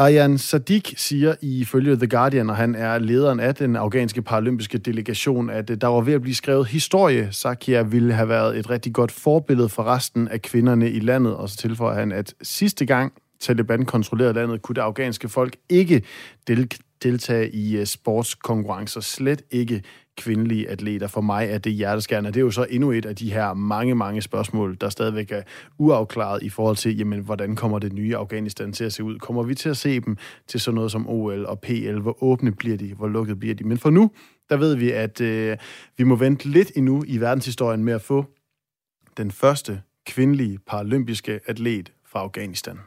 Arjan 0.00 0.38
Sadik 0.38 0.94
siger 0.96 1.34
ifølge 1.42 1.96
The 1.96 2.06
Guardian, 2.06 2.50
og 2.50 2.56
han 2.56 2.74
er 2.74 2.98
lederen 2.98 3.40
af 3.40 3.54
den 3.54 3.76
afghanske 3.76 4.22
paralympiske 4.22 4.78
delegation, 4.78 5.50
at 5.50 5.70
øh, 5.70 5.76
der 5.80 5.86
var 5.86 6.00
ved 6.00 6.14
at 6.14 6.22
blive 6.22 6.34
skrevet 6.34 6.66
historie. 6.66 7.28
Sakia 7.30 7.82
ville 7.82 8.12
have 8.12 8.28
været 8.28 8.58
et 8.58 8.70
rigtig 8.70 8.92
godt 8.92 9.12
forbillede 9.12 9.68
for 9.68 9.82
resten 9.82 10.28
af 10.28 10.42
kvinderne 10.42 10.90
i 10.90 11.00
landet, 11.00 11.36
og 11.36 11.48
så 11.48 11.56
tilføjer 11.56 11.98
han, 11.98 12.12
at 12.12 12.34
sidste 12.42 12.86
gang 12.86 13.12
Taliban 13.40 13.84
kontrollerede 13.84 14.34
landet, 14.34 14.62
kunne 14.62 14.74
det 14.74 14.80
afghanske 14.80 15.28
folk 15.28 15.56
ikke 15.68 16.02
del- 16.46 16.70
deltage 17.02 17.50
i 17.50 17.76
øh, 17.76 17.86
sportskonkurrencer. 17.86 19.00
Slet 19.00 19.42
ikke 19.50 19.82
kvindelige 20.16 20.68
atleter. 20.68 21.06
For 21.06 21.20
mig 21.20 21.48
er 21.50 21.58
det 21.58 21.72
hjerteskærende. 21.72 22.30
Det 22.30 22.36
er 22.36 22.40
jo 22.40 22.50
så 22.50 22.66
endnu 22.70 22.90
et 22.92 23.06
af 23.06 23.16
de 23.16 23.32
her 23.32 23.54
mange, 23.54 23.94
mange 23.94 24.22
spørgsmål, 24.22 24.76
der 24.80 24.88
stadigvæk 24.88 25.32
er 25.32 25.42
uafklaret 25.78 26.42
i 26.42 26.48
forhold 26.48 26.76
til, 26.76 26.96
jamen, 26.96 27.20
hvordan 27.20 27.56
kommer 27.56 27.78
det 27.78 27.92
nye 27.92 28.16
Afghanistan 28.16 28.72
til 28.72 28.84
at 28.84 28.92
se 28.92 29.04
ud? 29.04 29.18
Kommer 29.18 29.42
vi 29.42 29.54
til 29.54 29.68
at 29.68 29.76
se 29.76 30.00
dem 30.00 30.16
til 30.46 30.60
sådan 30.60 30.74
noget 30.74 30.92
som 30.92 31.08
OL 31.08 31.46
og 31.46 31.60
PL? 31.60 31.98
Hvor 31.98 32.22
åbne 32.22 32.52
bliver 32.52 32.76
de? 32.76 32.94
Hvor 32.94 33.08
lukket 33.08 33.38
bliver 33.40 33.54
de? 33.54 33.64
Men 33.64 33.78
for 33.78 33.90
nu, 33.90 34.10
der 34.48 34.56
ved 34.56 34.74
vi, 34.76 34.90
at 34.90 35.20
øh, 35.20 35.56
vi 35.96 36.04
må 36.04 36.16
vente 36.16 36.48
lidt 36.48 36.72
endnu 36.76 37.04
i 37.06 37.18
verdenshistorien 37.18 37.84
med 37.84 37.92
at 37.92 38.02
få 38.02 38.24
den 39.16 39.30
første 39.30 39.82
kvindelige 40.06 40.58
paralympiske 40.66 41.40
atlet 41.46 41.92
fra 42.06 42.20
Afghanistan. 42.20 42.78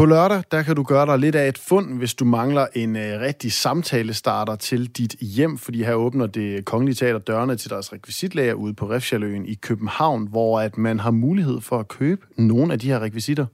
På 0.00 0.06
lørdag, 0.06 0.42
der 0.50 0.62
kan 0.62 0.76
du 0.76 0.82
gøre 0.82 1.06
dig 1.06 1.18
lidt 1.18 1.34
af 1.34 1.48
et 1.48 1.58
fund, 1.58 1.98
hvis 1.98 2.14
du 2.14 2.24
mangler 2.24 2.66
en 2.74 2.96
øh, 2.96 3.20
rigtig 3.20 3.52
samtalestarter 3.52 4.56
til 4.56 4.86
dit 4.86 5.14
hjem, 5.20 5.58
fordi 5.58 5.82
her 5.82 5.94
åbner 5.94 6.26
det 6.26 6.64
Kongelige 6.64 6.94
Teater 6.94 7.18
dørene 7.18 7.56
til 7.56 7.70
deres 7.70 7.92
rekvisitlager 7.92 8.54
ude 8.54 8.74
på 8.74 8.90
Refshaløen 8.90 9.46
i 9.46 9.54
København, 9.54 10.26
hvor 10.26 10.60
at 10.60 10.78
man 10.78 11.00
har 11.00 11.10
mulighed 11.10 11.60
for 11.60 11.78
at 11.78 11.88
købe 11.88 12.26
nogle 12.36 12.72
af 12.72 12.78
de 12.78 12.86
her 12.86 13.00
rekvisitter. 13.00 13.46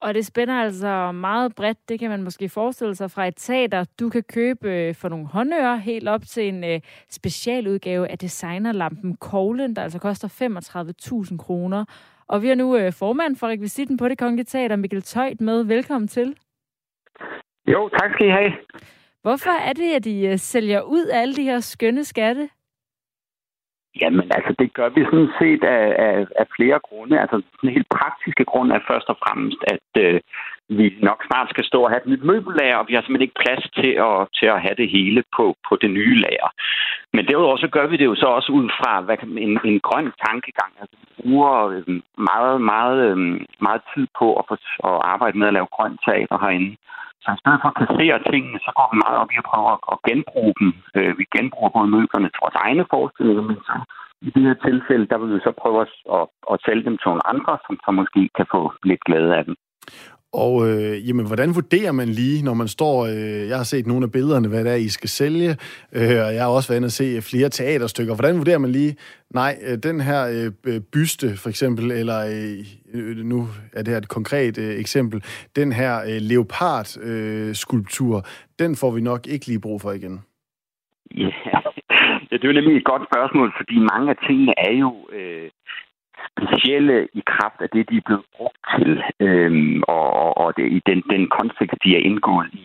Og 0.00 0.14
det 0.14 0.26
spænder 0.26 0.54
altså 0.54 1.12
meget 1.12 1.54
bredt, 1.54 1.88
det 1.88 1.98
kan 1.98 2.10
man 2.10 2.22
måske 2.22 2.48
forestille 2.48 2.94
sig 2.94 3.10
fra 3.10 3.26
et 3.26 3.34
teater. 3.36 3.84
Du 4.00 4.08
kan 4.08 4.22
købe 4.22 4.70
øh, 4.70 4.94
for 4.94 5.08
nogle 5.08 5.26
håndører 5.26 5.76
helt 5.76 6.08
op 6.08 6.22
til 6.26 6.48
en 6.48 6.64
øh, 6.64 6.80
specialudgave 7.10 8.08
af 8.08 8.18
designerlampen 8.18 9.16
Koglen, 9.16 9.76
der 9.76 9.82
altså 9.82 9.98
koster 9.98 10.28
35.000 11.30 11.36
kroner. 11.36 11.84
Og 12.32 12.42
vi 12.42 12.48
har 12.48 12.54
nu 12.54 12.76
øh, 12.76 12.92
formand 12.92 13.36
for 13.36 13.46
rekvisitten 13.46 13.96
på 13.96 14.08
det 14.08 14.18
Kongelige 14.18 14.44
Teater, 14.44 14.76
Mikkel 14.76 15.02
Tøjt, 15.02 15.40
med. 15.40 15.64
Velkommen 15.64 16.08
til. 16.08 16.36
Jo, 17.66 17.88
tak 17.88 18.10
skal 18.12 18.26
I 18.26 18.30
have. 18.30 18.52
Hvorfor 19.22 19.50
er 19.68 19.72
det, 19.72 19.90
at 19.98 20.06
I 20.06 20.26
øh, 20.26 20.38
sælger 20.38 20.80
ud 20.82 21.04
af 21.06 21.20
alle 21.22 21.34
de 21.34 21.42
her 21.42 21.60
skønne 21.60 22.04
skatte? 22.04 22.48
Jamen, 24.00 24.32
altså, 24.36 24.54
det 24.58 24.74
gør 24.74 24.88
vi 24.88 25.04
sådan 25.04 25.32
set 25.40 25.64
af, 25.64 25.84
af, 26.06 26.26
af 26.40 26.46
flere 26.56 26.78
grunde. 26.88 27.20
Altså, 27.20 27.42
den 27.60 27.70
helt 27.70 27.88
praktiske 27.88 28.44
grund 28.44 28.72
er 28.72 28.80
først 28.90 29.08
og 29.08 29.16
fremmest, 29.24 29.60
at 29.74 29.88
øh, 30.04 30.20
vi 30.78 30.86
nok 31.08 31.20
snart 31.26 31.48
skal 31.50 31.64
stå 31.64 31.78
og 31.82 31.90
have 31.90 32.02
et 32.02 32.10
nyt 32.12 32.24
møbellager, 32.30 32.76
og 32.76 32.86
vi 32.88 32.94
har 32.94 33.02
simpelthen 33.02 33.28
ikke 33.28 33.42
plads 33.44 33.64
til 33.78 33.92
at, 34.08 34.16
til 34.38 34.46
at 34.54 34.62
have 34.64 34.76
det 34.82 34.88
hele 34.96 35.22
på, 35.36 35.44
på 35.68 35.72
det 35.82 35.90
nye 35.90 36.14
lager. 36.24 36.50
Men 37.14 37.26
derudover 37.28 37.56
så 37.56 37.68
gør 37.76 37.86
vi 37.86 37.96
det 37.96 38.06
jo 38.10 38.14
så 38.14 38.26
også 38.26 38.50
ud 38.58 38.66
fra 38.78 39.00
hvad 39.00 39.16
kan, 39.16 39.28
en, 39.46 39.54
en 39.64 39.80
grøn 39.88 40.08
tankegang. 40.26 40.72
Altså, 40.80 40.96
vi 41.00 41.06
bruger 41.22 41.52
øhm, 41.74 42.02
meget, 42.30 42.56
meget, 42.72 42.98
øhm, 43.08 43.38
meget 43.66 43.82
tid 43.94 44.06
på 44.18 44.26
at, 44.38 44.44
få, 44.48 44.54
at 44.88 44.96
arbejde 45.14 45.38
med 45.38 45.46
at 45.46 45.56
lave 45.56 45.74
grønt 45.76 46.00
teater 46.06 46.38
herinde. 46.44 46.76
Så 47.22 47.28
i 47.36 47.40
stedet 47.42 47.60
for 47.62 47.68
at 47.72 47.80
kassere 47.82 48.18
tingene, 48.32 48.58
så 48.66 48.70
går 48.76 48.88
vi 48.92 48.96
meget 49.04 49.18
op 49.22 49.30
i 49.32 49.40
at 49.42 49.48
prøve 49.50 49.68
at 49.92 49.98
genbruge 50.08 50.54
dem. 50.60 50.68
Øh, 50.96 51.12
vi 51.18 51.24
genbruger 51.36 51.70
både 51.76 51.92
møblerne 51.94 52.28
til 52.30 52.42
vores 52.44 52.58
egne 52.66 52.84
forestillinger, 52.92 53.44
men 53.50 53.58
så 53.68 53.74
i 54.26 54.30
det 54.34 54.42
her 54.48 54.56
tilfælde, 54.68 55.06
der 55.10 55.18
vil 55.18 55.34
vi 55.34 55.40
så 55.46 55.52
prøve 55.62 55.78
at, 56.16 56.26
at 56.52 56.56
sælge 56.66 56.84
dem 56.88 56.96
til 56.98 57.08
nogle 57.08 57.26
andre, 57.32 57.52
som 57.66 57.74
så 57.84 57.90
måske 58.00 58.22
kan 58.36 58.46
få 58.54 58.60
lidt 58.90 59.04
glæde 59.08 59.36
af 59.38 59.44
dem. 59.44 59.56
Og 60.32 60.68
øh, 60.68 61.08
jamen, 61.08 61.26
hvordan 61.26 61.54
vurderer 61.54 61.92
man 61.92 62.08
lige, 62.08 62.44
når 62.44 62.54
man 62.54 62.68
står... 62.68 63.06
Øh, 63.06 63.48
jeg 63.48 63.56
har 63.56 63.64
set 63.64 63.86
nogle 63.86 64.04
af 64.04 64.12
billederne, 64.12 64.48
hvad 64.48 64.64
det 64.64 64.72
er, 64.72 64.76
I 64.76 64.88
skal 64.88 65.08
sælge, 65.08 65.50
øh, 65.92 66.20
og 66.26 66.34
jeg 66.34 66.42
har 66.42 66.48
også 66.48 66.68
været 66.68 66.78
inde 66.78 66.86
og 66.86 66.98
se 67.00 67.04
øh, 67.04 67.22
flere 67.22 67.48
teaterstykker. 67.48 68.14
Hvordan 68.14 68.38
vurderer 68.38 68.58
man 68.58 68.72
lige, 68.72 68.96
nej, 69.34 69.52
øh, 69.66 69.78
den 69.82 70.00
her 70.00 70.20
øh, 70.36 70.52
øh 70.66 70.80
byste 70.92 71.28
for 71.42 71.48
eksempel, 71.48 71.90
eller 71.90 72.18
øh, 72.34 72.58
øh, 72.94 73.16
nu 73.16 73.48
er 73.72 73.82
det 73.82 73.88
her 73.88 73.98
et 73.98 74.08
konkret 74.08 74.58
øh, 74.58 74.80
eksempel, 74.84 75.24
den 75.56 75.72
her 75.72 75.92
øh, 76.08 76.20
leopard-skulptur, 76.30 78.16
øh, 78.16 78.22
den 78.58 78.76
får 78.76 78.90
vi 78.90 79.00
nok 79.00 79.26
ikke 79.26 79.46
lige 79.46 79.60
brug 79.60 79.80
for 79.80 79.92
igen. 79.92 80.20
Ja, 82.32 82.36
det 82.38 82.44
er 82.44 82.48
jo 82.48 82.60
nemlig 82.60 82.76
et 82.76 82.84
godt 82.84 83.02
spørgsmål, 83.10 83.52
fordi 83.56 83.78
mange 83.78 84.10
af 84.10 84.16
tingene 84.26 84.54
er 84.58 84.72
jo... 84.72 85.08
Øh 85.12 85.50
specielle 86.36 87.08
i 87.20 87.22
kraft 87.32 87.58
af 87.64 87.68
det, 87.74 87.90
de 87.90 87.96
er 87.96 88.06
blevet 88.08 88.26
brugt 88.36 88.60
til, 88.74 88.90
øhm, 89.26 89.82
og, 89.88 90.38
og 90.42 90.48
det, 90.56 90.64
i 90.78 90.80
den, 90.86 91.00
den 91.12 91.22
kontekst, 91.38 91.78
de 91.84 91.90
er 91.96 92.02
indgået 92.10 92.48
i. 92.52 92.64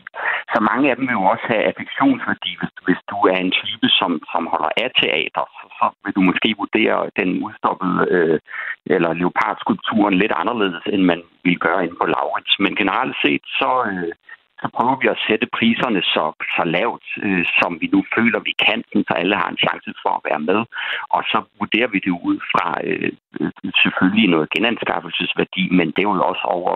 Så 0.53 0.59
mange 0.69 0.89
af 0.89 0.95
dem 0.95 1.05
vil 1.07 1.19
jo 1.19 1.25
også 1.33 1.45
have 1.51 1.67
affektionsværdi, 1.71 2.51
hvis, 2.59 2.73
hvis 2.85 3.01
du 3.11 3.17
er 3.31 3.37
en 3.45 3.51
type, 3.61 3.87
som, 3.99 4.11
som 4.31 4.43
holder 4.53 4.71
af 4.83 4.89
teater, 5.01 5.45
så, 5.57 5.65
så 5.79 5.85
vil 6.03 6.13
du 6.17 6.21
måske 6.29 6.49
vurdere 6.61 6.97
den 7.19 7.29
udstoppede 7.45 7.99
øh, 8.15 8.39
eller 8.85 9.13
leopardskulpturen 9.13 10.15
lidt 10.21 10.33
anderledes, 10.41 10.83
end 10.93 11.03
man 11.11 11.21
vil 11.43 11.59
gøre 11.65 11.83
inde 11.85 11.97
på 12.01 12.05
Laurits. 12.05 12.55
Men 12.59 12.75
generelt 12.81 13.15
set, 13.23 13.43
så, 13.59 13.71
øh, 13.91 14.13
så 14.61 14.67
prøver 14.75 14.95
vi 15.01 15.07
at 15.07 15.23
sætte 15.27 15.47
priserne 15.57 16.01
så, 16.01 16.25
så 16.55 16.63
lavt, 16.77 17.05
øh, 17.25 17.45
som 17.59 17.71
vi 17.81 17.87
nu 17.93 17.99
føler, 18.15 18.39
vi 18.49 18.53
kan, 18.65 18.79
så 19.07 19.13
alle 19.21 19.35
har 19.41 19.49
en 19.49 19.63
chance 19.65 19.89
for 20.03 20.11
at 20.17 20.25
være 20.29 20.41
med. 20.49 20.59
Og 21.15 21.21
så 21.31 21.39
vurderer 21.59 21.89
vi 21.93 21.99
det 22.05 22.13
ud 22.29 22.37
fra 22.51 22.65
øh, 22.83 23.11
øh, 23.39 23.51
selvfølgelig 23.83 24.27
noget 24.29 24.53
genanskaffelsesværdi, 24.55 25.63
men 25.77 25.87
det 25.87 26.01
er 26.01 26.09
jo 26.11 26.23
også 26.31 26.45
over, 26.57 26.73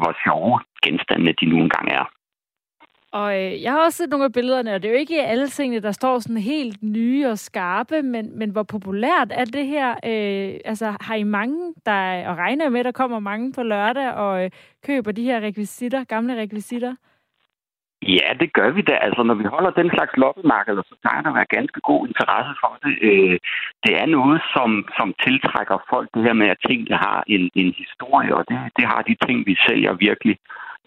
hvor 0.00 0.12
sjove 0.24 0.54
genstandene 0.84 1.34
de 1.40 1.46
nu 1.46 1.56
engang 1.56 1.88
er. 2.00 2.04
Og 3.12 3.28
øh, 3.42 3.62
jeg 3.62 3.72
har 3.72 3.84
også 3.84 3.96
set 3.96 4.10
nogle 4.10 4.24
af 4.24 4.32
billederne, 4.32 4.74
og 4.74 4.82
det 4.82 4.88
er 4.88 4.92
jo 4.92 4.98
ikke 4.98 5.26
alle 5.26 5.48
tingene, 5.48 5.82
der 5.82 5.92
står 5.92 6.18
sådan 6.18 6.36
helt 6.36 6.82
nye 6.82 7.26
og 7.26 7.38
skarpe, 7.38 8.02
men, 8.02 8.38
men 8.38 8.50
hvor 8.50 8.62
populært 8.62 9.28
er 9.30 9.44
det 9.44 9.66
her? 9.66 9.90
Øh, 9.90 10.60
altså, 10.64 10.96
har 11.00 11.14
I 11.14 11.22
mange, 11.22 11.74
der, 11.86 12.28
og 12.28 12.36
regner 12.36 12.68
med, 12.68 12.84
der 12.84 12.92
kommer 12.92 13.18
mange 13.18 13.52
på 13.52 13.62
lørdag 13.62 14.12
og 14.12 14.44
øh, 14.44 14.50
køber 14.86 15.12
de 15.12 15.22
her 15.22 15.40
rekvisitter, 15.40 16.04
gamle 16.04 16.40
rekvisitter? 16.40 16.94
Ja, 18.02 18.28
det 18.40 18.52
gør 18.52 18.70
vi 18.70 18.82
da. 18.82 18.94
Altså, 19.06 19.22
når 19.22 19.34
vi 19.34 19.44
holder 19.44 19.70
den 19.70 19.90
slags 19.90 20.16
loppemarkeder, 20.16 20.82
så 20.88 20.94
plejer 21.02 21.22
der 21.22 21.30
at 21.30 21.34
være 21.34 21.54
ganske 21.58 21.80
god 21.80 22.08
interesse 22.08 22.52
for 22.62 22.72
det. 22.84 22.94
Øh, 23.08 23.38
det 23.84 23.92
er 24.02 24.06
noget, 24.06 24.42
som, 24.54 24.70
som 24.98 25.14
tiltrækker 25.24 25.78
folk, 25.90 26.08
det 26.14 26.22
her 26.22 26.32
med, 26.32 26.48
at 26.48 26.62
ting 26.68 26.80
har 27.06 27.24
en, 27.26 27.50
en 27.54 27.70
historie, 27.82 28.34
og 28.38 28.44
det, 28.48 28.58
det 28.76 28.84
har 28.92 29.02
de 29.08 29.14
ting, 29.26 29.46
vi 29.46 29.54
sælger 29.66 29.92
virkelig. 29.92 30.36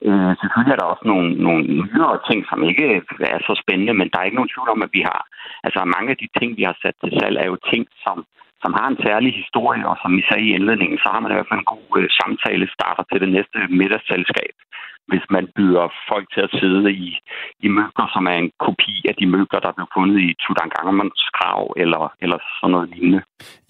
Øh, 0.07 0.31
selvfølgelig 0.39 0.73
er 0.73 0.81
der 0.81 0.93
også 0.93 1.05
nogle, 1.11 1.29
nogle 1.45 1.63
nyere 1.75 2.17
ting, 2.29 2.39
som 2.49 2.63
ikke 2.63 2.87
er 3.33 3.39
så 3.47 3.53
spændende, 3.63 3.93
men 3.93 4.09
der 4.09 4.19
er 4.19 4.27
ikke 4.27 4.39
nogen 4.39 4.53
tvivl 4.53 4.69
om, 4.69 4.81
at 4.81 4.93
vi 4.97 5.01
har... 5.11 5.21
Altså, 5.65 5.79
mange 5.95 6.09
af 6.13 6.17
de 6.17 6.27
ting, 6.39 6.57
vi 6.57 6.63
har 6.63 6.77
sat 6.81 6.95
til 7.01 7.11
salg, 7.19 7.37
er 7.37 7.47
jo 7.53 7.57
ting, 7.71 7.83
som, 8.05 8.17
som 8.63 8.71
har 8.77 8.87
en 8.89 9.01
særlig 9.07 9.31
historie, 9.41 9.83
og 9.91 9.95
som 10.01 10.11
vi 10.17 10.23
sagde 10.29 10.45
i 10.47 10.55
indledningen, 10.57 10.97
så 11.03 11.07
har 11.13 11.19
man 11.21 11.31
i 11.31 11.35
hvert 11.35 11.49
fald 11.49 11.63
en 11.63 11.73
god 11.75 11.89
øh, 11.99 12.07
samtale 12.19 12.65
starter 12.75 13.03
til 13.07 13.17
det 13.23 13.29
næste 13.35 13.57
middagsselskab 13.79 14.55
hvis 15.11 15.25
man 15.35 15.45
byder 15.57 15.85
folk 16.11 16.25
til 16.33 16.41
at 16.47 16.51
sidde 16.59 16.91
i, 17.05 17.09
i 17.65 17.67
møbler, 17.77 18.07
som 18.15 18.23
er 18.31 18.37
en 18.43 18.51
kopi 18.65 18.93
af 19.09 19.15
de 19.19 19.25
møbler, 19.35 19.59
der 19.65 19.71
blev 19.77 19.87
fundet 19.97 20.17
i 20.27 20.29
Tutankhamons 20.43 21.21
grav, 21.37 21.61
eller, 21.83 22.03
eller 22.23 22.37
sådan 22.59 22.71
noget 22.75 22.89
lignende. 22.93 23.21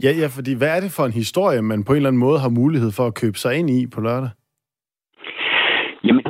Ja, 0.03 0.11
ja, 0.21 0.27
fordi 0.37 0.51
hvad 0.59 0.71
er 0.75 0.81
det 0.85 0.91
for 0.97 1.05
en 1.05 1.17
historie, 1.21 1.61
man 1.61 1.83
på 1.83 1.91
en 1.91 1.97
eller 1.97 2.09
anden 2.09 2.25
måde 2.27 2.39
har 2.45 2.49
mulighed 2.61 2.91
for 2.97 3.05
at 3.07 3.17
købe 3.21 3.37
sig 3.43 3.51
ind 3.59 3.69
i 3.69 3.79
på 3.95 4.01
lørdag? 4.01 4.31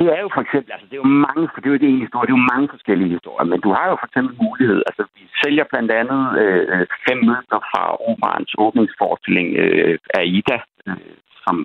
Det 0.02 0.10
er 0.16 0.20
jo 0.26 0.30
for 0.36 0.42
eksempel, 0.46 0.70
altså 0.74 0.86
det 0.90 0.96
er 0.96 1.04
jo 1.04 1.16
mange, 1.28 1.44
for 1.50 1.58
det 1.58 1.66
er 1.66 1.72
jo 1.72 1.78
ikke 1.78 1.92
en 1.94 2.04
historie, 2.06 2.26
det 2.26 2.34
er 2.34 2.40
jo 2.40 2.50
mange 2.54 2.68
forskellige 2.74 3.14
historier, 3.16 3.46
men 3.52 3.60
du 3.66 3.70
har 3.76 3.86
jo 3.90 3.96
for 4.00 4.06
eksempel 4.08 4.34
mulighed, 4.46 4.80
altså 4.88 5.02
vi 5.16 5.22
sælger 5.42 5.64
blandt 5.72 5.90
andet 6.00 6.22
øh, 6.42 6.86
fem 7.06 7.18
møbler 7.28 7.60
fra 7.70 7.82
operans 8.10 8.50
åbningsforestilling 8.64 9.48
øh, 9.62 9.98
af 10.18 10.22
Ida, 10.36 10.58
øh, 10.88 11.14
som, 11.44 11.56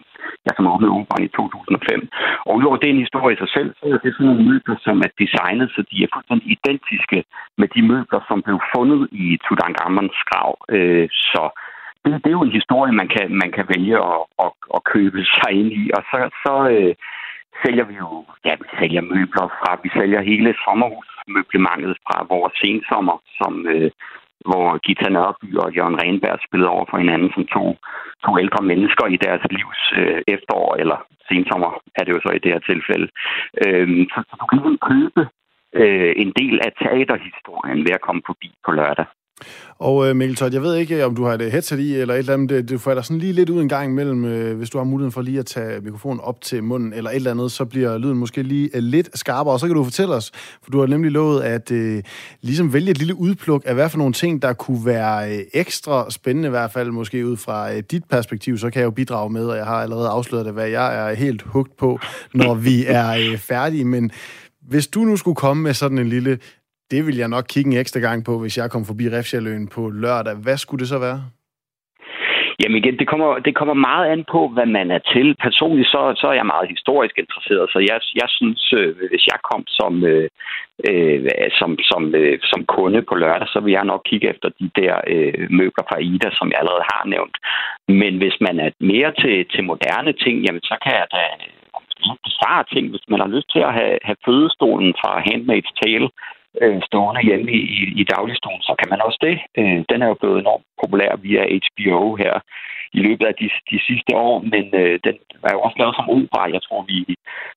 ja, 0.46 0.52
som 0.56 0.68
åbnede 0.74 0.96
operan 1.00 1.28
i 1.28 1.36
2005. 1.36 2.10
Og 2.48 2.52
udover 2.58 2.78
det 2.78 2.88
er 2.88 2.96
en 2.96 3.06
historie 3.08 3.34
i 3.36 3.42
sig 3.44 3.52
selv, 3.58 3.70
så 3.80 3.86
er 3.94 4.00
det 4.04 4.14
sådan 4.14 4.28
nogle 4.30 4.48
møbler, 4.50 4.78
som 4.88 4.98
er 5.06 5.12
designet, 5.22 5.68
så 5.76 5.82
de 5.90 5.96
er 6.04 6.14
fuldstændig 6.14 6.48
identiske 6.56 7.20
med 7.60 7.68
de 7.76 7.82
møbler, 7.92 8.22
som 8.30 8.38
blev 8.46 8.60
fundet 8.76 9.02
i 9.12 9.26
Tutankhamons 9.46 10.20
grav. 10.30 10.52
Øh, 10.76 11.08
så 11.32 11.42
det, 12.04 12.10
det 12.24 12.30
er 12.30 12.38
jo 12.40 12.48
en 12.48 12.60
historie, 12.60 12.94
man 13.02 13.10
kan, 13.16 13.26
man 13.44 13.52
kan 13.56 13.66
vælge 13.74 13.98
at, 14.14 14.22
at, 14.46 14.52
at 14.76 14.82
købe 14.94 15.20
sig 15.38 15.52
ind 15.60 15.72
i. 15.82 15.84
Og 15.98 16.02
så, 16.10 16.18
så 16.44 16.54
øh, 16.76 16.94
sælger 17.64 17.86
vi 17.92 17.96
jo, 18.04 18.26
ja, 18.46 18.54
vi 18.62 18.68
sælger 18.80 19.02
møbler 19.02 19.48
fra, 19.60 19.72
vi 19.84 19.90
sælger 19.98 20.22
hele 20.32 20.52
sommerhusmøblemanget 20.66 21.94
fra 22.06 22.18
vores 22.34 22.54
sensommer, 22.64 23.18
som, 23.40 23.54
øh, 23.74 23.92
hvor 24.48 24.68
Gita 24.86 25.10
Nørby 25.10 25.50
og 25.64 25.74
Jørgen 25.76 26.00
Renberg 26.02 26.40
spillede 26.48 26.74
over 26.76 26.86
for 26.90 26.98
hinanden 26.98 27.30
som 27.36 27.46
to, 27.56 27.64
to 28.26 28.32
ældre 28.44 28.62
mennesker 28.72 29.06
i 29.16 29.18
deres 29.26 29.44
livs 29.58 29.82
øh, 30.00 30.22
efterår, 30.36 30.76
eller 30.82 30.98
sensommer 31.30 31.72
er 32.00 32.04
det 32.04 32.12
jo 32.16 32.20
så 32.26 32.32
i 32.34 32.44
det 32.44 32.52
her 32.54 32.64
tilfælde. 32.72 33.08
Øh, 33.64 33.88
så, 34.14 34.20
så 34.28 34.34
du 34.40 34.46
kan 34.46 34.58
ligesom 34.58 34.80
købe 34.92 35.22
øh, 35.82 36.14
en 36.24 36.32
del 36.40 36.56
af 36.66 36.72
teaterhistorien 36.82 37.80
ved 37.86 37.94
at 37.96 38.06
komme 38.08 38.22
forbi 38.30 38.50
på 38.66 38.72
lørdag. 38.72 39.06
Og 39.80 40.10
øh, 40.10 40.16
Mikkel 40.16 40.36
Todt, 40.36 40.54
jeg 40.54 40.62
ved 40.62 40.76
ikke, 40.76 40.96
øh, 40.96 41.06
om 41.06 41.16
du 41.16 41.24
har 41.26 41.34
et 41.34 41.42
øh, 41.42 41.52
headset 41.52 41.80
i, 41.80 41.96
eller 41.96 42.14
et 42.14 42.18
eller 42.18 42.34
andet, 42.34 42.52
øh, 42.52 42.70
du 42.70 42.78
får 42.78 42.94
der 42.94 43.02
sådan 43.02 43.18
lige 43.18 43.34
lidt 43.34 43.50
ud 43.50 43.62
en 43.62 43.70
gang 43.70 43.92
imellem, 43.92 44.26
øh, 44.26 44.58
hvis 44.58 44.70
du 44.70 44.78
har 44.78 44.86
muligheden 44.86 45.12
for 45.12 45.22
lige 45.22 45.40
at 45.40 45.46
tage 45.46 45.82
mikrofonen 45.82 46.20
op 46.20 46.42
til 46.42 46.64
munden, 46.64 46.94
eller 46.94 47.10
et 47.10 47.16
eller 47.16 47.32
andet, 47.32 47.52
så 47.52 47.66
bliver 47.66 47.98
lyden 47.98 48.18
måske 48.18 48.44
lige 48.44 48.70
øh, 48.74 48.84
lidt 48.84 49.10
skarpere, 49.18 49.54
og 49.54 49.60
så 49.60 49.68
kan 49.68 49.76
du 49.76 49.84
fortælle 49.84 50.16
os, 50.16 50.32
for 50.64 50.72
du 50.72 50.80
har 50.80 50.88
nemlig 50.88 51.12
lovet 51.12 51.42
at 51.42 51.72
øh, 51.72 52.04
ligesom 52.42 52.74
vælge 52.74 52.92
et 52.92 52.98
lille 52.98 53.16
udpluk 53.16 53.64
af 53.66 53.74
hvad 53.74 53.90
for 53.90 53.98
nogle 53.98 54.14
ting, 54.14 54.42
der 54.42 54.54
kunne 54.54 54.86
være 54.86 55.34
øh, 55.34 55.44
ekstra 55.54 56.12
spændende, 56.12 56.48
i 56.48 56.50
hvert 56.50 56.72
fald 56.72 56.92
måske 56.92 57.28
ud 57.28 57.38
fra 57.38 57.74
øh, 57.74 57.84
dit 57.92 58.04
perspektiv, 58.10 58.58
så 58.58 58.70
kan 58.70 58.80
jeg 58.80 58.86
jo 58.86 58.92
bidrage 58.92 59.30
med, 59.30 59.46
og 59.46 59.58
jeg 59.58 59.66
har 59.66 59.76
allerede 59.82 60.08
afsløret 60.08 60.46
det, 60.46 60.54
hvad 60.54 60.68
jeg 60.68 61.10
er 61.10 61.14
helt 61.14 61.42
hugt 61.42 61.78
på, 61.78 62.00
når 62.34 62.56
vi 62.56 62.86
er 62.86 63.10
øh, 63.10 63.38
færdige, 63.38 63.86
men 63.86 64.12
hvis 64.68 64.88
du 64.88 65.00
nu 65.00 65.18
skulle 65.18 65.36
komme 65.36 65.64
med 65.64 65.74
sådan 65.74 65.98
en 65.98 66.10
lille 66.10 66.40
det 66.92 67.06
vil 67.08 67.18
jeg 67.18 67.28
nok 67.28 67.46
kigge 67.50 67.72
en 67.72 67.78
ekstra 67.78 68.00
gang 68.00 68.26
på, 68.26 68.40
hvis 68.40 68.58
jeg 68.58 68.72
kom 68.72 68.86
forbi 68.86 69.06
Refshaløen 69.10 69.68
på 69.76 69.90
lørdag. 69.90 70.36
Hvad 70.44 70.58
skulle 70.58 70.80
det 70.80 70.90
så 70.90 71.00
være? 71.00 71.20
Jamen 72.62 72.78
igen, 72.82 72.98
det 73.00 73.08
kommer, 73.08 73.40
det 73.48 73.56
kommer 73.56 73.74
meget 73.74 74.06
an 74.14 74.24
på, 74.32 74.42
hvad 74.48 74.66
man 74.78 74.92
er 74.92 75.02
til. 75.14 75.36
Personligt 75.48 75.90
så, 75.94 76.02
så 76.22 76.28
er 76.28 76.34
jeg 76.34 76.46
meget 76.54 76.70
historisk 76.70 77.16
interesseret, 77.18 77.70
så 77.74 77.80
jeg, 77.90 78.00
jeg 78.22 78.30
synes, 78.38 78.74
øh, 78.80 78.96
hvis 79.12 79.26
jeg 79.32 79.40
kom 79.50 79.64
som, 79.80 79.94
øh, 80.12 80.30
øh, 80.90 81.30
som, 81.60 81.70
som, 81.92 82.16
øh, 82.16 82.40
som 82.52 82.66
kunde 82.76 83.02
på 83.02 83.16
lørdag, 83.16 83.48
så 83.48 83.60
vil 83.60 83.72
jeg 83.78 83.86
nok 83.86 84.02
kigge 84.10 84.30
efter 84.34 84.50
de 84.60 84.70
der 84.82 84.94
øh, 85.14 85.48
møbler 85.60 85.86
fra 85.90 85.98
Ida, 86.12 86.30
som 86.34 86.48
jeg 86.52 86.60
allerede 86.60 86.86
har 86.94 87.04
nævnt. 87.14 87.36
Men 88.02 88.14
hvis 88.22 88.38
man 88.48 88.56
er 88.66 88.70
mere 88.80 89.12
til, 89.22 89.36
til 89.54 89.64
moderne 89.64 90.14
ting, 90.24 90.36
jamen 90.46 90.64
så 90.70 90.76
kan 90.84 90.94
jeg 91.02 91.08
da 91.18 91.24
øh, 91.44 92.18
bizarre 92.26 92.66
ting. 92.74 92.84
Hvis 92.90 93.06
man 93.12 93.20
har 93.24 93.30
lyst 93.36 93.50
til 93.54 93.62
at 93.68 93.74
have, 93.80 93.98
have 94.08 94.20
fødestolen 94.26 94.94
fra 95.02 95.12
Handmaid's 95.28 95.74
Tale 95.82 96.10
øh, 96.62 96.82
stående 96.88 97.22
hjemme 97.28 97.52
i, 97.60 97.62
i, 97.80 97.84
i 98.02 98.04
dagligstuen, 98.14 98.62
så 98.62 98.74
kan 98.80 98.90
man 98.90 99.02
også 99.08 99.20
det. 99.28 99.38
Øh, 99.60 99.80
den 99.90 100.00
er 100.02 100.08
jo 100.08 100.18
blevet 100.22 100.40
enormt 100.40 100.66
populær 100.82 101.12
via 101.26 101.44
HBO 101.66 102.16
her 102.16 102.34
i 102.98 103.00
løbet 103.08 103.26
af 103.26 103.36
de, 103.42 103.50
de 103.72 103.80
sidste 103.88 104.12
år, 104.26 104.34
men 104.54 104.66
øh, 104.82 105.00
den 105.08 105.16
var 105.44 105.52
jo 105.54 105.60
også 105.66 105.78
lavet 105.80 105.96
som 105.96 106.10
opera. 106.18 106.54
Jeg 106.56 106.62
tror, 106.64 106.82
vi 106.92 106.98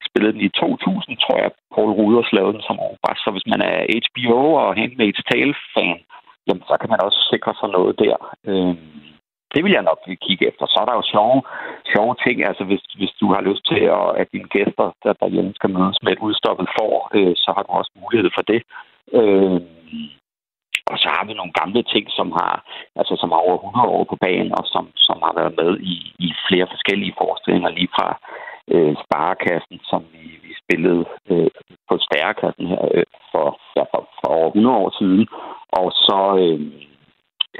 spillede 0.09 0.32
den 0.32 0.42
i 0.48 0.48
2000, 0.48 1.16
tror 1.16 1.38
jeg, 1.42 1.51
Paul 1.74 1.90
Ruders 1.98 2.32
lavede 2.32 2.57
den 2.57 2.64
som 2.68 2.78
opera. 2.88 3.12
Så 3.24 3.28
hvis 3.34 3.46
man 3.53 3.61
er 3.72 3.78
HBO 4.05 4.40
og 4.62 4.68
Handmaid's 4.80 5.22
Tale-fan, 5.30 5.98
jamen, 6.46 6.64
så 6.70 6.74
kan 6.80 6.90
man 6.90 7.05
også 7.07 7.20
sikre 7.32 7.53
sig 7.61 7.68
noget 7.68 7.92
der. 8.05 8.16
Øh, 8.48 8.74
det 9.55 9.61
vil 9.64 9.76
jeg 9.76 9.88
nok 9.90 10.01
kigge 10.26 10.46
efter. 10.51 10.64
Så 10.66 10.76
er 10.82 10.86
der 10.88 10.96
jo 11.01 11.05
sjove, 11.14 11.38
sjove 11.92 12.14
ting. 12.24 12.36
Altså, 12.48 12.64
hvis, 12.64 12.82
hvis 12.98 13.14
du 13.20 13.26
har 13.34 13.42
lyst 13.48 13.64
til, 13.70 13.82
at, 13.98 14.09
at 14.20 14.26
dine 14.32 14.48
gæster 14.57 14.86
der 15.05 15.12
derhjemme 15.22 15.53
skal 15.59 15.70
mødes 15.76 15.98
med 16.03 16.12
et 16.12 16.24
udstoppet 16.26 16.68
får, 16.78 16.94
øh, 17.16 17.34
så 17.42 17.48
har 17.57 17.62
du 17.62 17.72
også 17.80 17.92
mulighed 18.03 18.30
for 18.36 18.44
det. 18.53 18.61
Øh, 19.12 19.61
og 20.92 20.98
så 21.03 21.09
har 21.14 21.24
vi 21.26 21.32
nogle 21.34 21.53
gamle 21.61 21.82
ting, 21.82 22.05
som 22.18 22.28
har, 22.32 22.55
altså, 22.96 23.14
som 23.20 23.30
har 23.32 23.40
over 23.46 23.57
100 23.57 23.88
år 23.96 24.05
på 24.05 24.16
banen, 24.26 24.53
og 24.59 24.64
som, 24.74 24.84
som 24.96 25.18
har 25.26 25.32
været 25.40 25.55
med 25.61 25.70
i, 25.92 25.96
i 26.26 26.28
flere 26.48 26.66
forskellige 26.74 27.16
forestillinger, 27.20 27.70
lige 27.70 27.94
fra 27.96 28.09
øh, 28.74 28.94
Sparekassen, 29.05 29.78
som 29.90 30.03
vi, 30.12 30.24
vi 30.44 30.53
spillede 30.62 31.05
øh, 31.30 31.51
på 31.88 31.94
Stærkassen 32.07 32.66
her 32.66 32.84
øh, 32.94 33.07
for, 33.32 33.48
ja, 33.76 33.84
for, 33.92 34.03
for 34.20 34.30
over 34.38 34.48
100 34.48 34.76
år 34.76 34.90
siden. 34.98 35.28
Og 35.80 35.88
så... 36.07 36.20
Øh, 36.42 36.61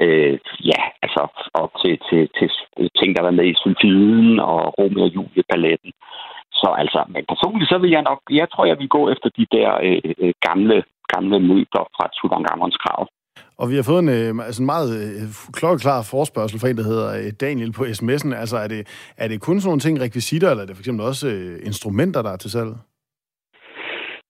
øh, 0.05 0.39
ja, 0.71 0.81
altså 1.03 1.21
op 1.53 1.71
til, 1.83 1.99
til, 2.09 2.29
til 2.37 2.49
ting, 2.99 3.15
der 3.15 3.23
var 3.23 3.31
med 3.31 3.45
i 3.45 3.59
Sylfiden 3.61 4.39
og 4.39 4.59
Romeo 4.77 5.03
og 5.03 5.13
Julie-paletten. 5.15 5.91
Så 6.53 6.75
altså, 6.77 7.03
men 7.13 7.25
personligt 7.25 7.69
så 7.69 7.77
vil 7.77 7.91
jeg 7.91 8.01
nok, 8.01 8.21
jeg 8.29 8.47
tror, 8.49 8.65
jeg 8.65 8.79
vil 8.79 8.89
gå 8.89 9.09
efter 9.09 9.29
de 9.37 9.45
der 9.51 9.69
øh, 9.83 10.13
øh 10.17 10.33
gamle, 10.47 10.83
gamle 11.13 11.37
møbler 11.49 11.83
fra 11.95 12.05
Tutankhamons 12.15 12.77
krav. 12.83 13.01
Og 13.61 13.65
vi 13.69 13.75
har 13.75 13.85
fået 13.89 14.03
en 14.05 14.13
øh, 14.17 14.45
altså 14.47 14.61
en 14.63 14.71
meget 14.75 14.89
øh, 15.01 15.27
klokkeklar 15.57 16.09
forspørgsel 16.11 16.59
fra 16.59 16.69
en, 16.69 16.77
der 16.77 16.91
hedder 16.91 17.09
øh, 17.19 17.31
Daniel 17.45 17.71
på 17.77 17.83
sms'en. 17.97 18.31
Altså, 18.43 18.57
er 18.65 18.67
det, 18.73 18.81
er 19.17 19.27
det 19.27 19.41
kun 19.41 19.59
sådan 19.59 19.69
nogle 19.69 19.85
ting, 19.85 19.95
rekvisitter, 20.01 20.49
eller 20.49 20.63
er 20.63 20.67
det 20.67 20.75
for 20.75 20.83
eksempel 20.83 21.05
også 21.11 21.27
instrumenter, 21.69 22.21
der 22.21 22.31
er 22.31 22.37
til 22.41 22.51
salg? 22.51 22.71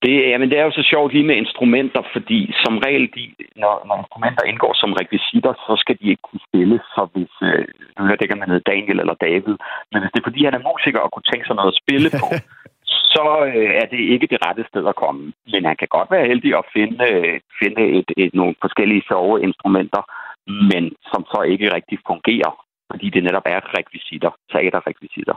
Det, 0.03 0.13
jamen, 0.32 0.49
det 0.49 0.57
er 0.57 0.65
jo 0.67 0.77
så 0.79 0.84
sjovt 0.91 1.13
lige 1.13 1.29
med 1.29 1.36
instrumenter, 1.43 2.01
fordi 2.15 2.39
som 2.63 2.73
regel, 2.86 3.05
de, 3.15 3.23
når, 3.61 3.73
når 3.88 3.95
instrumenter 4.03 4.43
indgår 4.51 4.73
som 4.82 4.91
rekvisitter, 4.99 5.53
så 5.65 5.73
skal 5.82 5.95
de 5.99 6.05
ikke 6.11 6.25
kunne 6.27 6.45
spilles. 6.47 6.84
Så 6.95 7.01
hvis, 7.13 7.34
øh, 7.49 7.65
nu 7.95 7.99
hørte 8.07 8.23
ikke, 8.23 8.36
om 8.36 8.43
han 8.43 8.51
hedder 8.51 8.71
Daniel 8.71 8.99
eller 8.99 9.23
David, 9.27 9.55
men 9.91 9.99
hvis 9.99 10.11
det 10.11 10.19
er 10.19 10.29
fordi, 10.29 10.41
han 10.47 10.57
er 10.57 10.67
musiker 10.69 11.01
og 11.05 11.11
kunne 11.11 11.29
tænke 11.32 11.45
sig 11.47 11.55
noget 11.55 11.73
at 11.73 11.79
spille 11.84 12.09
på, 12.21 12.27
så 13.14 13.24
øh, 13.55 13.72
er 13.82 13.86
det 13.93 13.99
ikke 14.14 14.28
det 14.32 14.39
rette 14.45 14.64
sted 14.70 14.86
at 14.88 14.99
komme. 15.03 15.34
Men 15.51 15.66
han 15.66 15.78
kan 15.80 15.88
godt 15.97 16.12
være 16.12 16.30
heldig 16.32 16.51
at 16.57 16.66
finde, 16.76 16.99
øh, 17.12 17.39
finde 17.62 17.84
et, 17.97 18.09
et, 18.18 18.34
nogle 18.34 18.55
forskellige 18.62 19.03
sjove 19.09 19.43
instrumenter, 19.47 20.03
men 20.72 20.84
som 21.12 21.22
så 21.34 21.39
ikke 21.53 21.74
rigtig 21.76 21.97
fungerer, 22.07 22.51
fordi 22.91 23.09
det 23.09 23.24
netop 23.24 23.45
er 23.45 23.59
rekvisitter, 23.78 24.32
teaterrekvisitter. 24.51 25.36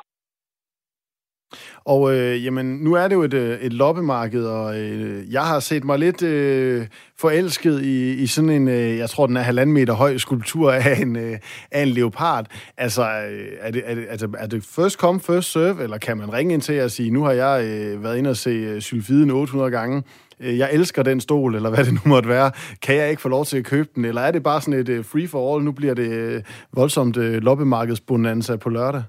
Og 1.85 2.15
øh, 2.15 2.45
jamen, 2.45 2.67
nu 2.67 2.95
er 2.95 3.09
det 3.09 3.15
jo 3.15 3.23
et, 3.23 3.35
øh, 3.35 3.59
et 3.61 3.73
loppemarked, 3.73 4.45
og 4.45 4.81
øh, 4.81 5.33
jeg 5.33 5.43
har 5.43 5.61
set 5.61 5.85
mig 5.85 5.99
lidt 5.99 6.23
øh, 6.23 6.87
forelsket 7.19 7.83
i, 7.83 8.13
i 8.13 8.27
sådan 8.27 8.51
en, 8.51 8.69
øh, 8.69 8.99
jeg 8.99 9.11
tror, 9.11 9.27
den 9.27 9.37
er 9.37 9.41
halvanden 9.41 9.75
meter 9.75 9.95
høj 9.95 10.17
skulptur 10.17 10.73
af 10.73 11.01
en, 11.01 11.17
øh, 11.17 11.39
af 11.71 11.83
en 11.83 11.89
leopard. 11.89 12.47
Altså, 12.77 13.03
øh, 13.03 13.49
er 13.61 13.71
det, 13.71 13.83
er, 13.87 13.95
det, 13.95 14.07
altså, 14.11 14.29
er 14.39 14.47
det 14.47 14.65
first 14.65 14.99
come, 14.99 15.21
first 15.21 15.53
serve, 15.53 15.83
eller 15.83 15.99
kan 15.99 16.17
man 16.17 16.33
ringe 16.33 16.55
ind 16.55 16.63
til 16.63 16.83
og 16.83 16.91
sige, 16.91 17.11
nu 17.11 17.25
har 17.25 17.33
jeg 17.33 17.65
øh, 17.65 18.03
været 18.03 18.19
inde 18.19 18.31
og 18.31 18.37
se 18.37 18.51
øh, 18.51 18.81
Sylfiden 18.81 19.31
800 19.31 19.71
gange, 19.71 20.03
øh, 20.41 20.59
jeg 20.59 20.73
elsker 20.73 21.03
den 21.03 21.21
stol, 21.21 21.55
eller 21.55 21.71
hvad 21.71 21.85
det 21.85 21.93
nu 21.93 22.01
måtte 22.05 22.29
være, 22.29 22.51
kan 22.83 22.97
jeg 22.97 23.11
ikke 23.11 23.23
få 23.23 23.29
lov 23.29 23.45
til 23.45 23.57
at 23.57 23.65
købe 23.65 23.89
den, 23.95 24.05
eller 24.05 24.21
er 24.21 24.31
det 24.31 24.43
bare 24.43 24.61
sådan 24.61 24.81
et 24.81 24.89
øh, 24.89 25.05
free 25.05 25.29
for 25.29 25.55
all, 25.55 25.65
nu 25.65 25.73
bliver 25.73 25.95
det 25.95 26.09
øh, 26.09 26.43
voldsomt 26.73 27.17
øh, 27.17 27.43
loppemarkedsbonanza 27.43 28.57
på 28.57 28.69
lørdag? 28.69 29.03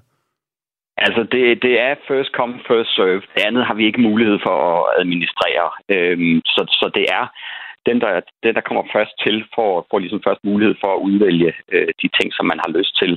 Altså, 0.96 1.22
det, 1.32 1.62
det 1.62 1.80
er 1.80 1.94
first 2.08 2.30
come, 2.36 2.54
first 2.70 2.90
serve. 2.96 3.22
Det 3.34 3.42
andet 3.48 3.66
har 3.66 3.74
vi 3.74 3.86
ikke 3.86 4.00
mulighed 4.00 4.38
for 4.46 4.56
at 4.72 5.00
administrere. 5.00 5.68
Øhm, 5.94 6.40
så, 6.44 6.62
så 6.80 6.90
det 6.94 7.04
er 7.18 7.24
den, 7.88 8.00
der, 8.00 8.20
den, 8.42 8.54
der 8.54 8.60
kommer 8.68 8.84
først 8.92 9.14
til, 9.24 9.36
får, 9.54 9.86
får 9.90 9.98
ligesom 9.98 10.22
først 10.26 10.44
mulighed 10.44 10.74
for 10.82 10.90
at 10.94 11.02
udvælge 11.08 11.52
øh, 11.72 11.88
de 12.02 12.08
ting, 12.18 12.28
som 12.32 12.46
man 12.46 12.60
har 12.64 12.70
lyst 12.78 12.94
til. 13.02 13.12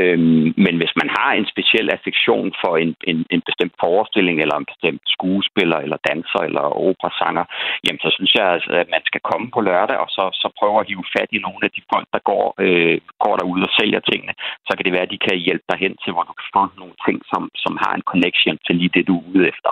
Øhm, 0.00 0.46
men 0.64 0.74
hvis 0.80 0.94
man 1.00 1.08
har 1.18 1.30
en 1.32 1.46
speciel 1.52 1.88
affektion 1.96 2.48
for 2.62 2.72
en, 2.82 2.92
en, 3.10 3.18
en 3.34 3.42
bestemt 3.48 3.74
forestilling, 3.84 4.36
eller 4.40 4.56
en 4.58 4.70
bestemt 4.72 5.02
skuespiller, 5.14 5.78
eller 5.84 5.98
danser, 6.10 6.40
eller 6.48 6.64
operasanger, 6.90 7.44
jamen 7.84 8.02
så 8.04 8.10
synes 8.16 8.32
jeg, 8.38 8.46
altså, 8.56 8.70
at 8.82 8.88
man 8.94 9.02
skal 9.08 9.22
komme 9.30 9.46
på 9.54 9.60
lørdag, 9.68 9.96
og 10.04 10.08
så, 10.16 10.24
så 10.42 10.46
prøve 10.58 10.76
at 10.80 10.88
hive 10.90 11.06
fat 11.14 11.30
i 11.32 11.44
nogle 11.46 11.62
af 11.66 11.70
de 11.76 11.82
folk, 11.92 12.08
der 12.14 12.20
går, 12.30 12.44
øh, 12.64 12.98
går 13.24 13.34
derude 13.36 13.66
og 13.68 13.74
sælger 13.78 14.00
tingene. 14.10 14.34
Så 14.66 14.72
kan 14.74 14.84
det 14.84 14.92
være, 14.96 15.06
at 15.08 15.14
de 15.14 15.24
kan 15.26 15.36
hjælpe 15.46 15.66
dig 15.70 15.78
hen 15.84 15.94
til, 16.02 16.10
hvor 16.12 16.24
du 16.28 16.34
kan 16.40 16.48
få 16.56 16.62
nogle 16.80 16.96
ting, 17.06 17.18
som, 17.32 17.42
som 17.64 17.72
har 17.82 17.92
en 17.94 18.08
connection 18.10 18.56
til 18.66 18.74
lige 18.76 18.94
det, 18.96 19.08
du 19.08 19.14
er 19.18 19.28
ude 19.32 19.48
efter 19.52 19.70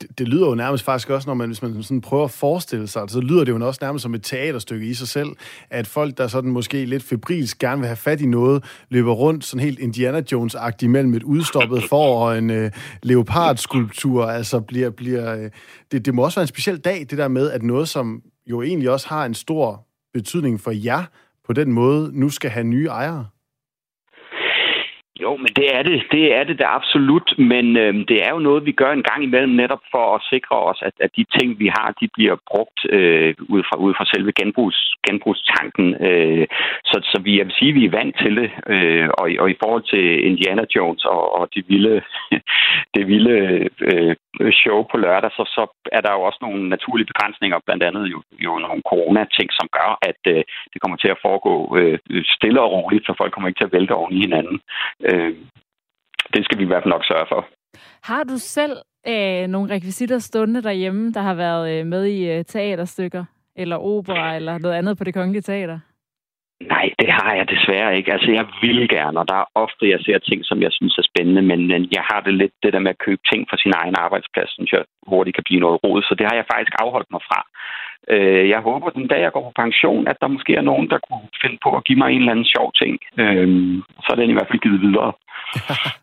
det, 0.00 0.18
det 0.18 0.28
lyder 0.28 0.48
jo 0.48 0.54
nærmest 0.54 0.84
faktisk 0.84 1.10
også, 1.10 1.28
når 1.28 1.34
man, 1.34 1.48
hvis 1.48 1.62
man 1.62 1.82
sådan 1.82 2.00
prøver 2.00 2.24
at 2.24 2.30
forestille 2.30 2.86
sig 2.88 3.02
så 3.08 3.20
lyder 3.20 3.44
det 3.44 3.52
jo 3.52 3.66
også 3.66 3.78
nærmest 3.82 4.02
som 4.02 4.14
et 4.14 4.22
teaterstykke 4.22 4.86
i 4.86 4.94
sig 4.94 5.08
selv, 5.08 5.28
at 5.70 5.86
folk, 5.86 6.18
der 6.18 6.28
sådan 6.28 6.50
måske 6.50 6.84
lidt 6.84 7.02
febrilsk 7.02 7.58
gerne 7.58 7.80
vil 7.80 7.86
have 7.86 7.96
fat 7.96 8.20
i 8.20 8.26
noget, 8.26 8.64
løber 8.88 9.12
rundt 9.12 9.44
sådan 9.44 9.64
helt 9.64 9.78
Indiana 9.78 10.22
Jones-agtigt 10.32 10.88
mellem 10.88 11.14
et 11.14 11.22
udstoppet 11.22 11.82
for 11.88 12.26
og 12.26 12.38
en 12.38 12.50
øh, 12.50 12.70
leopardskulptur, 13.02 14.24
altså 14.24 14.60
bliver, 14.60 14.90
bliver 14.90 15.34
øh, 15.36 15.50
det, 15.92 16.06
det 16.06 16.14
må 16.14 16.24
også 16.24 16.40
være 16.40 16.44
en 16.44 16.48
speciel 16.48 16.78
dag, 16.78 17.06
det 17.10 17.18
der 17.18 17.28
med, 17.28 17.50
at 17.50 17.62
noget, 17.62 17.88
som 17.88 18.22
jo 18.46 18.62
egentlig 18.62 18.90
også 18.90 19.08
har 19.08 19.24
en 19.24 19.34
stor 19.34 19.86
betydning 20.12 20.60
for 20.60 20.70
jer, 20.70 21.04
på 21.46 21.52
den 21.52 21.72
måde 21.72 22.10
nu 22.20 22.28
skal 22.28 22.50
have 22.50 22.64
nye 22.64 22.86
ejere. 22.86 23.26
Jo, 25.22 25.36
men 25.36 25.52
det 25.58 25.66
er 25.76 25.82
det. 25.82 26.02
Det 26.12 26.24
er 26.38 26.44
det 26.44 26.58
da 26.58 26.66
absolut. 26.78 27.28
Men 27.38 27.76
øh, 27.76 27.94
det 28.10 28.18
er 28.26 28.30
jo 28.30 28.38
noget, 28.38 28.66
vi 28.66 28.72
gør 28.72 28.92
en 28.92 29.02
gang 29.10 29.20
imellem 29.24 29.52
netop 29.62 29.82
for 29.90 30.14
at 30.16 30.22
sikre 30.32 30.56
os, 30.70 30.80
at, 30.88 30.94
at 31.04 31.10
de 31.16 31.24
ting, 31.36 31.58
vi 31.58 31.68
har, 31.76 31.94
de 32.00 32.08
bliver 32.16 32.36
brugt 32.50 32.78
øh, 32.96 33.34
ud, 33.54 33.62
fra, 33.68 33.76
ud 33.76 33.94
fra 33.94 34.04
selve 34.12 34.32
genbrugs, 34.40 34.80
genbrugstanken. 35.06 35.86
Øh, 36.08 36.46
så, 36.84 36.96
så 37.10 37.20
vi, 37.24 37.38
jeg 37.38 37.46
vil 37.46 37.54
sige, 37.58 37.68
at 37.68 37.74
vi 37.74 37.84
er 37.84 37.96
vant 37.98 38.16
til 38.22 38.36
det. 38.40 38.50
Øh, 38.74 39.08
og, 39.20 39.26
og 39.42 39.50
i 39.50 39.56
forhold 39.62 39.84
til 39.92 40.04
Indiana 40.30 40.64
Jones 40.76 41.04
og, 41.04 41.22
og 41.38 41.48
det 41.54 41.64
vilde, 41.68 42.02
det 42.94 43.06
vilde 43.06 43.36
øh, 43.88 44.14
show 44.62 44.78
på 44.90 44.96
lørdag, 45.04 45.30
så, 45.30 45.44
så 45.56 45.62
er 45.96 46.00
der 46.00 46.12
jo 46.12 46.20
også 46.28 46.38
nogle 46.42 46.68
naturlige 46.68 47.10
begrænsninger, 47.12 47.58
blandt 47.66 47.82
andet 47.82 48.04
jo, 48.12 48.18
jo 48.46 48.52
nogle 48.58 48.82
corona-ting, 48.90 49.48
som 49.58 49.68
gør, 49.78 49.90
at 50.10 50.20
øh, 50.34 50.42
det 50.72 50.78
kommer 50.82 50.96
til 50.96 51.10
at 51.14 51.22
foregå 51.26 51.54
øh, 51.78 51.98
stille 52.36 52.60
og 52.60 52.72
roligt, 52.72 53.06
så 53.06 53.14
folk 53.18 53.32
kommer 53.32 53.48
ikke 53.48 53.60
til 53.60 53.70
at 53.70 53.76
vælte 53.76 53.98
oven 54.00 54.12
i 54.16 54.20
hinanden. 54.26 54.60
Øh, 55.12 55.32
det 56.34 56.44
skal 56.44 56.58
vi 56.58 56.64
i 56.64 56.66
hvert 56.66 56.82
fald 56.82 56.94
nok 56.94 57.04
sørge 57.04 57.26
for. 57.32 57.40
Har 58.02 58.22
du 58.24 58.36
selv 58.38 58.76
øh, 59.06 59.46
nogle 59.54 59.74
rekvisitter 59.74 60.18
stående 60.18 60.62
derhjemme, 60.62 61.12
der 61.12 61.20
har 61.20 61.34
været 61.34 61.64
øh, 61.72 61.86
med 61.86 62.04
i 62.04 62.30
øh, 62.30 62.44
teaterstykker, 62.44 63.24
eller 63.56 63.76
opera, 63.76 64.36
eller 64.36 64.58
noget 64.58 64.76
andet 64.76 64.98
på 64.98 65.04
det 65.04 65.14
kongelige 65.14 65.42
teater? 65.42 65.78
Nej, 66.74 66.86
det 66.98 67.10
har 67.18 67.34
jeg 67.34 67.46
desværre 67.48 67.96
ikke. 67.96 68.12
Altså, 68.12 68.30
jeg 68.30 68.46
vil 68.62 68.88
gerne, 68.88 69.20
og 69.20 69.28
der 69.28 69.34
er 69.34 69.50
ofte, 69.54 69.90
jeg 69.90 70.00
ser 70.00 70.18
ting, 70.18 70.40
som 70.44 70.62
jeg 70.62 70.72
synes 70.72 70.98
er 70.98 71.10
spændende, 71.10 71.42
men, 71.42 71.60
men 71.72 71.82
jeg 71.96 72.04
har 72.10 72.20
det 72.20 72.34
lidt 72.34 72.54
det 72.62 72.72
der 72.72 72.84
med 72.84 72.90
at 72.90 73.04
købe 73.06 73.22
ting 73.30 73.40
fra 73.50 73.56
sin 73.62 73.72
egen 73.80 73.96
arbejdsplads, 74.04 74.50
synes 74.50 74.72
jeg, 74.72 74.82
det 75.26 75.34
kan 75.34 75.46
blive 75.48 75.64
noget 75.64 75.78
rod. 75.84 76.02
Så 76.02 76.14
det 76.18 76.26
har 76.28 76.36
jeg 76.36 76.50
faktisk 76.52 76.74
afholdt 76.84 77.10
mig 77.14 77.22
fra. 77.28 77.40
Øh, 78.10 78.48
jeg 78.48 78.60
håber, 78.60 78.90
den 78.90 79.06
dag 79.08 79.20
jeg 79.22 79.32
går 79.32 79.42
på 79.42 79.52
pension, 79.62 80.08
at 80.08 80.16
der 80.20 80.28
måske 80.28 80.54
er 80.54 80.68
nogen, 80.70 80.90
der 80.90 80.98
kunne 81.06 81.28
finde 81.42 81.58
på 81.62 81.70
at 81.76 81.84
give 81.84 81.98
mig 81.98 82.10
en 82.10 82.18
eller 82.18 82.32
anden 82.32 82.52
sjov 82.54 82.72
ting. 82.72 82.98
Øh, 83.22 83.48
så 84.02 84.08
er 84.12 84.16
den 84.16 84.30
i 84.30 84.36
hvert 84.36 84.50
fald 84.50 84.64
givet 84.64 84.80
videre. 84.80 85.12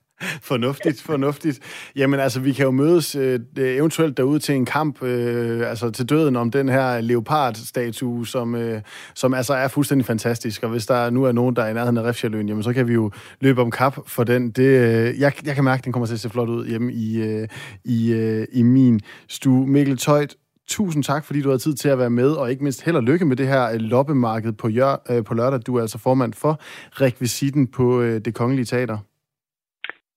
fornuftigt, 0.52 1.02
fornuftigt. 1.02 1.60
Jamen 1.96 2.20
altså, 2.20 2.42
vi 2.42 2.54
kan 2.54 2.66
jo 2.66 2.72
mødes 2.72 3.16
øh, 3.16 3.40
eventuelt 3.58 4.18
derude 4.18 4.40
til 4.40 4.56
en 4.56 4.66
kamp, 4.66 5.04
øh, 5.04 5.70
altså 5.70 5.92
til 5.92 6.10
døden 6.10 6.36
om 6.36 6.52
den 6.52 6.70
her 6.70 7.02
leopardstatue, 7.02 8.28
som, 8.28 8.56
øh, 8.56 8.82
som 9.16 9.34
altså 9.34 9.54
er 9.54 9.68
fuldstændig 9.68 10.06
fantastisk. 10.06 10.64
Og 10.64 10.70
hvis 10.70 10.86
der 10.86 11.10
nu 11.10 11.24
er 11.24 11.32
nogen, 11.32 11.56
der 11.56 11.64
er 11.64 11.70
i 11.70 11.74
nærheden 11.74 11.98
af 11.98 12.04
Refshaløen, 12.04 12.48
jamen 12.48 12.64
så 12.64 12.74
kan 12.74 12.88
vi 12.88 12.94
jo 12.94 13.12
løbe 13.42 13.62
om 13.62 13.72
kap 13.72 13.98
for 14.08 14.24
den. 14.24 14.52
Det, 14.52 14.64
øh, 14.64 15.20
jeg, 15.20 15.32
jeg 15.46 15.56
kan 15.56 15.64
mærke, 15.64 15.80
at 15.80 15.86
den 15.86 15.94
kommer 15.94 16.08
til 16.08 16.14
at 16.14 16.20
se 16.20 16.30
flot 16.30 16.50
ud 16.50 16.68
hjemme 16.68 16.94
i, 16.94 17.22
øh, 17.22 17.48
i, 17.86 18.14
øh, 18.14 18.48
i 18.54 18.64
min 18.64 19.00
stue. 19.28 19.68
Mikkel 19.68 19.98
Tøjt, 19.98 20.36
tusind 20.70 21.04
tak, 21.04 21.26
fordi 21.26 21.42
du 21.42 21.50
har 21.50 21.58
tid 21.58 21.74
til 21.74 21.90
at 21.90 21.98
være 21.98 22.10
med, 22.10 22.32
og 22.32 22.52
ikke 22.52 22.64
mindst 22.64 22.86
held 22.86 22.96
og 22.96 23.04
lykke 23.04 23.26
med 23.26 23.36
det 23.36 23.48
her 23.48 23.64
øh, 23.74 23.80
loppemarked 23.80 24.54
på, 24.54 24.68
jør, 24.68 24.94
øh, 25.10 25.24
på 25.24 25.34
lørdag. 25.34 25.60
Du 25.68 25.76
er 25.78 25.82
altså 25.82 25.98
formand 25.98 26.34
for 26.34 26.54
rekvisitten 27.02 27.68
på 27.68 28.02
øh, 28.02 28.22
det 28.26 28.34
kongelige 28.36 28.66
teater. 28.66 28.98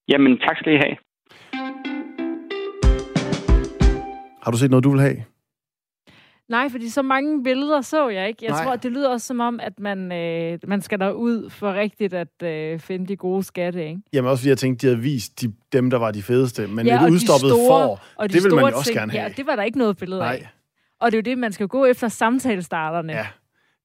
Jamen, 0.09 0.39
tak 0.39 0.57
skal 0.57 0.73
I 0.73 0.77
have. 0.77 0.97
Har 4.43 4.51
du 4.51 4.59
set 4.59 4.71
noget, 4.71 4.85
du 4.85 4.91
vil 4.91 5.01
have? 5.01 5.32
Nej, 6.53 6.69
fordi 6.71 6.89
så 6.89 7.03
mange 7.03 7.43
billeder 7.45 7.81
så 7.81 8.09
jeg 8.09 8.29
ikke. 8.29 8.45
Jeg 8.45 8.51
Nej. 8.51 8.65
tror, 8.65 8.77
det 8.77 8.93
lyder 8.93 9.09
også 9.09 9.27
som 9.27 9.41
om, 9.41 9.61
at 9.63 9.81
man, 9.81 10.13
øh, 10.13 10.59
man 10.67 10.83
skal 10.83 10.99
derud 11.01 11.51
for 11.51 11.75
rigtigt 11.75 12.15
at 12.15 12.43
øh, 12.45 12.79
finde 12.79 13.07
de 13.07 13.17
gode 13.17 13.43
skatte, 13.43 13.87
ikke? 13.89 14.01
Jamen 14.13 14.31
også 14.31 14.43
fordi 14.43 14.49
jeg 14.49 14.59
tænkte, 14.59 14.87
de 14.87 14.93
havde 14.93 15.03
vist 15.03 15.41
de, 15.41 15.53
dem, 15.73 15.91
der 15.91 15.99
var 15.99 16.11
de 16.11 16.23
fedeste. 16.23 16.67
Men 16.67 16.87
Ja, 16.87 16.95
et 17.03 17.09
de 17.09 17.13
udstoppet 17.13 17.51
store- 17.51 17.69
får, 17.69 18.01
Og 18.17 18.29
de 18.29 18.35
det 18.35 18.45
vil 18.45 18.55
man 18.55 18.65
jo 18.65 18.77
også 18.77 18.85
ting, 18.85 18.99
gerne 18.99 19.13
have. 19.13 19.23
Ja, 19.23 19.29
det 19.37 19.47
var 19.47 19.57
der 19.57 19.63
ikke 19.63 19.79
noget 19.79 19.97
billede 19.97 20.21
Nej. 20.21 20.33
af. 20.43 20.49
Og 21.01 21.13
det 21.13 21.19
er 21.19 21.23
jo 21.23 21.31
det, 21.31 21.39
man 21.39 21.53
skal 21.53 21.69
gå 21.69 21.85
efter 21.85 22.09
samtalestarterne. 22.09 23.13
Ja. 23.13 23.27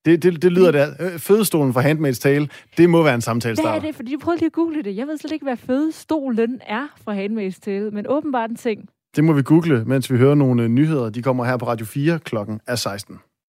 Det, 0.06 0.24
det, 0.24 0.42
det 0.42 0.52
lyder 0.52 0.72
der. 0.72 0.88
Øh, 1.00 1.20
Fødestolen 1.20 1.74
fra 1.74 1.82
Handmaid's 1.82 2.20
Tale, 2.20 2.50
det 2.78 2.90
må 2.90 3.04
være 3.04 3.14
en 3.14 3.16
Hvad 3.16 3.22
samtalestarter. 3.22 3.72
er 3.82 3.86
det? 3.86 3.96
Fordi 3.96 4.12
jeg 4.12 4.20
prøvede 4.20 4.40
lige 4.40 4.46
at 4.46 4.52
google 4.54 4.84
det. 4.84 4.96
Jeg 4.96 5.08
ved 5.08 5.18
slet 5.18 5.32
ikke, 5.32 5.44
hvad 5.44 5.58
fødestolen 5.58 6.62
er 6.68 6.88
fra 7.06 7.16
Handmaid's 7.26 7.60
Tale, 7.62 7.92
men 7.92 8.06
åbenbart 8.10 8.50
en 8.50 8.56
ting. 8.56 8.90
Det 9.18 9.24
må 9.24 9.34
vi 9.34 9.42
google, 9.42 9.86
mens 9.86 10.12
vi 10.12 10.18
hører 10.18 10.36
nogle 10.36 10.64
øh, 10.64 10.70
nyheder. 10.70 11.10
De 11.10 11.22
kommer 11.22 11.46
her 11.46 11.58
på 11.58 11.68
Radio 11.68 11.86
4 11.86 12.20
klokken 12.20 12.62
er 12.68 12.76
16. 12.76 13.20